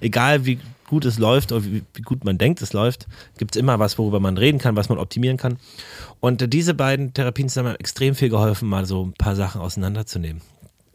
egal 0.01 0.45
wie 0.45 0.59
gut 0.89 1.05
es 1.05 1.19
läuft 1.19 1.53
oder 1.53 1.65
wie, 1.65 1.83
wie 1.95 2.03
gut 2.03 2.25
man 2.25 2.39
denkt, 2.39 2.63
es 2.63 2.73
läuft, 2.73 3.07
gibt 3.39 3.55
es 3.55 3.61
immer 3.61 3.79
was, 3.79 3.99
worüber 3.99 4.21
man 4.21 4.37
reden 4.37 4.59
kann, 4.59 4.77
was 4.77 4.89
man 4.89 4.99
optimieren 4.99 5.37
kann. 5.37 5.59
Und 6.21 6.43
äh, 6.43 6.49
diese 6.49 6.75
beiden 6.75 7.15
Therapien 7.15 7.49
haben 7.49 7.65
mir 7.67 7.81
extrem 7.81 8.15
viel 8.15 8.31
geholfen, 8.31 8.69
mal 8.69 8.87
so 8.87 9.07
ein 9.07 9.13
paar 9.13 9.37
Sachen 9.37 9.61
auseinanderzunehmen. 9.61 10.43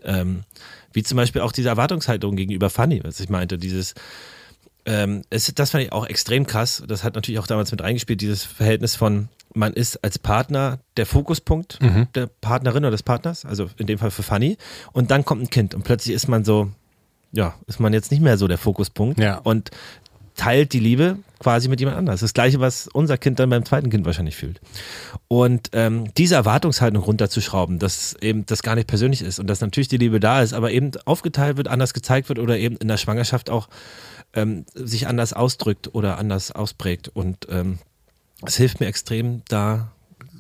Ähm, 0.04 0.44
wie 0.92 1.04
zum 1.04 1.16
Beispiel 1.16 1.42
auch 1.42 1.52
diese 1.52 1.70
Erwartungshaltung 1.70 2.36
gegenüber 2.36 2.70
Fanny, 2.70 3.02
was 3.04 3.20
ich 3.20 3.30
meinte, 3.30 3.58
dieses 3.58 3.96
ähm, 4.86 5.22
es, 5.30 5.52
das 5.56 5.72
fand 5.72 5.84
ich 5.86 5.92
auch 5.92 6.06
extrem 6.08 6.46
krass. 6.48 6.84
Das 6.88 7.04
hat 7.04 7.16
natürlich 7.16 7.40
auch 7.40 7.48
damals 7.48 7.72
mit 7.72 7.82
reingespielt, 7.82 8.22
dieses 8.22 8.44
Verhältnis 8.44 8.96
von, 8.96 9.30
man 9.54 9.74
ist 9.74 10.04
als 10.04 10.20
Partner 10.20 10.80
der 10.98 11.06
Fokuspunkt 11.06 11.80
der 12.16 12.28
Partnerin 12.28 12.84
oder 12.84 12.92
des 12.92 13.04
Partners, 13.04 13.46
also 13.46 13.70
in 13.78 13.88
dem 13.88 14.00
Fall 14.00 14.12
für 14.12 14.24
Fanny. 14.24 14.58
Und 14.92 15.12
dann 15.12 15.26
kommt 15.26 15.42
ein 15.44 15.50
Kind 15.50 15.74
und 15.76 15.84
plötzlich 15.84 16.16
ist 16.16 16.28
man 16.28 16.44
so, 16.44 16.70
ja, 17.32 17.54
ist 17.68 17.80
man 17.80 17.94
jetzt 17.94 18.12
nicht 18.12 18.22
mehr 18.22 18.38
so 18.38 18.48
der 18.48 18.58
Fokuspunkt 18.58 19.20
Ja. 19.20 19.38
und 19.38 19.72
teilt 20.36 20.74
die 20.74 20.80
Liebe 20.80 21.18
quasi 21.40 21.68
mit 21.70 21.80
jemand 21.80 21.98
anders. 21.98 22.22
Das 22.22 22.34
gleiche, 22.34 22.60
was 22.60 22.88
unser 22.88 23.18
Kind 23.20 23.40
dann 23.40 23.50
beim 23.52 23.66
zweiten 23.66 23.90
Kind 23.92 24.06
wahrscheinlich 24.06 24.36
fühlt. 24.36 24.60
Und 25.28 25.70
ähm, 25.74 26.12
diese 26.18 26.36
Erwartungshaltung 26.36 27.04
runterzuschrauben, 27.04 27.78
dass 27.78 28.16
eben 28.22 28.46
das 28.48 28.64
gar 28.64 28.74
nicht 28.76 28.88
persönlich 28.88 29.22
ist 29.22 29.40
und 29.40 29.46
dass 29.48 29.62
natürlich 29.62 29.90
die 29.90 29.98
Liebe 29.98 30.20
da 30.20 30.42
ist, 30.42 30.54
aber 30.54 30.72
eben 30.72 30.92
aufgeteilt 31.06 31.58
wird, 31.58 31.68
anders 31.68 31.94
gezeigt 31.94 32.30
wird 32.30 32.40
oder 32.40 32.58
eben 32.58 32.78
in 32.78 32.88
der 32.88 32.98
Schwangerschaft 32.98 33.50
auch 33.52 33.68
ähm, 34.34 34.66
sich 34.74 35.08
anders 35.08 35.34
ausdrückt 35.34 35.94
oder 35.94 36.18
anders 36.18 36.52
ausprägt. 36.52 37.10
Und 37.10 37.48
ähm, 37.50 37.80
es 38.46 38.56
hilft 38.56 38.80
mir 38.80 38.88
extrem, 38.88 39.42
da 39.48 39.92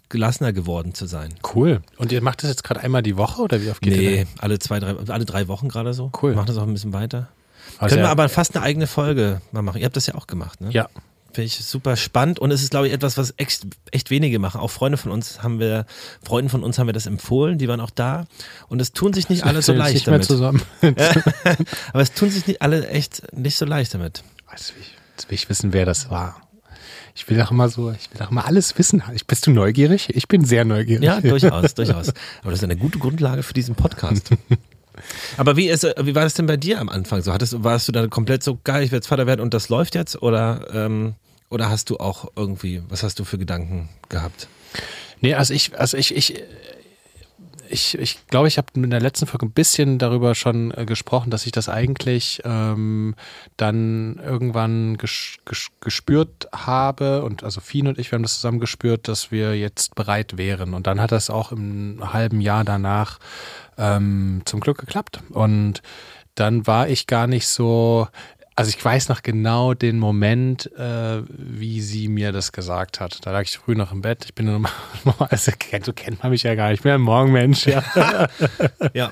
gelassener 0.09 0.53
geworden 0.53 0.93
zu 0.93 1.05
sein. 1.07 1.33
Cool. 1.55 1.81
Und 1.97 2.11
ihr 2.11 2.21
macht 2.21 2.43
das 2.43 2.49
jetzt 2.51 2.63
gerade 2.63 2.81
einmal 2.81 3.01
die 3.01 3.17
Woche 3.17 3.41
oder 3.41 3.61
wie 3.61 3.69
oft 3.71 3.81
geht 3.81 3.93
ihr 3.95 4.11
Nee, 4.11 4.27
alle 4.39 4.59
zwei, 4.59 4.79
drei, 4.79 4.95
alle 5.11 5.25
drei 5.25 5.47
Wochen 5.47 5.69
gerade 5.69 5.93
so. 5.93 6.11
Cool. 6.21 6.35
Machen 6.35 6.47
das 6.47 6.57
auch 6.57 6.63
ein 6.67 6.73
bisschen 6.73 6.93
weiter. 6.93 7.29
Also 7.79 7.93
Können 7.95 8.01
ja- 8.03 8.07
wir 8.07 8.11
aber 8.11 8.29
fast 8.29 8.55
eine 8.55 8.63
eigene 8.63 8.85
Folge 8.87 9.41
mal 9.51 9.61
machen. 9.63 9.79
Ihr 9.79 9.85
habt 9.85 9.95
das 9.95 10.05
ja 10.07 10.15
auch 10.15 10.27
gemacht, 10.27 10.61
ne? 10.61 10.69
Ja. 10.71 10.87
Finde 11.33 11.47
ich 11.47 11.55
super 11.65 11.95
spannend 11.95 12.37
und 12.37 12.51
es 12.51 12.61
ist, 12.61 12.69
glaube 12.69 12.87
ich, 12.87 12.93
etwas, 12.93 13.17
was 13.17 13.33
echt, 13.37 13.65
echt 13.89 14.11
wenige 14.11 14.37
machen. 14.37 14.61
Auch 14.61 14.69
Freunde 14.69 14.97
von 14.99 15.11
uns 15.11 15.41
haben 15.41 15.59
wir, 15.59 15.87
Freunden 16.23 16.49
von 16.49 16.63
uns 16.63 16.77
haben 16.77 16.87
wir 16.87 16.93
das 16.93 17.07
empfohlen, 17.07 17.57
die 17.57 17.67
waren 17.67 17.79
auch 17.79 17.89
da. 17.89 18.25
Und 18.69 18.79
es 18.79 18.91
tun 18.91 19.13
sich 19.13 19.29
nicht 19.29 19.43
alle 19.43 19.63
so 19.63 19.73
leicht 19.73 19.95
nicht 19.95 20.05
mehr 20.05 20.19
damit. 20.19 20.27
zusammen. 20.27 20.61
Aber 21.91 22.01
es 22.01 22.13
tun 22.13 22.29
sich 22.29 22.45
nicht 22.45 22.61
alle 22.61 22.87
echt 22.87 23.33
nicht 23.35 23.57
so 23.57 23.65
leicht 23.65 23.95
damit. 23.95 24.23
Jetzt 24.51 24.75
will, 24.75 24.81
ich, 24.81 24.95
jetzt 25.15 25.29
will 25.29 25.35
ich 25.35 25.49
wissen, 25.49 25.73
wer 25.73 25.85
das 25.85 26.11
war. 26.11 26.39
Ich 27.15 27.27
will 27.29 27.37
doch 27.37 27.51
immer 27.51 27.69
so, 27.69 27.91
ich 27.91 28.11
will 28.11 28.19
doch 28.19 28.31
immer 28.31 28.45
alles 28.45 28.77
wissen. 28.77 29.01
Ich, 29.13 29.25
bist 29.25 29.47
du 29.47 29.51
neugierig? 29.51 30.15
Ich 30.15 30.27
bin 30.27 30.45
sehr 30.45 30.65
neugierig. 30.65 31.03
Ja, 31.03 31.19
durchaus, 31.19 31.73
durchaus. 31.75 32.09
Aber 32.41 32.51
das 32.51 32.59
ist 32.59 32.63
eine 32.63 32.77
gute 32.77 32.99
Grundlage 32.99 33.41
für 33.41 33.53
diesen 33.53 33.75
Podcast. 33.75 34.29
Aber 35.37 35.57
wie, 35.57 35.69
ist, 35.69 35.83
wie 35.83 36.15
war 36.15 36.23
das 36.23 36.33
denn 36.33 36.45
bei 36.45 36.57
dir 36.57 36.79
am 36.79 36.89
Anfang? 36.89 37.21
So, 37.21 37.33
hattest, 37.33 37.63
warst 37.63 37.87
du 37.87 37.91
dann 37.91 38.09
komplett 38.09 38.43
so 38.43 38.59
geil, 38.63 38.83
ich 38.83 38.91
werde 38.91 38.97
jetzt 38.97 39.07
Vater 39.07 39.27
werden 39.27 39.41
und 39.41 39.53
das 39.53 39.69
läuft 39.69 39.95
jetzt? 39.95 40.21
Oder, 40.21 40.67
ähm, 40.73 41.15
oder 41.49 41.69
hast 41.69 41.89
du 41.89 41.97
auch 41.97 42.31
irgendwie, 42.35 42.81
was 42.89 43.03
hast 43.03 43.19
du 43.19 43.23
für 43.23 43.37
Gedanken 43.37 43.89
gehabt? 44.09 44.47
Nee, 45.21 45.35
also 45.35 45.53
ich, 45.53 45.77
also 45.79 45.97
ich, 45.97 46.15
ich, 46.15 46.43
ich, 47.69 47.97
ich 47.97 48.27
glaube, 48.27 48.47
ich 48.47 48.57
habe 48.57 48.67
in 48.75 48.89
der 48.89 48.99
letzten 48.99 49.25
Folge 49.25 49.45
ein 49.45 49.51
bisschen 49.51 49.97
darüber 49.97 50.35
schon 50.35 50.71
äh, 50.71 50.85
gesprochen, 50.85 51.29
dass 51.29 51.45
ich 51.45 51.51
das 51.51 51.69
eigentlich 51.69 52.41
ähm, 52.45 53.15
dann 53.57 54.19
irgendwann 54.23 54.97
ges, 54.97 55.37
ges, 55.45 55.69
gespürt 55.81 56.47
habe 56.53 57.23
und 57.23 57.43
also 57.43 57.61
Fien 57.61 57.87
und 57.87 57.97
ich, 57.97 58.11
wir 58.11 58.17
haben 58.17 58.23
das 58.23 58.35
zusammen 58.35 58.59
gespürt, 58.59 59.07
dass 59.07 59.31
wir 59.31 59.57
jetzt 59.57 59.95
bereit 59.95 60.37
wären. 60.37 60.73
Und 60.73 60.87
dann 60.87 60.99
hat 60.99 61.11
das 61.11 61.29
auch 61.29 61.51
im 61.51 62.13
halben 62.13 62.41
Jahr 62.41 62.63
danach 62.63 63.19
ähm, 63.77 64.41
zum 64.45 64.59
Glück 64.59 64.77
geklappt. 64.77 65.19
Und 65.29 65.81
dann 66.35 66.65
war 66.65 66.87
ich 66.87 67.07
gar 67.07 67.27
nicht 67.27 67.47
so, 67.47 68.07
also 68.55 68.69
ich 68.69 68.83
weiß 68.83 69.09
noch 69.09 69.23
genau 69.23 69.73
den 69.73 69.97
Moment, 69.97 70.71
äh, 70.77 71.21
wie 71.27 71.81
sie 71.81 72.07
mir 72.07 72.31
das 72.31 72.51
gesagt 72.51 72.99
hat. 72.99 73.25
Da 73.25 73.31
lag 73.31 73.43
ich 73.43 73.57
früh 73.57 73.75
noch 73.75 73.91
im 73.91 74.01
Bett. 74.01 74.25
Ich 74.25 74.35
bin 74.35 74.45
normal, 74.45 74.71
also 75.29 75.51
kennt, 75.57 75.85
so 75.85 75.93
kennt 75.93 76.21
man 76.21 76.31
mich 76.31 76.43
ja 76.43 76.53
gar 76.55 76.69
nicht. 76.69 76.79
Ich 76.79 76.83
bin 76.83 76.91
ein 76.91 77.01
Morgenmensch, 77.01 77.65
ja. 77.65 77.83
Ja. 78.93 79.09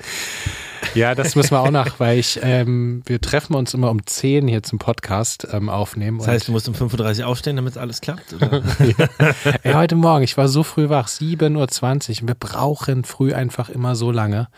ja, 0.94 1.14
das 1.14 1.34
müssen 1.34 1.52
wir 1.52 1.60
auch 1.60 1.70
noch, 1.70 1.98
weil 1.98 2.18
ich, 2.18 2.38
ähm, 2.42 3.02
wir 3.06 3.20
treffen 3.20 3.54
uns 3.54 3.74
immer 3.74 3.90
um 3.90 4.06
10 4.06 4.46
hier 4.46 4.62
zum 4.62 4.78
Podcast 4.78 5.48
ähm, 5.52 5.68
aufnehmen. 5.68 6.18
Das 6.18 6.28
heißt, 6.28 6.48
du 6.48 6.52
musst 6.52 6.68
um 6.68 6.74
5.30 6.74 7.20
Uhr 7.20 7.26
aufstehen, 7.26 7.56
damit 7.56 7.76
alles 7.76 8.00
klappt? 8.00 8.34
Oder? 8.34 8.62
Ey, 9.62 9.72
heute 9.72 9.96
Morgen, 9.96 10.22
ich 10.22 10.36
war 10.36 10.48
so 10.48 10.62
früh 10.62 10.88
wach, 10.88 11.08
7.20 11.08 12.22
Uhr. 12.22 12.28
Wir 12.28 12.34
brauchen 12.34 13.04
früh 13.04 13.34
einfach 13.34 13.68
immer 13.68 13.96
so 13.96 14.10
lange. 14.10 14.48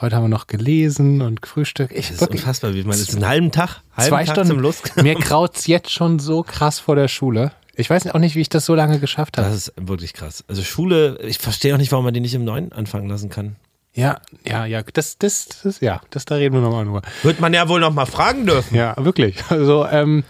Heute 0.00 0.16
haben 0.16 0.24
wir 0.24 0.28
noch 0.28 0.46
gelesen 0.46 1.20
und 1.20 1.42
gefrühstückt. 1.42 1.92
Ich 1.92 2.06
Das 2.06 2.14
ist 2.16 2.20
wirklich, 2.22 2.40
unfassbar, 2.40 2.72
wie 2.72 2.84
man 2.84 2.96
jetzt 2.96 3.14
einen 3.14 3.28
halben 3.28 3.52
Tag, 3.52 3.82
halben 3.94 4.08
zwei 4.08 4.24
Tag 4.24 4.34
Stunden. 4.34 4.50
zum 4.50 4.60
Lust. 4.60 4.96
Mir 5.02 5.14
kraut's 5.14 5.66
jetzt 5.66 5.90
schon 5.90 6.18
so 6.18 6.42
krass 6.42 6.78
vor 6.78 6.96
der 6.96 7.08
Schule. 7.08 7.52
Ich 7.74 7.90
weiß 7.90 8.06
auch 8.08 8.18
nicht, 8.18 8.34
wie 8.34 8.40
ich 8.40 8.48
das 8.48 8.64
so 8.64 8.74
lange 8.74 8.98
geschafft 8.98 9.36
habe. 9.36 9.46
Das 9.48 9.56
ist 9.56 9.72
wirklich 9.76 10.14
krass. 10.14 10.42
Also 10.48 10.62
Schule, 10.62 11.18
ich 11.22 11.38
verstehe 11.38 11.74
auch 11.74 11.78
nicht, 11.78 11.92
warum 11.92 12.06
man 12.06 12.14
die 12.14 12.20
nicht 12.20 12.34
im 12.34 12.44
Neuen 12.44 12.72
anfangen 12.72 13.08
lassen 13.08 13.28
kann. 13.28 13.56
Ja, 13.92 14.20
ja, 14.46 14.64
ja, 14.64 14.82
das, 14.82 15.18
das, 15.18 15.48
das, 15.62 15.80
ja, 15.80 16.00
das, 16.10 16.24
da 16.24 16.36
reden 16.36 16.54
wir 16.54 16.62
nochmal 16.62 16.84
nur. 16.84 17.02
Wird 17.22 17.40
man 17.40 17.52
ja 17.52 17.68
wohl 17.68 17.80
noch 17.80 17.92
mal 17.92 18.06
fragen 18.06 18.46
dürfen. 18.46 18.76
Ja, 18.76 18.94
wirklich. 18.98 19.36
Also, 19.50 19.86
ähm, 19.86 20.24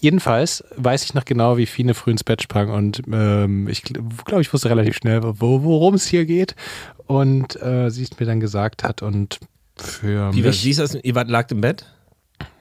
jedenfalls 0.00 0.64
weiß 0.76 1.04
ich 1.04 1.14
noch 1.14 1.24
genau, 1.24 1.56
wie 1.56 1.66
Fine 1.66 1.94
früh 1.94 2.10
ins 2.10 2.24
Bett 2.24 2.42
sprang 2.42 2.70
und 2.70 3.02
ähm, 3.12 3.68
ich 3.68 3.82
glaube, 3.82 4.40
ich 4.40 4.52
wusste 4.52 4.70
relativ 4.70 4.96
schnell, 4.96 5.20
wo, 5.22 5.62
worum 5.62 5.94
es 5.94 6.06
hier 6.06 6.24
geht 6.24 6.54
und 7.06 7.60
äh, 7.62 7.90
sie 7.90 8.02
es 8.02 8.18
mir 8.18 8.26
dann 8.26 8.40
gesagt 8.40 8.82
hat 8.82 9.02
und 9.02 9.38
für 9.76 10.32
Wie 10.34 10.42
mich... 10.42 10.60
sie 10.60 10.70
ist 10.70 10.80
aus, 10.80 10.94
ihr 10.94 11.14
wart, 11.14 11.28
lagt 11.28 11.52
im 11.52 11.60
Bett 11.60 11.86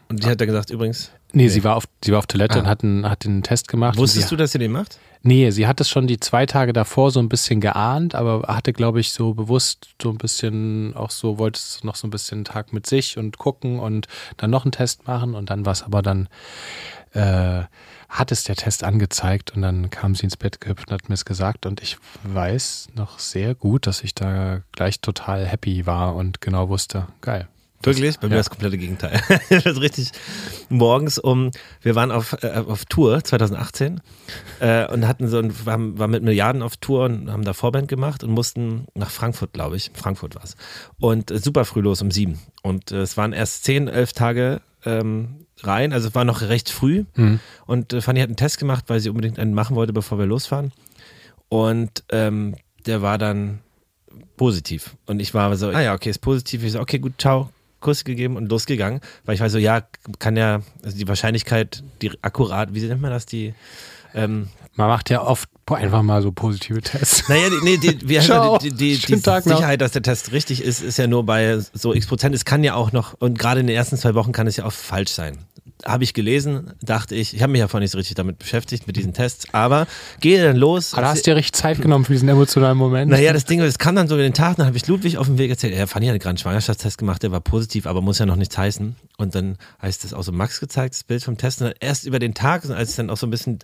und 0.09 0.23
die 0.23 0.27
hat 0.27 0.39
dann 0.39 0.47
gesagt, 0.47 0.69
übrigens, 0.69 1.11
Nee, 1.31 1.47
sie 1.47 1.63
war 1.63 1.75
auf, 1.75 1.83
sie 2.03 2.11
war 2.11 2.17
auf 2.17 2.25
Toilette 2.25 2.55
Ah. 2.55 2.61
und 2.61 2.67
hat, 2.67 2.83
einen, 2.83 3.07
hat 3.07 3.23
den 3.23 3.43
Test 3.43 3.67
gemacht. 3.67 3.97
wusstest 3.99 4.29
sie, 4.29 4.35
du, 4.35 4.39
dass 4.39 4.55
ihr 4.55 4.59
den 4.59 4.71
macht? 4.71 4.97
Nee, 5.21 5.51
sie 5.51 5.67
hat 5.67 5.79
es 5.79 5.87
schon 5.87 6.07
die 6.07 6.19
zwei 6.19 6.47
Tage 6.47 6.73
davor 6.73 7.11
so 7.11 7.19
ein 7.19 7.29
bisschen 7.29 7.61
geahnt, 7.61 8.15
aber 8.15 8.47
hatte, 8.47 8.73
glaube 8.73 8.99
ich, 8.99 9.11
so 9.11 9.35
bewusst 9.35 9.89
so 10.01 10.09
ein 10.09 10.17
bisschen 10.17 10.95
auch 10.95 11.11
so, 11.11 11.37
wollte 11.37 11.57
es 11.59 11.83
noch 11.83 11.95
so 11.95 12.07
ein 12.07 12.09
bisschen 12.09 12.39
einen 12.39 12.45
Tag 12.45 12.73
mit 12.73 12.87
sich 12.87 13.19
und 13.19 13.37
gucken 13.37 13.79
und 13.79 14.07
dann 14.37 14.49
noch 14.49 14.65
einen 14.65 14.71
Test 14.71 15.05
machen 15.05 15.35
und 15.35 15.51
dann 15.51 15.67
war 15.67 15.73
es 15.73 15.83
aber 15.83 16.01
dann, 16.01 16.29
äh, 17.13 17.63
hat 18.09 18.31
es 18.31 18.43
der 18.43 18.55
Test 18.55 18.83
angezeigt 18.83 19.55
und 19.55 19.61
dann 19.61 19.89
kam 19.89 20.15
sie 20.15 20.23
ins 20.23 20.37
Bett 20.37 20.59
gehüpft 20.61 20.89
und 20.89 20.93
hat 20.93 21.09
mir 21.09 21.15
es 21.15 21.25
gesagt 21.25 21.65
und 21.65 21.81
ich 21.81 21.97
weiß 22.23 22.89
noch 22.95 23.19
sehr 23.19 23.55
gut, 23.55 23.87
dass 23.87 24.03
ich 24.03 24.15
da 24.15 24.61
gleich 24.71 24.99
total 25.01 25.45
happy 25.45 25.85
war 25.85 26.15
und 26.15 26.41
genau 26.41 26.69
wusste, 26.69 27.07
geil. 27.21 27.47
Wirklich? 27.81 28.19
Bei 28.19 28.27
mir 28.27 28.33
Ja. 28.33 28.39
das 28.39 28.49
komplette 28.49 28.77
Gegenteil. 28.77 29.21
das 29.49 29.65
ist 29.65 29.79
richtig 29.79 30.11
morgens 30.67 31.17
um, 31.17 31.51
wir 31.81 31.95
waren 31.95 32.11
auf, 32.11 32.33
äh, 32.43 32.61
auf 32.67 32.83
Tour 32.85 33.23
2018 33.23 34.01
äh, 34.59 34.85
und 34.87 35.07
hatten 35.07 35.29
so 35.29 35.37
ein, 35.39 35.65
waren, 35.65 35.97
waren 35.97 36.11
mit 36.11 36.21
Milliarden 36.21 36.61
auf 36.61 36.75
Tour 36.75 37.05
und 37.05 37.31
haben 37.31 37.45
da 37.45 37.53
Vorband 37.53 37.87
gemacht 37.87 38.21
und 38.21 38.31
mussten 38.31 38.85
nach 38.95 39.09
Frankfurt, 39.09 39.53
glaube 39.53 39.77
ich. 39.77 39.91
Frankfurt 39.93 40.35
war 40.35 40.43
es. 40.43 40.57
Und 40.99 41.31
äh, 41.31 41.39
super 41.39 41.63
früh 41.63 41.79
los 41.79 42.01
um 42.01 42.11
sieben. 42.11 42.39
Und 42.63 42.91
äh, 42.91 42.97
es 42.97 43.15
waren 43.15 43.31
erst 43.31 43.63
zehn, 43.63 43.87
elf 43.87 44.11
Tage 44.11 44.59
ähm, 44.83 45.45
rein, 45.65 45.93
also 45.93 46.09
es 46.09 46.15
war 46.15 46.25
noch 46.25 46.41
recht 46.41 46.69
früh. 46.69 47.05
Mhm. 47.15 47.39
Und 47.65 47.93
äh, 47.93 48.01
Fanny 48.01 48.19
hat 48.19 48.29
einen 48.29 48.35
Test 48.35 48.57
gemacht, 48.59 48.85
weil 48.87 48.99
sie 48.99 49.09
unbedingt 49.09 49.39
einen 49.39 49.53
machen 49.53 49.75
wollte, 49.75 49.93
bevor 49.93 50.19
wir 50.19 50.25
losfahren. 50.25 50.71
Und 51.49 52.03
ähm, 52.11 52.55
der 52.85 53.01
war 53.01 53.17
dann 53.17 53.59
positiv. 54.37 54.95
Und 55.05 55.19
ich 55.19 55.33
war 55.33 55.55
so, 55.57 55.69
ah 55.69 55.81
ja, 55.81 55.93
okay, 55.93 56.09
ist 56.09 56.19
positiv. 56.19 56.63
Ich 56.63 56.73
so, 56.73 56.79
okay, 56.79 56.99
gut, 56.99 57.13
ciao. 57.17 57.49
Kuss 57.81 58.03
gegeben 58.03 58.35
und 58.35 58.49
losgegangen, 58.49 58.99
weil 59.23 59.35
ich 59.35 59.41
war 59.41 59.49
so, 59.49 59.57
ja, 59.57 59.83
kann 60.19 60.35
ja, 60.35 60.61
also 60.83 60.97
die 60.97 61.07
Wahrscheinlichkeit, 61.07 61.81
die 62.01 62.11
akkurat, 62.21 62.73
wie 62.73 62.81
nennt 62.81 63.01
man 63.01 63.11
das, 63.11 63.25
die, 63.25 63.53
ähm, 64.13 64.49
Man 64.75 64.87
macht 64.87 65.09
ja 65.09 65.21
oft 65.21 65.49
einfach 65.77 66.01
mal 66.01 66.21
so 66.21 66.31
positive 66.31 66.81
Tests. 66.81 67.27
naja, 67.29 67.49
die, 67.49 67.63
nee, 67.63 67.77
die, 67.77 67.95
heißt 68.17 68.27
Ciao. 68.27 68.57
die, 68.57 68.71
die, 68.71 68.97
die 68.97 69.13
noch. 69.45 69.57
Sicherheit, 69.57 69.81
dass 69.81 69.91
der 69.91 70.01
Test 70.01 70.31
richtig 70.31 70.63
ist, 70.63 70.81
ist 70.81 70.97
ja 70.97 71.07
nur 71.07 71.25
bei 71.25 71.59
so 71.73 71.93
x 71.93 72.07
Prozent. 72.07 72.35
Es 72.35 72.45
kann 72.45 72.63
ja 72.63 72.73
auch 72.75 72.91
noch, 72.91 73.15
und 73.19 73.37
gerade 73.39 73.61
in 73.61 73.67
den 73.67 73.75
ersten 73.75 73.97
zwei 73.97 74.15
Wochen 74.15 74.31
kann 74.31 74.47
es 74.47 74.57
ja 74.57 74.65
auch 74.65 74.73
falsch 74.73 75.11
sein. 75.11 75.39
Habe 75.85 76.03
ich 76.03 76.13
gelesen, 76.13 76.73
dachte 76.81 77.15
ich, 77.15 77.33
ich 77.33 77.41
habe 77.41 77.51
mich 77.51 77.59
ja 77.59 77.67
vorhin 77.67 77.83
nicht 77.83 77.91
so 77.91 77.97
richtig 77.97 78.15
damit 78.15 78.37
beschäftigt, 78.37 78.85
mit 78.85 78.97
diesen 78.97 79.13
Tests, 79.13 79.47
aber 79.53 79.87
gehe 80.19 80.43
dann 80.43 80.57
los. 80.57 80.93
Aber 80.93 81.03
da 81.03 81.09
hast 81.09 81.25
du 81.25 81.31
dir 81.31 81.37
richtig 81.37 81.53
Zeit 81.53 81.81
genommen 81.81 82.03
für 82.03 82.11
diesen 82.11 82.27
emotionalen 82.27 82.77
Moment. 82.77 83.09
Naja, 83.09 83.31
das 83.31 83.45
Ding, 83.45 83.59
das 83.59 83.79
kam 83.79 83.95
dann 83.95 84.09
so 84.09 84.15
in 84.15 84.21
den 84.21 84.33
Tag, 84.33 84.57
dann 84.57 84.65
habe 84.65 84.75
ich 84.75 84.87
Ludwig 84.87 85.17
auf 85.17 85.27
dem 85.27 85.37
Weg 85.37 85.49
erzählt, 85.49 85.73
ja, 85.73 85.87
Fanny 85.87 86.07
hat 86.07 86.15
gerade 86.15 86.29
einen 86.29 86.37
Schwangerschaftstest 86.37 86.97
gemacht, 86.97 87.23
der 87.23 87.31
war 87.31 87.39
positiv, 87.39 87.87
aber 87.87 88.01
muss 88.01 88.19
ja 88.19 88.25
noch 88.25 88.35
nichts 88.35 88.57
heißen. 88.57 88.95
Und 89.17 89.35
dann 89.35 89.57
heißt 89.81 90.03
das 90.03 90.13
auch 90.13 90.23
so 90.23 90.31
Max 90.31 90.59
gezeigt, 90.59 90.95
das 90.95 91.03
Bild 91.03 91.23
vom 91.23 91.37
Test. 91.37 91.61
Und 91.61 91.67
dann 91.67 91.75
erst 91.79 92.05
über 92.05 92.19
den 92.19 92.33
Tag, 92.33 92.69
als 92.69 92.91
ich 92.91 92.95
dann 92.95 93.09
auch 93.09 93.17
so 93.17 93.27
ein 93.27 93.31
bisschen 93.31 93.59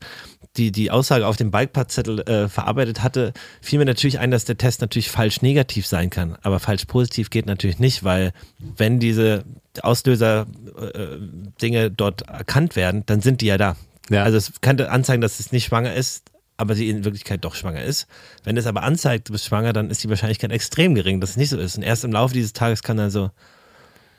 die, 0.58 0.72
die 0.72 0.92
Aussage 0.92 1.28
auf 1.28 1.38
dem 1.38 1.52
Bikepadzettel 1.52 2.22
äh, 2.22 2.48
verarbeitet 2.48 3.04
hatte, 3.04 3.34
fiel 3.62 3.80
mir 3.80 3.86
natürlich 3.86 4.20
ein, 4.20 4.32
dass 4.32 4.46
der 4.46 4.58
Test 4.58 4.82
natürlich 4.82 5.10
falsch 5.10 5.42
negativ 5.42 5.86
sein 5.88 6.10
kann. 6.10 6.38
Aber 6.42 6.60
falsch 6.60 6.86
positiv 6.86 7.30
geht 7.30 7.46
natürlich 7.46 7.80
nicht, 7.80 8.04
weil 8.04 8.34
wenn 8.60 9.00
diese 9.00 9.44
Auslöser-Dinge 9.84 11.92
dort 11.92 12.24
erkannt 12.24 12.76
werden, 12.76 13.04
dann 13.06 13.22
sind 13.22 13.42
die 13.42 13.48
ja 13.48 13.58
da. 13.58 13.76
Ja. 14.10 14.24
Also 14.24 14.38
es 14.38 14.52
könnte 14.62 14.92
anzeigen, 14.92 15.22
dass 15.22 15.40
es 15.40 15.52
nicht 15.52 15.66
schwanger 15.66 15.94
ist, 15.94 16.24
aber 16.58 16.76
sie 16.76 16.90
in 16.90 17.04
Wirklichkeit 17.04 17.44
doch 17.44 17.56
schwanger 17.56 17.84
ist. 17.84 18.08
Wenn 18.44 18.58
es 18.58 18.66
aber 18.66 18.84
anzeigt, 18.84 19.30
du 19.30 19.34
bist 19.34 19.46
schwanger, 19.46 19.74
dann 19.74 19.90
ist 19.90 20.04
die 20.04 20.10
Wahrscheinlichkeit 20.10 20.52
extrem 20.52 20.96
gering, 20.96 21.20
dass 21.20 21.32
es 21.32 21.38
nicht 21.38 21.50
so 21.50 21.58
ist. 21.58 21.78
Und 21.78 21.84
erst 21.84 22.04
im 22.04 22.12
Laufe 22.12 22.34
dieses 22.34 22.54
Tages 22.54 22.84
kann 22.84 22.98
dann 22.98 23.12
so, 23.12 23.32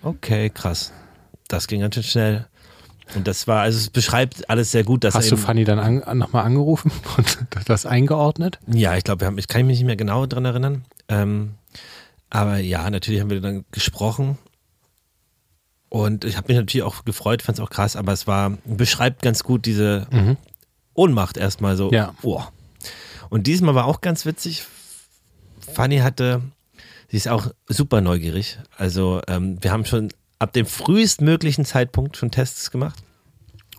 okay, 0.03 0.51
krass, 0.51 0.93
das 1.49 1.67
ging 1.67 1.81
ganz 1.81 1.95
schön 1.95 2.05
schnell. 2.05 2.47
Und 3.15 3.29
das 3.29 3.47
war, 3.47 3.63
also 3.63 3.79
es 3.79 3.89
beschreibt 3.89 4.51
alles 4.51 4.73
sehr 4.73 4.83
gut, 4.83 5.05
dass 5.05 5.15
Hast 5.15 5.31
du 5.31 5.37
Fanny 5.37 5.65
dann 5.65 5.79
an, 5.79 6.19
nochmal 6.19 6.45
angerufen 6.45 6.91
und 7.17 7.39
das 7.67 7.87
eingeordnet? 7.87 8.59
Ja, 8.67 8.97
ich 8.97 9.05
glaube, 9.05 9.21
wir 9.21 9.27
haben, 9.29 9.39
ich 9.39 9.47
kann 9.47 9.65
mich 9.67 9.79
nicht 9.79 9.87
mehr 9.87 9.97
genau 9.97 10.27
dran 10.27 10.45
erinnern. 10.45 10.85
Ähm, 11.09 11.55
aber 12.31 12.59
ja, 12.59 12.91
natürlich 12.91 13.21
haben 13.21 13.31
wir 13.31 13.41
dann 13.41 13.65
gesprochen. 13.71 14.39
Und 15.89 16.25
ich 16.25 16.37
habe 16.37 16.49
mich 16.49 16.57
natürlich 16.57 16.85
auch 16.85 17.05
gefreut, 17.05 17.43
fand 17.43 17.59
es 17.59 17.65
auch 17.65 17.71
krass, 17.71 17.97
aber 17.97 18.13
es 18.13 18.27
war, 18.27 18.59
beschreibt 18.65 19.23
ganz 19.23 19.43
gut 19.45 19.67
diese 19.67 20.07
Ohnmacht 20.95 21.37
erstmal 21.37 21.77
so. 21.77 21.91
Ja. 21.93 22.15
Boah. 22.23 22.53
Und 23.29 23.47
diesmal 23.47 23.75
war 23.75 23.87
auch 23.87 24.01
ganz 24.01 24.27
witzig. 24.27 24.65
Fanny 25.61 25.99
hatte, 25.99 26.43
sie 27.09 27.17
ist 27.17 27.29
auch 27.29 27.51
super 27.69 28.01
neugierig. 28.01 28.59
Also 28.77 29.21
ähm, 29.29 29.59
wir 29.61 29.73
haben 29.73 29.85
schon 29.85 30.11
ab 30.39 30.53
dem 30.53 30.67
frühestmöglichen 30.67 31.65
Zeitpunkt 31.65 32.17
schon 32.17 32.31
Tests 32.31 32.71
gemacht. 32.71 33.03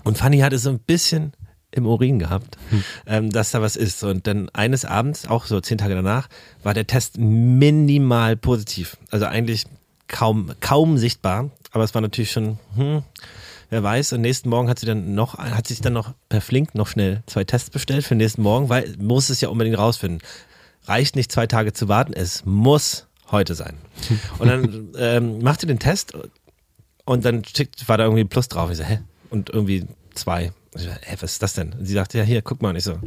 Und 0.03 0.17
Fanny 0.17 0.39
hatte 0.39 0.57
so 0.57 0.69
ein 0.69 0.79
bisschen 0.79 1.33
im 1.71 1.85
Urin 1.85 2.17
gehabt, 2.17 2.57
ähm, 3.05 3.29
dass 3.29 3.51
da 3.51 3.61
was 3.61 3.75
ist. 3.75 4.03
Und 4.03 4.25
dann 4.27 4.49
eines 4.49 4.85
Abends, 4.85 5.27
auch 5.27 5.45
so 5.45 5.59
zehn 5.59 5.77
Tage 5.77 5.95
danach, 5.95 6.29
war 6.63 6.73
der 6.73 6.87
Test 6.87 7.17
minimal 7.17 8.37
positiv. 8.37 8.97
Also 9.11 9.25
eigentlich 9.25 9.65
kaum, 10.07 10.53
kaum 10.59 10.97
sichtbar. 10.97 11.51
Aber 11.71 11.83
es 11.83 11.93
war 11.93 12.01
natürlich 12.01 12.31
schon, 12.31 12.59
hm, 12.75 13.03
wer 13.69 13.83
weiß. 13.83 14.13
Und 14.13 14.21
nächsten 14.21 14.49
Morgen 14.49 14.69
hat 14.69 14.79
sie 14.79 14.85
dann 14.85 15.13
noch, 15.15 15.37
hat 15.37 15.67
sich 15.67 15.81
dann 15.81 15.93
noch 15.93 16.13
per 16.29 16.41
Flink 16.41 16.75
noch 16.75 16.87
schnell 16.87 17.23
zwei 17.25 17.43
Tests 17.43 17.69
bestellt 17.69 18.03
für 18.03 18.15
den 18.15 18.19
nächsten 18.19 18.41
Morgen, 18.41 18.69
weil 18.69 18.95
muss 18.97 19.29
es 19.29 19.41
ja 19.41 19.49
unbedingt 19.49 19.77
rausfinden. 19.77 20.21
Reicht 20.85 21.15
nicht 21.15 21.31
zwei 21.31 21.47
Tage 21.47 21.73
zu 21.73 21.87
warten, 21.87 22.13
es 22.13 22.45
muss 22.45 23.07
heute 23.31 23.55
sein. 23.55 23.77
Und 24.39 24.47
dann 24.47 24.89
ähm, 24.97 25.39
macht 25.41 25.61
sie 25.61 25.67
den 25.67 25.79
Test 25.79 26.13
und 27.07 27.23
dann 27.23 27.43
schickt, 27.45 27.87
war 27.87 27.97
da 27.97 28.03
irgendwie 28.03 28.23
ein 28.23 28.29
Plus 28.29 28.49
drauf. 28.49 28.69
Ich 28.69 28.77
so, 28.77 28.83
hä? 28.83 28.99
Und 29.29 29.49
irgendwie 29.49 29.85
zwei. 30.13 30.51
Ich 30.75 30.81
so, 30.81 30.89
hä, 30.89 31.15
was 31.21 31.31
ist 31.31 31.41
das 31.41 31.53
denn? 31.53 31.71
Und 31.71 31.85
sie 31.85 31.93
sagte, 31.93 32.17
ja, 32.17 32.23
hier, 32.25 32.41
guck 32.41 32.61
mal. 32.61 32.71
Und 32.71 32.75
ich 32.75 32.83
so, 32.83 32.99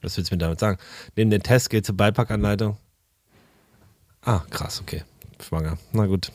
was 0.00 0.16
willst 0.16 0.30
du 0.30 0.34
mir 0.34 0.38
damit 0.38 0.58
sagen? 0.58 0.78
Neben 1.16 1.30
den 1.30 1.42
Test 1.42 1.68
geht 1.68 1.84
zur 1.84 1.96
Beipackanleitung. 1.96 2.78
Ah, 4.22 4.40
krass, 4.48 4.80
okay. 4.80 5.02
Schwanger. 5.38 5.76
Na 5.92 6.06
gut. 6.06 6.32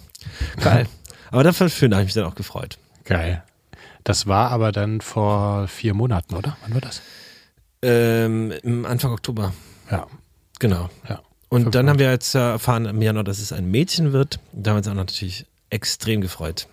Geil. 0.61 0.87
Aber 1.31 1.43
dafür 1.43 1.69
schön, 1.69 1.91
da 1.91 1.97
habe 1.97 2.03
ich 2.03 2.07
mich 2.07 2.21
dann 2.21 2.31
auch 2.31 2.35
gefreut. 2.35 2.77
Geil. 3.05 3.43
Das 4.03 4.27
war 4.27 4.51
aber 4.51 4.71
dann 4.71 5.01
vor 5.01 5.67
vier 5.67 5.93
Monaten, 5.93 6.35
oder? 6.35 6.57
Wann 6.63 6.73
war 6.73 6.81
das? 6.81 7.01
Ähm, 7.81 8.51
im 8.63 8.85
Anfang 8.85 9.11
Oktober. 9.11 9.53
Ja, 9.91 10.07
Genau. 10.59 10.89
ja. 11.07 11.21
Und 11.49 11.75
dann 11.75 11.89
haben 11.89 11.99
wir 11.99 12.11
jetzt 12.11 12.35
erfahren 12.35 12.85
im 12.85 13.01
Januar, 13.01 13.23
dass 13.23 13.39
es 13.39 13.53
ein 13.53 13.71
Mädchen 13.71 14.11
wird. 14.11 14.39
Da 14.51 14.71
haben 14.71 14.75
wir 14.75 14.79
uns 14.79 14.87
auch 14.87 14.93
natürlich 14.93 15.45
extrem 15.69 16.19
gefreut. 16.21 16.67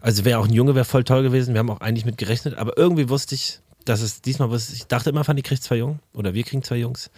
Also 0.00 0.24
wäre 0.24 0.38
auch 0.38 0.46
ein 0.46 0.52
Junge, 0.52 0.74
wäre 0.74 0.84
voll 0.84 1.04
toll 1.04 1.22
gewesen. 1.22 1.54
Wir 1.54 1.60
haben 1.60 1.70
auch 1.70 1.80
eigentlich 1.80 2.04
mit 2.04 2.18
gerechnet, 2.18 2.56
aber 2.56 2.76
irgendwie 2.76 3.08
wusste 3.08 3.34
ich, 3.34 3.60
dass 3.84 4.00
es 4.00 4.20
diesmal 4.20 4.50
wusste 4.50 4.74
ich, 4.74 4.86
dachte 4.86 5.10
immer, 5.10 5.24
Fanny 5.24 5.42
kriegt 5.42 5.62
zwei 5.62 5.76
Jungen 5.76 6.00
oder 6.12 6.34
wir 6.34 6.42
kriegen 6.44 6.62
zwei 6.62 6.76
Jungs. 6.76 7.10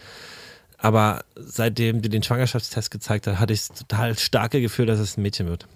Aber 0.76 1.24
seitdem 1.34 2.02
die 2.02 2.08
den 2.08 2.22
Schwangerschaftstest 2.22 2.90
gezeigt 2.90 3.26
hat, 3.26 3.38
hatte 3.38 3.52
ich 3.52 3.66
das 3.68 3.78
total 3.78 4.18
starke 4.18 4.60
Gefühl, 4.60 4.86
dass 4.86 4.98
es 4.98 5.16
ein 5.16 5.22
Mädchen 5.22 5.46
wird. 5.46 5.66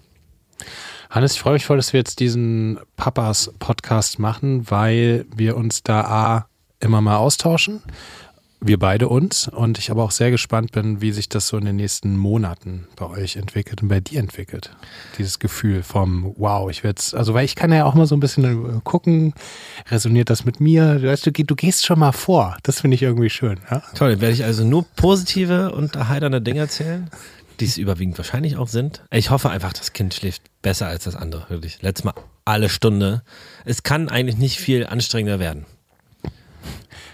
Hannes, 1.09 1.33
ich 1.33 1.39
freue 1.39 1.53
mich 1.53 1.65
voll, 1.65 1.77
dass 1.77 1.93
wir 1.93 1.99
jetzt 1.99 2.19
diesen 2.19 2.79
Papas-Podcast 2.97 4.19
machen, 4.19 4.69
weil 4.69 5.25
wir 5.35 5.55
uns 5.55 5.83
da 5.83 6.01
A, 6.01 6.47
immer 6.79 7.01
mal 7.01 7.17
austauschen. 7.17 7.81
Wir 8.61 8.79
beide 8.79 9.09
uns. 9.09 9.47
Und 9.47 9.77
ich 9.77 9.91
aber 9.91 10.03
auch 10.03 10.11
sehr 10.11 10.31
gespannt 10.31 10.71
bin, 10.71 10.99
wie 10.99 11.11
sich 11.11 11.29
das 11.29 11.47
so 11.47 11.57
in 11.57 11.65
den 11.65 11.75
nächsten 11.75 12.17
Monaten 12.17 12.87
bei 12.95 13.05
euch 13.05 13.35
entwickelt 13.35 13.83
und 13.83 13.89
bei 13.89 13.99
dir 13.99 14.19
entwickelt. 14.19 14.71
Dieses 15.17 15.39
Gefühl 15.39 15.83
vom 15.83 16.33
Wow, 16.37 16.71
ich 16.71 16.83
werde 16.83 16.99
also 17.13 17.33
weil 17.33 17.45
ich 17.45 17.55
kann 17.55 17.71
ja 17.71 17.85
auch 17.85 17.93
mal 17.93 18.07
so 18.07 18.15
ein 18.15 18.19
bisschen 18.19 18.83
gucken, 18.83 19.33
resoniert 19.91 20.29
das 20.29 20.45
mit 20.45 20.59
mir? 20.59 20.95
Du, 20.95 21.07
weißt, 21.07 21.27
du, 21.27 21.31
du 21.31 21.55
gehst 21.55 21.85
schon 21.85 21.99
mal 21.99 22.11
vor. 22.11 22.57
Das 22.63 22.81
finde 22.81 22.95
ich 22.95 23.03
irgendwie 23.03 23.29
schön. 23.29 23.59
Ja? 23.69 23.83
Toll, 23.93 24.19
werde 24.19 24.33
ich 24.33 24.43
also 24.43 24.63
nur 24.63 24.85
positive 24.95 25.71
und 25.71 25.95
erheiternde 25.95 26.41
Dinge 26.41 26.61
erzählen, 26.61 27.09
die 27.59 27.65
es 27.65 27.77
überwiegend 27.77 28.17
wahrscheinlich 28.17 28.57
auch 28.57 28.67
sind. 28.67 29.03
Ich 29.11 29.29
hoffe 29.29 29.49
einfach, 29.49 29.73
das 29.73 29.93
Kind 29.93 30.13
schläft 30.13 30.43
besser 30.61 30.87
als 30.87 31.05
das 31.05 31.15
andere, 31.15 31.49
wirklich. 31.49 31.81
Letztes 31.81 32.03
Mal 32.03 32.13
alle 32.45 32.69
Stunde. 32.69 33.23
Es 33.65 33.83
kann 33.83 34.09
eigentlich 34.09 34.37
nicht 34.37 34.59
viel 34.59 34.85
anstrengender 34.85 35.39
werden. 35.39 35.65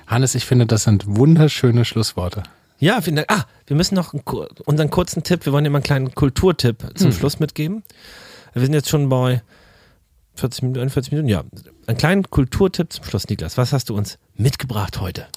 Hannes, 0.08 0.36
ich 0.36 0.46
finde, 0.46 0.66
das 0.66 0.84
sind 0.84 1.06
wunderschöne 1.08 1.86
Schlussworte. 1.86 2.44
Ja, 2.80 3.00
vielen 3.00 3.16
Dank. 3.16 3.32
Ah, 3.32 3.46
wir 3.68 3.78
müssen 3.78 3.96
noch 3.96 4.14
einen, 4.14 4.24
unseren 4.66 4.90
kurzen 4.90 5.24
Tipp, 5.24 5.46
wir 5.46 5.54
wollen 5.54 5.64
dir 5.64 5.70
mal 5.70 5.78
einen 5.78 5.84
kleinen 5.84 6.16
Kulturtipp 6.16 6.84
zum 6.96 7.12
Schluss 7.14 7.40
mitgeben. 7.40 7.84
Wir 8.54 8.64
sind 8.64 8.74
jetzt 8.74 8.90
schon 8.90 9.08
bei 9.08 9.42
40 10.36 10.64
Minuten, 10.64 10.80
41 10.80 11.12
Minuten, 11.12 11.30
ja. 11.30 11.44
Ein 11.88 11.98
kleinen 11.98 12.30
Kulturtipp 12.30 12.92
zum 12.92 13.06
Schluss, 13.06 13.30
Niklas. 13.30 13.58
Was 13.58 13.72
hast 13.72 13.90
du 13.90 13.96
uns 13.96 14.18
mitgebracht 14.36 15.00
heute? 15.00 15.28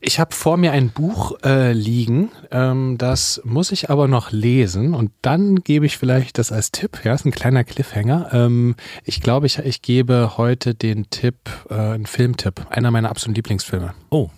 Ich 0.00 0.18
habe 0.20 0.34
vor 0.34 0.56
mir 0.56 0.72
ein 0.72 0.90
Buch 0.90 1.36
äh, 1.44 1.72
liegen, 1.72 2.30
ähm, 2.50 2.96
das 2.98 3.40
muss 3.44 3.72
ich 3.72 3.90
aber 3.90 4.08
noch 4.08 4.30
lesen 4.32 4.94
und 4.94 5.10
dann 5.22 5.56
gebe 5.56 5.86
ich 5.86 5.96
vielleicht 5.98 6.38
das 6.38 6.52
als 6.52 6.70
Tipp. 6.72 7.00
Ja, 7.04 7.14
ist 7.14 7.24
ein 7.26 7.30
kleiner 7.32 7.64
Cliffhanger. 7.64 8.30
Ähm, 8.32 8.76
ich 9.04 9.20
glaube, 9.20 9.46
ich, 9.46 9.58
ich 9.58 9.82
gebe 9.82 10.32
heute 10.36 10.74
den 10.74 11.10
Tipp, 11.10 11.36
äh, 11.70 11.74
einen 11.74 12.06
Filmtipp, 12.06 12.66
einer 12.70 12.90
meiner 12.90 13.10
absoluten 13.10 13.34
Lieblingsfilme. 13.36 13.94
Oh. 14.10 14.30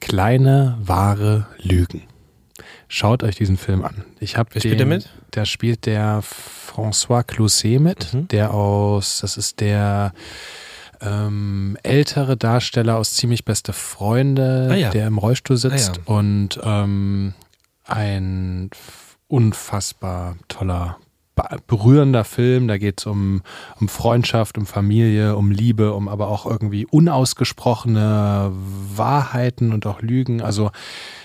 Kleine, 0.00 0.76
wahre 0.80 1.46
Lügen. 1.58 2.02
Schaut 2.88 3.22
euch 3.22 3.34
diesen 3.36 3.56
Film 3.56 3.84
an. 3.84 4.04
Ich 4.20 4.36
habe 4.36 4.50
Wer 4.52 4.60
spielt 4.60 4.78
der 4.78 4.86
mit? 4.86 5.08
Da 5.32 5.44
spielt 5.44 5.86
der 5.86 6.22
François 6.22 7.24
Closet 7.24 7.80
mit, 7.80 8.14
Mhm. 8.14 8.28
der 8.28 8.54
aus, 8.54 9.20
das 9.20 9.36
ist 9.36 9.60
der 9.60 10.12
ähm, 11.00 11.76
ältere 11.82 12.36
Darsteller 12.36 12.96
aus 12.96 13.14
Ziemlich 13.14 13.44
Beste 13.44 13.72
Freunde, 13.72 14.68
Ah 14.70 14.74
ja. 14.74 14.90
der 14.90 15.06
im 15.06 15.18
Rollstuhl 15.18 15.56
sitzt 15.56 15.98
Ah 15.98 16.02
ja. 16.08 16.14
und 16.16 16.60
ähm, 16.62 17.34
ein 17.84 18.70
unfassbar 19.28 20.36
toller, 20.48 20.98
be- 21.34 21.58
berührender 21.66 22.24
Film. 22.24 22.68
Da 22.68 22.78
geht 22.78 23.00
es 23.00 23.06
um, 23.06 23.42
um 23.80 23.88
Freundschaft, 23.88 24.56
um 24.58 24.66
Familie, 24.66 25.36
um 25.36 25.50
Liebe, 25.50 25.92
um 25.94 26.08
aber 26.08 26.28
auch 26.28 26.46
irgendwie 26.46 26.86
unausgesprochene 26.86 28.50
Wahrheiten 28.52 29.72
und 29.72 29.86
auch 29.86 30.00
Lügen. 30.02 30.42
Also 30.42 30.70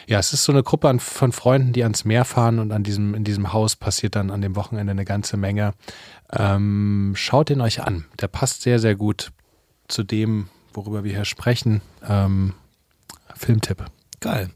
ja, 0.08 0.20
es 0.20 0.34
ist 0.34 0.44
so 0.44 0.52
eine 0.52 0.64
Gruppe 0.64 0.90
an, 0.90 1.00
von 1.00 1.32
Freunden, 1.32 1.74
die 1.74 1.84
ans 1.84 2.06
Meer 2.06 2.26
fahren 2.26 2.60
und 2.60 2.72
an 2.72 2.84
diesem, 2.84 3.14
in 3.16 3.24
diesem 3.24 3.54
Haus 3.54 3.76
passiert 3.76 4.16
dann 4.16 4.30
an 4.32 4.42
dem 4.42 4.56
Wochenende 4.56 4.92
eine 4.92 5.06
ganze 5.06 5.38
Menge. 5.38 5.74
Ähm, 6.34 7.14
schaut 7.16 7.50
ihn 7.50 7.62
euch 7.62 7.82
an. 7.84 8.06
Der 8.20 8.28
passt 8.28 8.62
sehr, 8.64 8.80
sehr 8.80 8.96
gut 8.96 9.32
zu 9.92 10.04
dem, 10.04 10.48
worüber 10.74 11.04
wir 11.04 11.12
hier 11.12 11.26
sprechen. 11.26 11.82
Ähm, 12.08 12.54
Filmtipp. 13.36 13.86
Geil. 14.20 14.50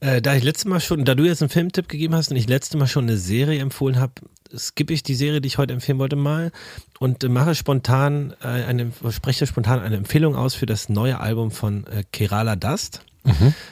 Äh, 0.00 0.20
da 0.20 0.34
ich 0.34 0.42
letztes 0.42 0.66
Mal 0.66 0.80
schon, 0.80 1.04
da 1.04 1.14
du 1.14 1.24
jetzt 1.24 1.42
einen 1.42 1.48
Filmtipp 1.48 1.88
gegeben 1.88 2.14
hast 2.14 2.30
und 2.30 2.36
ich 2.36 2.48
letztes 2.48 2.78
Mal 2.78 2.86
schon 2.86 3.04
eine 3.04 3.16
Serie 3.16 3.60
empfohlen 3.60 3.98
habe, 3.98 4.12
skippe 4.56 4.92
ich 4.92 5.02
die 5.02 5.14
Serie, 5.14 5.40
die 5.40 5.46
ich 5.46 5.58
heute 5.58 5.72
empfehlen 5.72 5.98
wollte, 5.98 6.16
mal 6.16 6.52
und 6.98 7.24
äh, 7.24 7.28
mache 7.28 7.54
spontan 7.54 8.34
äh, 8.42 8.46
eine, 8.46 8.92
spreche 9.10 9.46
spontan 9.46 9.80
eine 9.80 9.96
Empfehlung 9.96 10.36
aus 10.36 10.54
für 10.54 10.66
das 10.66 10.88
neue 10.88 11.20
Album 11.20 11.50
von 11.50 11.86
äh, 11.86 12.04
Kerala 12.12 12.56
Dust. 12.56 13.00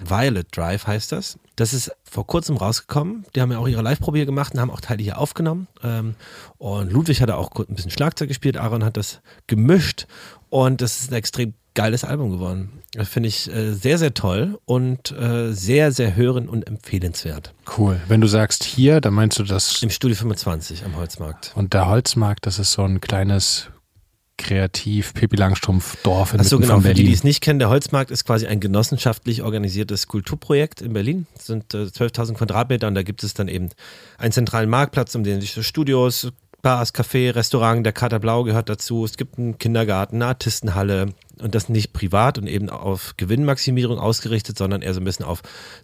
Violet 0.02 0.46
Drive 0.56 0.86
heißt 0.86 1.12
das. 1.12 1.38
Das 1.56 1.74
ist 1.74 1.92
vor 2.04 2.26
kurzem 2.26 2.56
rausgekommen. 2.56 3.26
Die 3.34 3.40
haben 3.42 3.52
ja 3.52 3.58
auch 3.58 3.68
ihre 3.68 3.82
Live-Probe 3.82 4.16
hier 4.16 4.26
gemacht 4.26 4.54
und 4.54 4.60
haben 4.60 4.70
auch 4.70 4.80
Teile 4.80 5.02
hier 5.02 5.18
aufgenommen. 5.18 5.68
Ähm, 5.82 6.14
und 6.56 6.90
Ludwig 6.90 7.20
hat 7.20 7.28
da 7.28 7.36
auch 7.36 7.50
ein 7.56 7.74
bisschen 7.74 7.90
Schlagzeug 7.90 8.28
gespielt. 8.28 8.56
Aaron 8.56 8.84
hat 8.84 8.96
das 8.96 9.20
gemischt. 9.46 10.06
Und 10.52 10.82
das 10.82 11.00
ist 11.00 11.10
ein 11.10 11.14
extrem 11.14 11.54
geiles 11.72 12.04
Album 12.04 12.30
geworden. 12.30 12.82
Das 12.92 13.08
finde 13.08 13.30
ich 13.30 13.50
äh, 13.50 13.72
sehr, 13.72 13.96
sehr 13.96 14.12
toll 14.12 14.58
und 14.66 15.10
äh, 15.10 15.50
sehr, 15.54 15.92
sehr 15.92 16.14
hören 16.14 16.46
und 16.46 16.66
empfehlenswert. 16.66 17.54
Cool. 17.78 17.98
Wenn 18.06 18.20
du 18.20 18.26
sagst 18.26 18.62
hier, 18.62 19.00
dann 19.00 19.14
meinst 19.14 19.38
du 19.38 19.44
das. 19.44 19.82
Im 19.82 19.88
Studio 19.88 20.14
25 20.14 20.84
am 20.84 20.94
Holzmarkt. 20.96 21.52
Und 21.54 21.72
der 21.72 21.88
Holzmarkt, 21.88 22.44
das 22.44 22.58
ist 22.58 22.72
so 22.72 22.82
ein 22.82 23.00
kleines 23.00 23.70
kreativ 24.36 25.14
Pippi 25.14 25.36
Langstrumpf 25.36 25.96
Dorf 26.02 26.34
in 26.34 26.40
Achso, 26.40 26.56
Mitten 26.56 26.62
genau. 26.64 26.74
von 26.74 26.82
Für 26.82 26.88
die, 26.88 26.94
Berlin. 26.96 27.06
die 27.06 27.16
es 27.16 27.24
nicht 27.24 27.40
kennen, 27.40 27.58
der 27.58 27.70
Holzmarkt 27.70 28.10
ist 28.10 28.26
quasi 28.26 28.46
ein 28.46 28.60
genossenschaftlich 28.60 29.42
organisiertes 29.42 30.06
Kulturprojekt 30.06 30.82
in 30.82 30.92
Berlin. 30.92 31.26
Es 31.34 31.46
sind 31.46 31.72
äh, 31.72 31.84
12.000 31.84 32.34
Quadratmeter 32.34 32.88
und 32.88 32.94
da 32.94 33.02
gibt 33.02 33.24
es 33.24 33.32
dann 33.32 33.48
eben 33.48 33.70
einen 34.18 34.32
zentralen 34.32 34.68
Marktplatz, 34.68 35.14
um 35.14 35.24
den 35.24 35.40
sich 35.40 35.52
so 35.52 35.62
Studios, 35.62 36.30
Bars, 36.62 36.94
Café, 36.94 37.34
Restaurant, 37.34 37.84
der 37.84 37.92
Kater 37.92 38.20
Blau 38.20 38.44
gehört 38.44 38.68
dazu. 38.68 39.04
Es 39.04 39.16
gibt 39.16 39.36
einen 39.36 39.58
Kindergarten, 39.58 40.16
eine 40.16 40.26
Artistenhalle 40.26 41.06
und 41.40 41.56
das 41.56 41.68
nicht 41.68 41.92
privat 41.92 42.38
und 42.38 42.46
eben 42.46 42.70
auf 42.70 43.14
Gewinnmaximierung 43.16 43.98
ausgerichtet, 43.98 44.56
sondern 44.56 44.80
eher 44.80 44.94
so 44.94 45.00
ein 45.00 45.04
bisschen 45.04 45.26
auf 45.26 45.42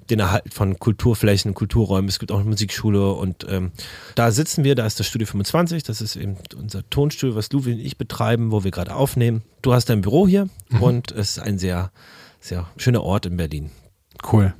den 0.09 0.20
Erhalt 0.20 0.55
von 0.55 0.79
Kulturflächen, 0.79 1.55
Kulturräumen. 1.55 2.09
Es 2.09 2.20
gibt 2.20 2.31
auch 2.31 2.39
eine 2.39 2.49
Musikschule 2.49 3.12
und 3.12 3.45
ähm, 3.51 3.72
da 4.14 4.31
sitzen 4.31 4.62
wir, 4.62 4.76
da 4.76 4.87
ist 4.87 5.01
das 5.01 5.09
Studio 5.09 5.26
25, 5.26 5.83
das 5.83 6.01
ist 6.01 6.14
eben 6.14 6.37
unser 6.57 6.89
Tonstudio, 6.89 7.35
was 7.35 7.51
Ludwig 7.51 7.74
und 7.74 7.81
ich 7.81 7.99
betreiben, 7.99 8.53
wo 8.53 8.62
wir 8.62 8.70
gerade 8.70 8.95
aufnehmen. 8.95 9.43
Du 9.62 9.72
hast 9.72 9.87
dein 9.87 10.01
Büro 10.01 10.29
hier 10.29 10.49
und 10.81 11.11
es 11.11 11.31
ist 11.31 11.39
ein 11.41 11.59
sehr, 11.59 11.91
sehr 12.39 12.68
schöner 12.76 13.03
Ort 13.03 13.26
in 13.26 13.37
Berlin. 13.37 13.70
Cool. 14.33 14.55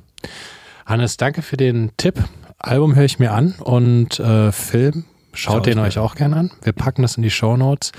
Hannes, 0.85 1.15
danke 1.15 1.43
für 1.43 1.55
den 1.55 1.91
Tipp. 1.95 2.21
Album 2.57 2.95
höre 2.95 3.05
ich 3.05 3.19
mir 3.19 3.31
an 3.31 3.53
und 3.59 4.19
äh, 4.19 4.51
Film, 4.51 5.05
schaut 5.39 5.65
den 5.65 5.79
euch 5.79 5.97
auch 5.97 6.15
gerne 6.15 6.35
an. 6.35 6.51
Wir 6.61 6.73
packen 6.73 7.01
das 7.01 7.17
in 7.17 7.23
die 7.23 7.31
Show 7.31 7.57
Notes. 7.57 7.91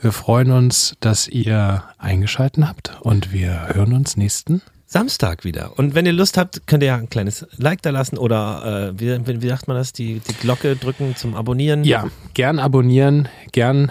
Wir 0.00 0.12
freuen 0.12 0.50
uns, 0.50 0.96
dass 1.00 1.28
ihr 1.28 1.84
eingeschalten 1.98 2.68
habt 2.68 2.92
und 3.00 3.32
wir 3.32 3.68
hören 3.74 3.92
uns 3.94 4.16
nächsten. 4.16 4.62
Samstag 4.88 5.44
wieder. 5.44 5.78
Und 5.78 5.94
wenn 5.94 6.06
ihr 6.06 6.12
Lust 6.12 6.38
habt, 6.38 6.66
könnt 6.66 6.82
ihr 6.82 6.88
ja 6.88 6.96
ein 6.96 7.10
kleines 7.10 7.46
Like 7.56 7.82
da 7.82 7.90
lassen 7.90 8.18
oder 8.18 8.92
äh, 8.96 9.00
wie, 9.00 9.42
wie, 9.42 9.48
sagt 9.48 9.66
man 9.66 9.76
das, 9.76 9.92
die, 9.92 10.20
die 10.20 10.34
Glocke 10.34 10.76
drücken 10.76 11.16
zum 11.16 11.34
Abonnieren. 11.34 11.82
Ja, 11.82 12.06
gern 12.34 12.60
abonnieren, 12.60 13.28
gern 13.50 13.90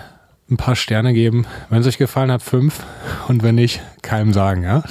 ein 0.49 0.57
paar 0.57 0.75
Sterne 0.75 1.13
geben. 1.13 1.47
Wenn 1.69 1.81
es 1.81 1.87
euch 1.87 1.97
gefallen 1.97 2.31
hat, 2.31 2.41
fünf. 2.41 2.83
Und 3.27 3.43
wenn 3.43 3.55
nicht, 3.55 3.81
keinem 4.03 4.31
sagen, 4.31 4.63
ja? 4.63 4.83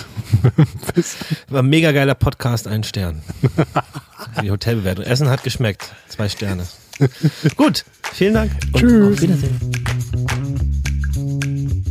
War 1.49 1.63
ein 1.63 1.69
mega 1.69 1.93
geiler 1.93 2.15
Podcast, 2.15 2.69
ein 2.69 2.83
Stern. 2.83 3.23
Die 4.43 4.51
Hotelbewertung. 4.51 5.05
Essen 5.05 5.31
hat 5.31 5.43
geschmeckt. 5.43 5.93
Zwei 6.09 6.29
Sterne. 6.29 6.65
Gut, 7.57 7.85
vielen 8.13 8.35
Dank. 8.35 8.53
Und 8.73 8.81
Tschüss. 8.81 9.17
Auf 9.17 9.23
Wiedersehen. 9.23 9.61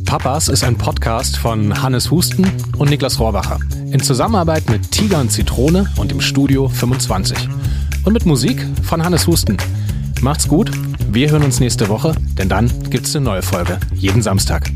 Papas 0.05 0.47
ist 0.47 0.63
ein 0.63 0.77
Podcast 0.77 1.37
von 1.37 1.81
Hannes 1.81 2.11
Husten 2.11 2.45
und 2.77 2.89
Niklas 2.89 3.19
Rohrbacher. 3.19 3.59
In 3.91 3.99
Zusammenarbeit 3.99 4.69
mit 4.69 4.91
Tiger 4.91 5.19
und 5.19 5.31
Zitrone 5.31 5.89
und 5.97 6.11
dem 6.11 6.21
Studio 6.21 6.69
25. 6.69 7.49
Und 8.05 8.13
mit 8.13 8.25
Musik 8.25 8.63
von 8.83 9.03
Hannes 9.03 9.25
Husten. 9.25 9.57
Macht's 10.21 10.47
gut, 10.47 10.71
wir 11.09 11.31
hören 11.31 11.43
uns 11.43 11.59
nächste 11.59 11.89
Woche, 11.89 12.15
denn 12.37 12.47
dann 12.47 12.71
gibt's 12.89 13.15
eine 13.15 13.25
neue 13.25 13.41
Folge. 13.41 13.79
Jeden 13.95 14.21
Samstag. 14.21 14.69